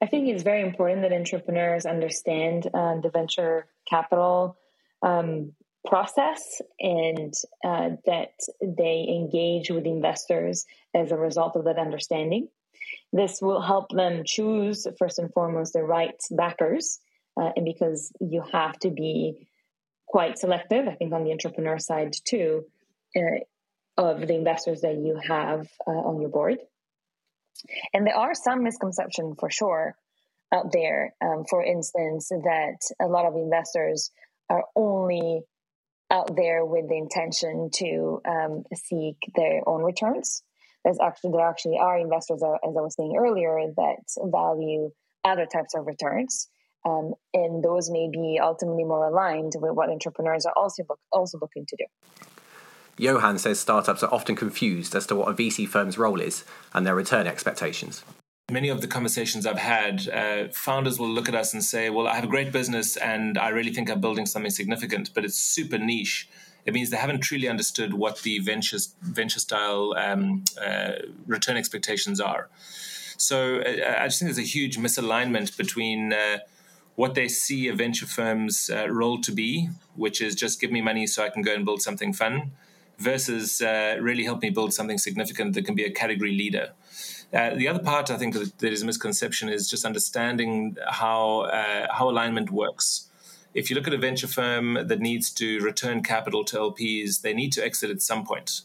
I 0.00 0.06
think 0.06 0.28
it's 0.28 0.42
very 0.42 0.62
important 0.62 1.02
that 1.02 1.12
entrepreneurs 1.12 1.86
understand 1.86 2.66
uh, 2.74 3.00
the 3.00 3.10
venture 3.10 3.66
capital 3.88 4.56
um, 5.02 5.52
process 5.86 6.60
and 6.80 7.34
uh, 7.64 7.90
that 8.06 8.34
they 8.60 9.06
engage 9.08 9.70
with 9.70 9.84
investors 9.84 10.66
as 10.94 11.12
a 11.12 11.16
result 11.16 11.56
of 11.56 11.64
that 11.64 11.78
understanding. 11.78 12.48
This 13.12 13.40
will 13.42 13.60
help 13.60 13.90
them 13.90 14.22
choose, 14.24 14.86
first 14.98 15.18
and 15.18 15.32
foremost, 15.32 15.74
the 15.74 15.82
right 15.82 16.20
backers. 16.30 16.98
Uh, 17.40 17.50
and 17.56 17.64
because 17.64 18.12
you 18.20 18.42
have 18.52 18.78
to 18.80 18.90
be 18.90 19.48
quite 20.06 20.38
selective, 20.38 20.86
I 20.86 20.94
think 20.94 21.12
on 21.12 21.24
the 21.24 21.32
entrepreneur 21.32 21.78
side 21.78 22.12
too, 22.24 22.64
uh, 23.16 23.40
of 23.96 24.26
the 24.26 24.34
investors 24.34 24.80
that 24.82 24.96
you 24.96 25.20
have 25.26 25.66
uh, 25.86 25.90
on 25.90 26.20
your 26.20 26.30
board. 26.30 26.58
And 27.92 28.06
there 28.06 28.16
are 28.16 28.34
some 28.34 28.62
misconceptions 28.62 29.36
for 29.38 29.50
sure 29.50 29.96
out 30.52 30.72
there. 30.72 31.14
Um, 31.22 31.44
for 31.48 31.62
instance, 31.62 32.28
that 32.28 32.78
a 33.00 33.06
lot 33.06 33.26
of 33.26 33.36
investors 33.36 34.10
are 34.48 34.64
only 34.76 35.42
out 36.10 36.36
there 36.36 36.64
with 36.64 36.88
the 36.88 36.96
intention 36.96 37.70
to 37.74 38.20
um, 38.28 38.64
seek 38.74 39.16
their 39.34 39.66
own 39.66 39.82
returns. 39.82 40.42
There's 40.84 40.98
actually 41.00 41.32
there 41.32 41.48
actually 41.48 41.78
are 41.78 41.98
investors, 41.98 42.42
uh, 42.42 42.68
as 42.68 42.76
I 42.76 42.80
was 42.80 42.94
saying 42.96 43.16
earlier, 43.16 43.56
that 43.76 44.30
value 44.30 44.90
other 45.24 45.46
types 45.46 45.74
of 45.74 45.86
returns, 45.86 46.48
um, 46.84 47.14
and 47.32 47.62
those 47.62 47.90
may 47.90 48.08
be 48.10 48.38
ultimately 48.42 48.84
more 48.84 49.06
aligned 49.06 49.52
with 49.56 49.72
what 49.72 49.90
entrepreneurs 49.90 50.46
are 50.46 50.54
also 50.56 50.84
look, 50.88 50.98
also 51.12 51.38
looking 51.40 51.64
to 51.66 51.76
do. 51.76 51.86
Johan 52.98 53.38
says 53.38 53.58
startups 53.58 54.02
are 54.02 54.12
often 54.12 54.36
confused 54.36 54.94
as 54.94 55.06
to 55.06 55.16
what 55.16 55.28
a 55.28 55.32
VC 55.32 55.66
firm's 55.66 55.96
role 55.96 56.20
is 56.20 56.44
and 56.74 56.86
their 56.86 56.94
return 56.94 57.26
expectations 57.26 58.04
many 58.52 58.68
of 58.68 58.80
the 58.80 58.86
conversations 58.86 59.46
I've 59.46 59.58
had, 59.58 60.08
uh, 60.08 60.48
founders 60.52 60.98
will 60.98 61.08
look 61.08 61.28
at 61.28 61.34
us 61.34 61.52
and 61.54 61.64
say, 61.64 61.90
Well, 61.90 62.06
I 62.06 62.14
have 62.14 62.24
a 62.24 62.28
great 62.28 62.52
business 62.52 62.96
and 62.96 63.38
I 63.38 63.48
really 63.48 63.72
think 63.72 63.90
I'm 63.90 64.00
building 64.00 64.26
something 64.26 64.50
significant, 64.50 65.12
but 65.14 65.24
it's 65.24 65.38
super 65.38 65.78
niche. 65.78 66.28
It 66.64 66.74
means 66.74 66.90
they 66.90 66.96
haven't 66.96 67.20
truly 67.20 67.48
understood 67.48 67.94
what 67.94 68.22
the 68.22 68.38
venture, 68.38 68.78
venture 69.00 69.40
style 69.40 69.94
um, 69.96 70.44
uh, 70.64 70.92
return 71.26 71.56
expectations 71.56 72.20
are. 72.20 72.50
So 73.16 73.56
uh, 73.60 73.96
I 73.98 74.06
just 74.06 74.20
think 74.20 74.28
there's 74.28 74.38
a 74.38 74.48
huge 74.48 74.78
misalignment 74.78 75.56
between 75.56 76.12
uh, 76.12 76.38
what 76.94 77.14
they 77.14 77.28
see 77.28 77.68
a 77.68 77.74
venture 77.74 78.06
firm's 78.06 78.70
uh, 78.70 78.88
role 78.88 79.20
to 79.20 79.32
be, 79.32 79.68
which 79.96 80.20
is 80.20 80.34
just 80.34 80.60
give 80.60 80.70
me 80.70 80.80
money 80.80 81.06
so 81.06 81.24
I 81.24 81.30
can 81.30 81.42
go 81.42 81.54
and 81.54 81.64
build 81.64 81.82
something 81.82 82.12
fun, 82.12 82.52
versus 82.98 83.62
uh, 83.62 83.96
really 84.00 84.24
help 84.24 84.42
me 84.42 84.50
build 84.50 84.72
something 84.72 84.98
significant 84.98 85.54
that 85.54 85.64
can 85.64 85.74
be 85.74 85.84
a 85.84 85.90
category 85.90 86.32
leader. 86.32 86.72
Uh, 87.32 87.54
the 87.54 87.66
other 87.66 87.82
part 87.82 88.10
I 88.10 88.18
think 88.18 88.34
that 88.34 88.62
is 88.72 88.82
a 88.82 88.86
misconception 88.86 89.48
is 89.48 89.68
just 89.68 89.86
understanding 89.86 90.76
how 90.86 91.40
uh, 91.42 91.86
how 91.90 92.10
alignment 92.10 92.50
works. 92.50 93.08
If 93.54 93.70
you 93.70 93.76
look 93.76 93.86
at 93.86 93.94
a 93.94 93.98
venture 93.98 94.26
firm 94.26 94.74
that 94.74 95.00
needs 95.00 95.30
to 95.32 95.60
return 95.60 96.02
capital 96.02 96.44
to 96.44 96.56
LPs, 96.56 97.22
they 97.22 97.34
need 97.34 97.52
to 97.52 97.64
exit 97.64 97.90
at 97.90 98.00
some 98.00 98.24
point. 98.24 98.62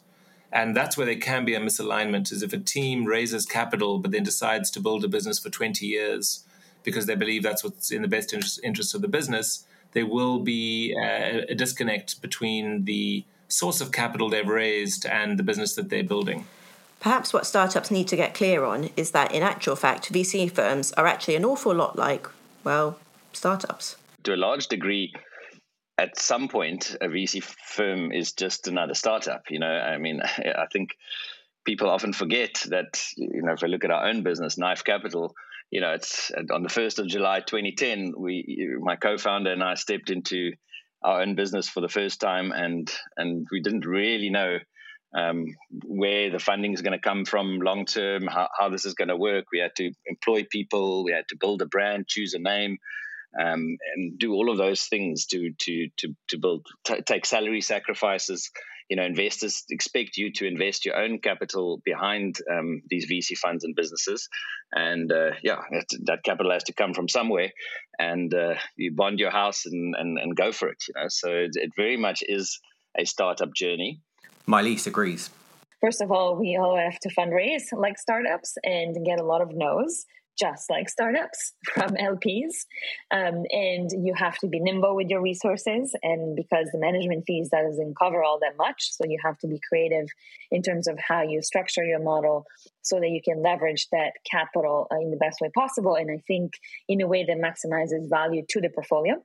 And 0.51 0.75
that's 0.75 0.95
where 0.95 1.05
there 1.05 1.17
can 1.17 1.43
be 1.43 1.55
a 1.55 1.59
misalignment 1.59 2.31
is 2.31 2.41
if 2.41 2.53
a 2.53 2.57
team 2.57 3.05
raises 3.05 3.45
capital 3.45 3.99
but 3.99 4.11
then 4.11 4.23
decides 4.23 4.71
to 4.71 4.79
build 4.79 5.03
a 5.03 5.09
business 5.09 5.39
for 5.39 5.49
20 5.49 5.85
years 5.85 6.45
because 6.87 7.05
they 7.05 7.15
believe 7.15 7.43
that's 7.43 7.65
what's 7.65 7.91
in 7.91 8.01
the 8.01 8.07
best 8.07 8.33
interest, 8.33 8.61
interest 8.63 8.95
of 8.95 9.01
the 9.01 9.09
business, 9.09 9.65
there 9.91 10.05
will 10.05 10.39
be 10.39 10.95
a, 11.03 11.43
a 11.49 11.53
disconnect 11.53 12.21
between 12.21 12.85
the 12.85 13.25
source 13.49 13.81
of 13.81 13.91
capital 13.91 14.29
they've 14.29 14.47
raised 14.47 15.05
and 15.05 15.37
the 15.37 15.43
business 15.43 15.75
that 15.75 15.89
they're 15.89 16.01
building. 16.01 16.45
Perhaps 17.01 17.33
what 17.33 17.45
startups 17.45 17.91
need 17.91 18.07
to 18.07 18.15
get 18.15 18.33
clear 18.33 18.63
on 18.63 18.89
is 18.95 19.11
that, 19.11 19.33
in 19.33 19.43
actual 19.43 19.75
fact, 19.75 20.13
VC 20.13 20.49
firms 20.49 20.93
are 20.93 21.05
actually 21.05 21.35
an 21.35 21.43
awful 21.43 21.75
lot 21.75 21.97
like, 21.97 22.25
well, 22.63 22.97
startups. 23.33 23.97
To 24.23 24.33
a 24.33 24.37
large 24.37 24.67
degree, 24.67 25.11
at 25.97 26.17
some 26.17 26.47
point, 26.47 26.95
a 27.01 27.07
VC 27.07 27.43
firm 27.43 28.13
is 28.13 28.31
just 28.31 28.69
another 28.69 28.93
startup. 28.93 29.43
You 29.49 29.59
know, 29.59 29.67
I 29.93 29.97
mean, 29.97 30.21
I 30.23 30.67
think 30.71 30.95
people 31.65 31.89
often 31.89 32.13
forget 32.13 32.65
that, 32.69 33.05
you 33.17 33.41
know, 33.41 33.51
if 33.51 33.61
I 33.61 33.67
look 33.67 33.83
at 33.83 33.91
our 33.91 34.07
own 34.07 34.23
business, 34.23 34.57
Knife 34.57 34.85
Capital, 34.85 35.35
you 35.71 35.81
know, 35.81 35.91
it's 35.91 36.31
on 36.53 36.63
the 36.63 36.69
1st 36.69 36.99
of 36.99 37.07
July 37.07 37.41
2010, 37.41 38.13
we, 38.17 38.77
my 38.79 38.95
co 38.95 39.17
founder 39.17 39.51
and 39.51 39.63
I 39.63 39.75
stepped 39.75 40.09
into 40.09 40.53
our 41.03 41.21
own 41.21 41.35
business 41.35 41.69
for 41.69 41.81
the 41.81 41.89
first 41.89 42.19
time 42.19 42.51
and 42.51 42.91
and 43.17 43.47
we 43.51 43.61
didn't 43.61 43.85
really 43.85 44.29
know 44.29 44.57
um, 45.17 45.45
where 45.85 46.29
the 46.31 46.39
funding 46.39 46.73
is 46.73 46.81
going 46.81 46.97
to 46.97 46.99
come 46.99 47.25
from 47.25 47.59
long 47.59 47.85
term, 47.85 48.27
how, 48.27 48.49
how, 48.57 48.69
this 48.69 48.85
is 48.85 48.93
going 48.93 49.07
to 49.07 49.15
work. 49.15 49.45
We 49.51 49.59
had 49.59 49.75
to 49.77 49.91
employ 50.05 50.45
people, 50.49 51.03
we 51.03 51.11
had 51.11 51.27
to 51.29 51.37
build 51.37 51.61
a 51.61 51.65
brand, 51.65 52.07
choose 52.07 52.33
a 52.33 52.39
name, 52.39 52.77
um, 53.39 53.77
and 53.95 54.19
do 54.19 54.33
all 54.33 54.49
of 54.49 54.57
those 54.57 54.83
things 54.83 55.25
to 55.27 55.51
to 55.59 55.89
to 55.97 56.15
to 56.29 56.37
build 56.37 56.65
t- 56.85 57.01
take 57.01 57.25
salary 57.25 57.61
sacrifices. 57.61 58.51
You 58.89 58.95
know, 58.95 59.03
investors 59.03 59.63
expect 59.69 60.17
you 60.17 60.31
to 60.33 60.47
invest 60.47 60.85
your 60.85 60.95
own 60.97 61.19
capital 61.19 61.81
behind 61.83 62.37
um, 62.51 62.81
these 62.89 63.09
VC 63.09 63.37
funds 63.37 63.63
and 63.63 63.75
businesses, 63.75 64.29
and 64.71 65.11
uh, 65.11 65.31
yeah, 65.43 65.61
that 66.05 66.23
capital 66.23 66.51
has 66.51 66.63
to 66.65 66.73
come 66.73 66.93
from 66.93 67.09
somewhere, 67.09 67.51
and 67.99 68.33
uh, 68.33 68.55
you 68.75 68.93
bond 68.93 69.19
your 69.19 69.31
house 69.31 69.65
and, 69.65 69.95
and 69.97 70.17
and 70.17 70.35
go 70.35 70.51
for 70.51 70.69
it. 70.69 70.83
You 70.87 70.93
know, 71.01 71.07
so 71.09 71.29
it, 71.29 71.51
it 71.55 71.71
very 71.75 71.97
much 71.97 72.23
is 72.27 72.59
a 72.97 73.05
startup 73.05 73.53
journey. 73.53 74.01
Maëlys 74.47 74.87
agrees. 74.87 75.29
First 75.81 76.01
of 76.01 76.11
all, 76.11 76.35
we 76.35 76.57
all 76.57 76.75
have 76.75 76.99
to 77.01 77.09
fundraise 77.09 77.65
like 77.71 77.99
startups 77.99 78.57
and 78.63 79.05
get 79.05 79.19
a 79.19 79.23
lot 79.23 79.41
of 79.41 79.49
no's, 79.53 80.05
just 80.37 80.69
like 80.69 80.89
startups 80.89 81.53
from 81.73 81.91
LPs. 81.91 82.65
Um, 83.11 83.43
and 83.49 83.89
you 83.91 84.13
have 84.15 84.37
to 84.39 84.47
be 84.47 84.59
nimble 84.59 84.95
with 84.95 85.07
your 85.09 85.21
resources. 85.21 85.95
And 86.03 86.35
because 86.35 86.69
the 86.71 86.79
management 86.79 87.25
fees 87.25 87.49
doesn't 87.49 87.97
cover 87.97 88.23
all 88.23 88.39
that 88.41 88.57
much, 88.57 88.91
so 88.91 89.05
you 89.05 89.17
have 89.23 89.37
to 89.39 89.47
be 89.47 89.59
creative 89.67 90.07
in 90.51 90.61
terms 90.61 90.87
of 90.87 90.97
how 90.99 91.21
you 91.21 91.41
structure 91.41 91.83
your 91.83 92.01
model 92.01 92.45
so 92.81 92.99
that 92.99 93.09
you 93.09 93.21
can 93.23 93.43
leverage 93.43 93.87
that 93.91 94.13
capital 94.29 94.87
uh, 94.91 94.97
in 94.97 95.11
the 95.11 95.17
best 95.17 95.41
way 95.41 95.49
possible. 95.53 95.95
And 95.95 96.09
I 96.09 96.23
think 96.27 96.53
in 96.87 97.01
a 97.01 97.07
way 97.07 97.25
that 97.25 97.37
maximizes 97.37 98.09
value 98.09 98.43
to 98.49 98.61
the 98.61 98.69
portfolio 98.69 99.21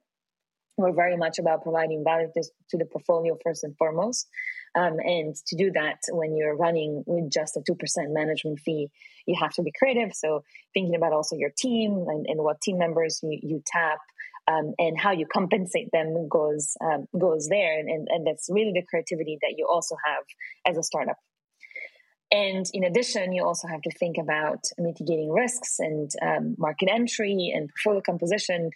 we're 0.77 0.93
very 0.95 1.17
much 1.17 1.39
about 1.39 1.63
providing 1.63 2.03
value 2.05 2.29
to 2.71 2.79
the 2.79 2.87
portfolio 2.87 3.37
first 3.45 3.65
and 3.65 3.77
foremost. 3.77 4.29
Um, 4.75 4.99
and 5.01 5.35
to 5.49 5.57
do 5.57 5.71
that, 5.73 5.99
when 6.11 6.35
you're 6.35 6.57
running 6.57 7.05
with 7.07 7.31
just 7.31 7.57
a 7.57 7.61
2% 7.61 7.77
management 8.09 8.61
fee, 8.61 8.91
you 9.27 9.37
have 9.39 9.53
to 9.53 9.63
be 9.63 9.73
creative. 9.79 10.15
So, 10.15 10.45
thinking 10.73 10.95
about 10.95 11.13
also 11.13 11.37
your 11.37 11.53
team 11.57 12.07
and, 12.09 12.27
and 12.27 12.43
what 12.43 12.61
team 12.63 12.79
members 12.79 13.21
you, 13.23 13.39
you 13.43 13.63
tap 13.67 13.99
um, 14.49 14.73
and 14.79 14.99
how 14.99 15.13
you 15.13 15.27
compensate 15.27 15.91
them 15.93 16.29
goes 16.29 16.75
um, 16.81 17.07
goes 17.19 17.49
there. 17.49 17.79
And, 17.79 18.09
and, 18.09 18.27
that's 18.27 18.49
really 18.51 18.73
the 18.73 18.83
creativity 18.89 19.39
that 19.43 19.55
you 19.57 19.69
also 19.71 19.97
have 20.05 20.25
as 20.67 20.79
a 20.79 20.83
startup. 20.83 21.17
And 22.31 22.65
in 22.73 22.83
addition, 22.85 23.35
you 23.35 23.45
also 23.45 23.69
have 23.69 23.83
to 23.83 23.91
think 23.91 24.17
about 24.19 24.65
mitigating 24.79 25.31
risks 25.31 25.79
and 25.79 26.11
um, 26.23 26.55
market 26.57 26.89
entry 26.91 27.53
and 27.55 27.69
portfolio 27.69 28.01
composition 28.01 28.71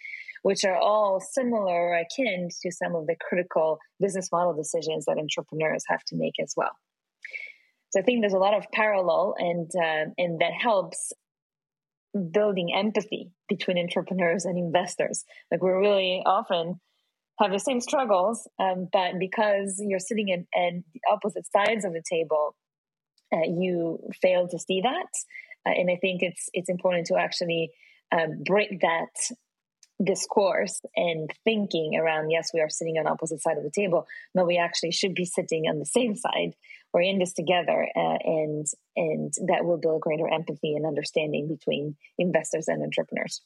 which 0.47 0.63
are 0.63 0.77
all 0.77 1.19
similar 1.19 1.89
or 1.89 1.97
akin 1.97 2.47
to 2.61 2.71
some 2.71 2.95
of 2.95 3.05
the 3.05 3.17
critical 3.19 3.79
business 3.99 4.31
model 4.31 4.53
decisions 4.53 5.03
that 5.03 5.17
entrepreneurs 5.17 5.83
have 5.89 6.01
to 6.05 6.15
make 6.15 6.35
as 6.41 6.53
well. 6.55 6.71
So 7.89 7.99
I 7.99 8.03
think 8.03 8.21
there's 8.21 8.31
a 8.31 8.37
lot 8.37 8.53
of 8.53 8.71
parallel, 8.71 9.35
and 9.37 9.69
uh, 9.75 10.05
and 10.17 10.39
that 10.39 10.53
helps 10.53 11.11
building 12.31 12.73
empathy 12.73 13.29
between 13.49 13.77
entrepreneurs 13.77 14.45
and 14.45 14.57
investors. 14.57 15.25
Like 15.51 15.61
we're 15.61 15.81
really 15.81 16.23
often 16.25 16.79
have 17.39 17.51
the 17.51 17.59
same 17.59 17.81
struggles, 17.81 18.47
um, 18.57 18.87
but 18.93 19.19
because 19.19 19.83
you're 19.85 19.99
sitting 19.99 20.31
at, 20.31 20.45
the 20.93 21.01
opposite 21.11 21.45
sides 21.51 21.83
of 21.83 21.91
the 21.91 22.03
table, 22.09 22.55
uh, 23.33 23.43
you 23.43 23.99
fail 24.21 24.47
to 24.47 24.57
see 24.57 24.79
that. 24.79 25.11
Uh, 25.65 25.73
and 25.77 25.91
I 25.91 25.97
think 25.97 26.23
it's 26.23 26.47
it's 26.53 26.69
important 26.69 27.07
to 27.07 27.17
actually 27.17 27.71
uh, 28.13 28.27
break 28.45 28.79
that 28.79 29.11
discourse 30.03 30.79
and 30.95 31.31
thinking 31.43 31.97
around 31.99 32.29
yes 32.29 32.51
we 32.53 32.59
are 32.59 32.69
sitting 32.69 32.97
on 32.97 33.07
opposite 33.07 33.41
side 33.41 33.57
of 33.57 33.63
the 33.63 33.71
table 33.71 34.05
but 34.35 34.45
we 34.45 34.57
actually 34.57 34.91
should 34.91 35.15
be 35.15 35.25
sitting 35.25 35.65
on 35.67 35.79
the 35.79 35.85
same 35.85 36.15
side 36.15 36.53
we're 36.93 37.01
in 37.01 37.19
this 37.19 37.33
together 37.33 37.87
uh, 37.95 38.17
and 38.23 38.65
and 38.95 39.33
that 39.47 39.65
will 39.65 39.77
build 39.77 40.01
greater 40.01 40.27
empathy 40.27 40.75
and 40.75 40.85
understanding 40.85 41.47
between 41.47 41.95
investors 42.17 42.67
and 42.67 42.81
entrepreneurs. 42.81 43.41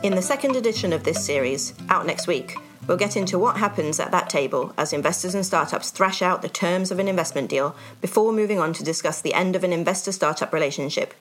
In 0.00 0.14
the 0.14 0.22
second 0.22 0.56
edition 0.56 0.92
of 0.92 1.04
this 1.04 1.22
series 1.24 1.74
out 1.90 2.06
next 2.06 2.26
week 2.26 2.56
We'll 2.88 2.96
get 2.96 3.18
into 3.18 3.38
what 3.38 3.58
happens 3.58 4.00
at 4.00 4.10
that 4.12 4.30
table 4.30 4.72
as 4.78 4.94
investors 4.94 5.34
and 5.34 5.44
startups 5.44 5.90
thrash 5.90 6.22
out 6.22 6.40
the 6.40 6.48
terms 6.48 6.90
of 6.90 6.98
an 6.98 7.06
investment 7.06 7.50
deal 7.50 7.76
before 8.00 8.32
moving 8.32 8.58
on 8.58 8.72
to 8.72 8.82
discuss 8.82 9.20
the 9.20 9.34
end 9.34 9.54
of 9.54 9.62
an 9.62 9.74
investor 9.74 10.10
startup 10.10 10.54
relationship, 10.54 11.12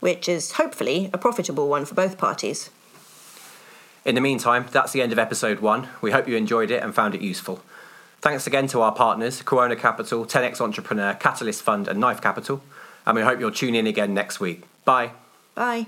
which 0.00 0.28
is 0.28 0.52
hopefully 0.52 1.10
a 1.12 1.18
profitable 1.18 1.68
one 1.68 1.84
for 1.84 1.94
both 1.94 2.18
parties. 2.18 2.68
In 4.04 4.16
the 4.16 4.20
meantime, 4.20 4.66
that's 4.72 4.90
the 4.90 5.02
end 5.02 5.12
of 5.12 5.18
episode 5.20 5.60
one. 5.60 5.88
We 6.02 6.10
hope 6.10 6.26
you 6.26 6.36
enjoyed 6.36 6.72
it 6.72 6.82
and 6.82 6.92
found 6.92 7.14
it 7.14 7.20
useful. 7.20 7.62
Thanks 8.20 8.48
again 8.48 8.66
to 8.68 8.80
our 8.80 8.92
partners, 8.92 9.40
Quona 9.40 9.78
Capital, 9.78 10.26
10x 10.26 10.60
Entrepreneur, 10.60 11.14
Catalyst 11.14 11.62
Fund, 11.62 11.86
and 11.86 12.00
Knife 12.00 12.20
Capital. 12.20 12.60
And 13.06 13.14
we 13.14 13.22
hope 13.22 13.38
you'll 13.38 13.52
tune 13.52 13.76
in 13.76 13.86
again 13.86 14.14
next 14.14 14.40
week. 14.40 14.64
Bye. 14.84 15.12
Bye. 15.54 15.86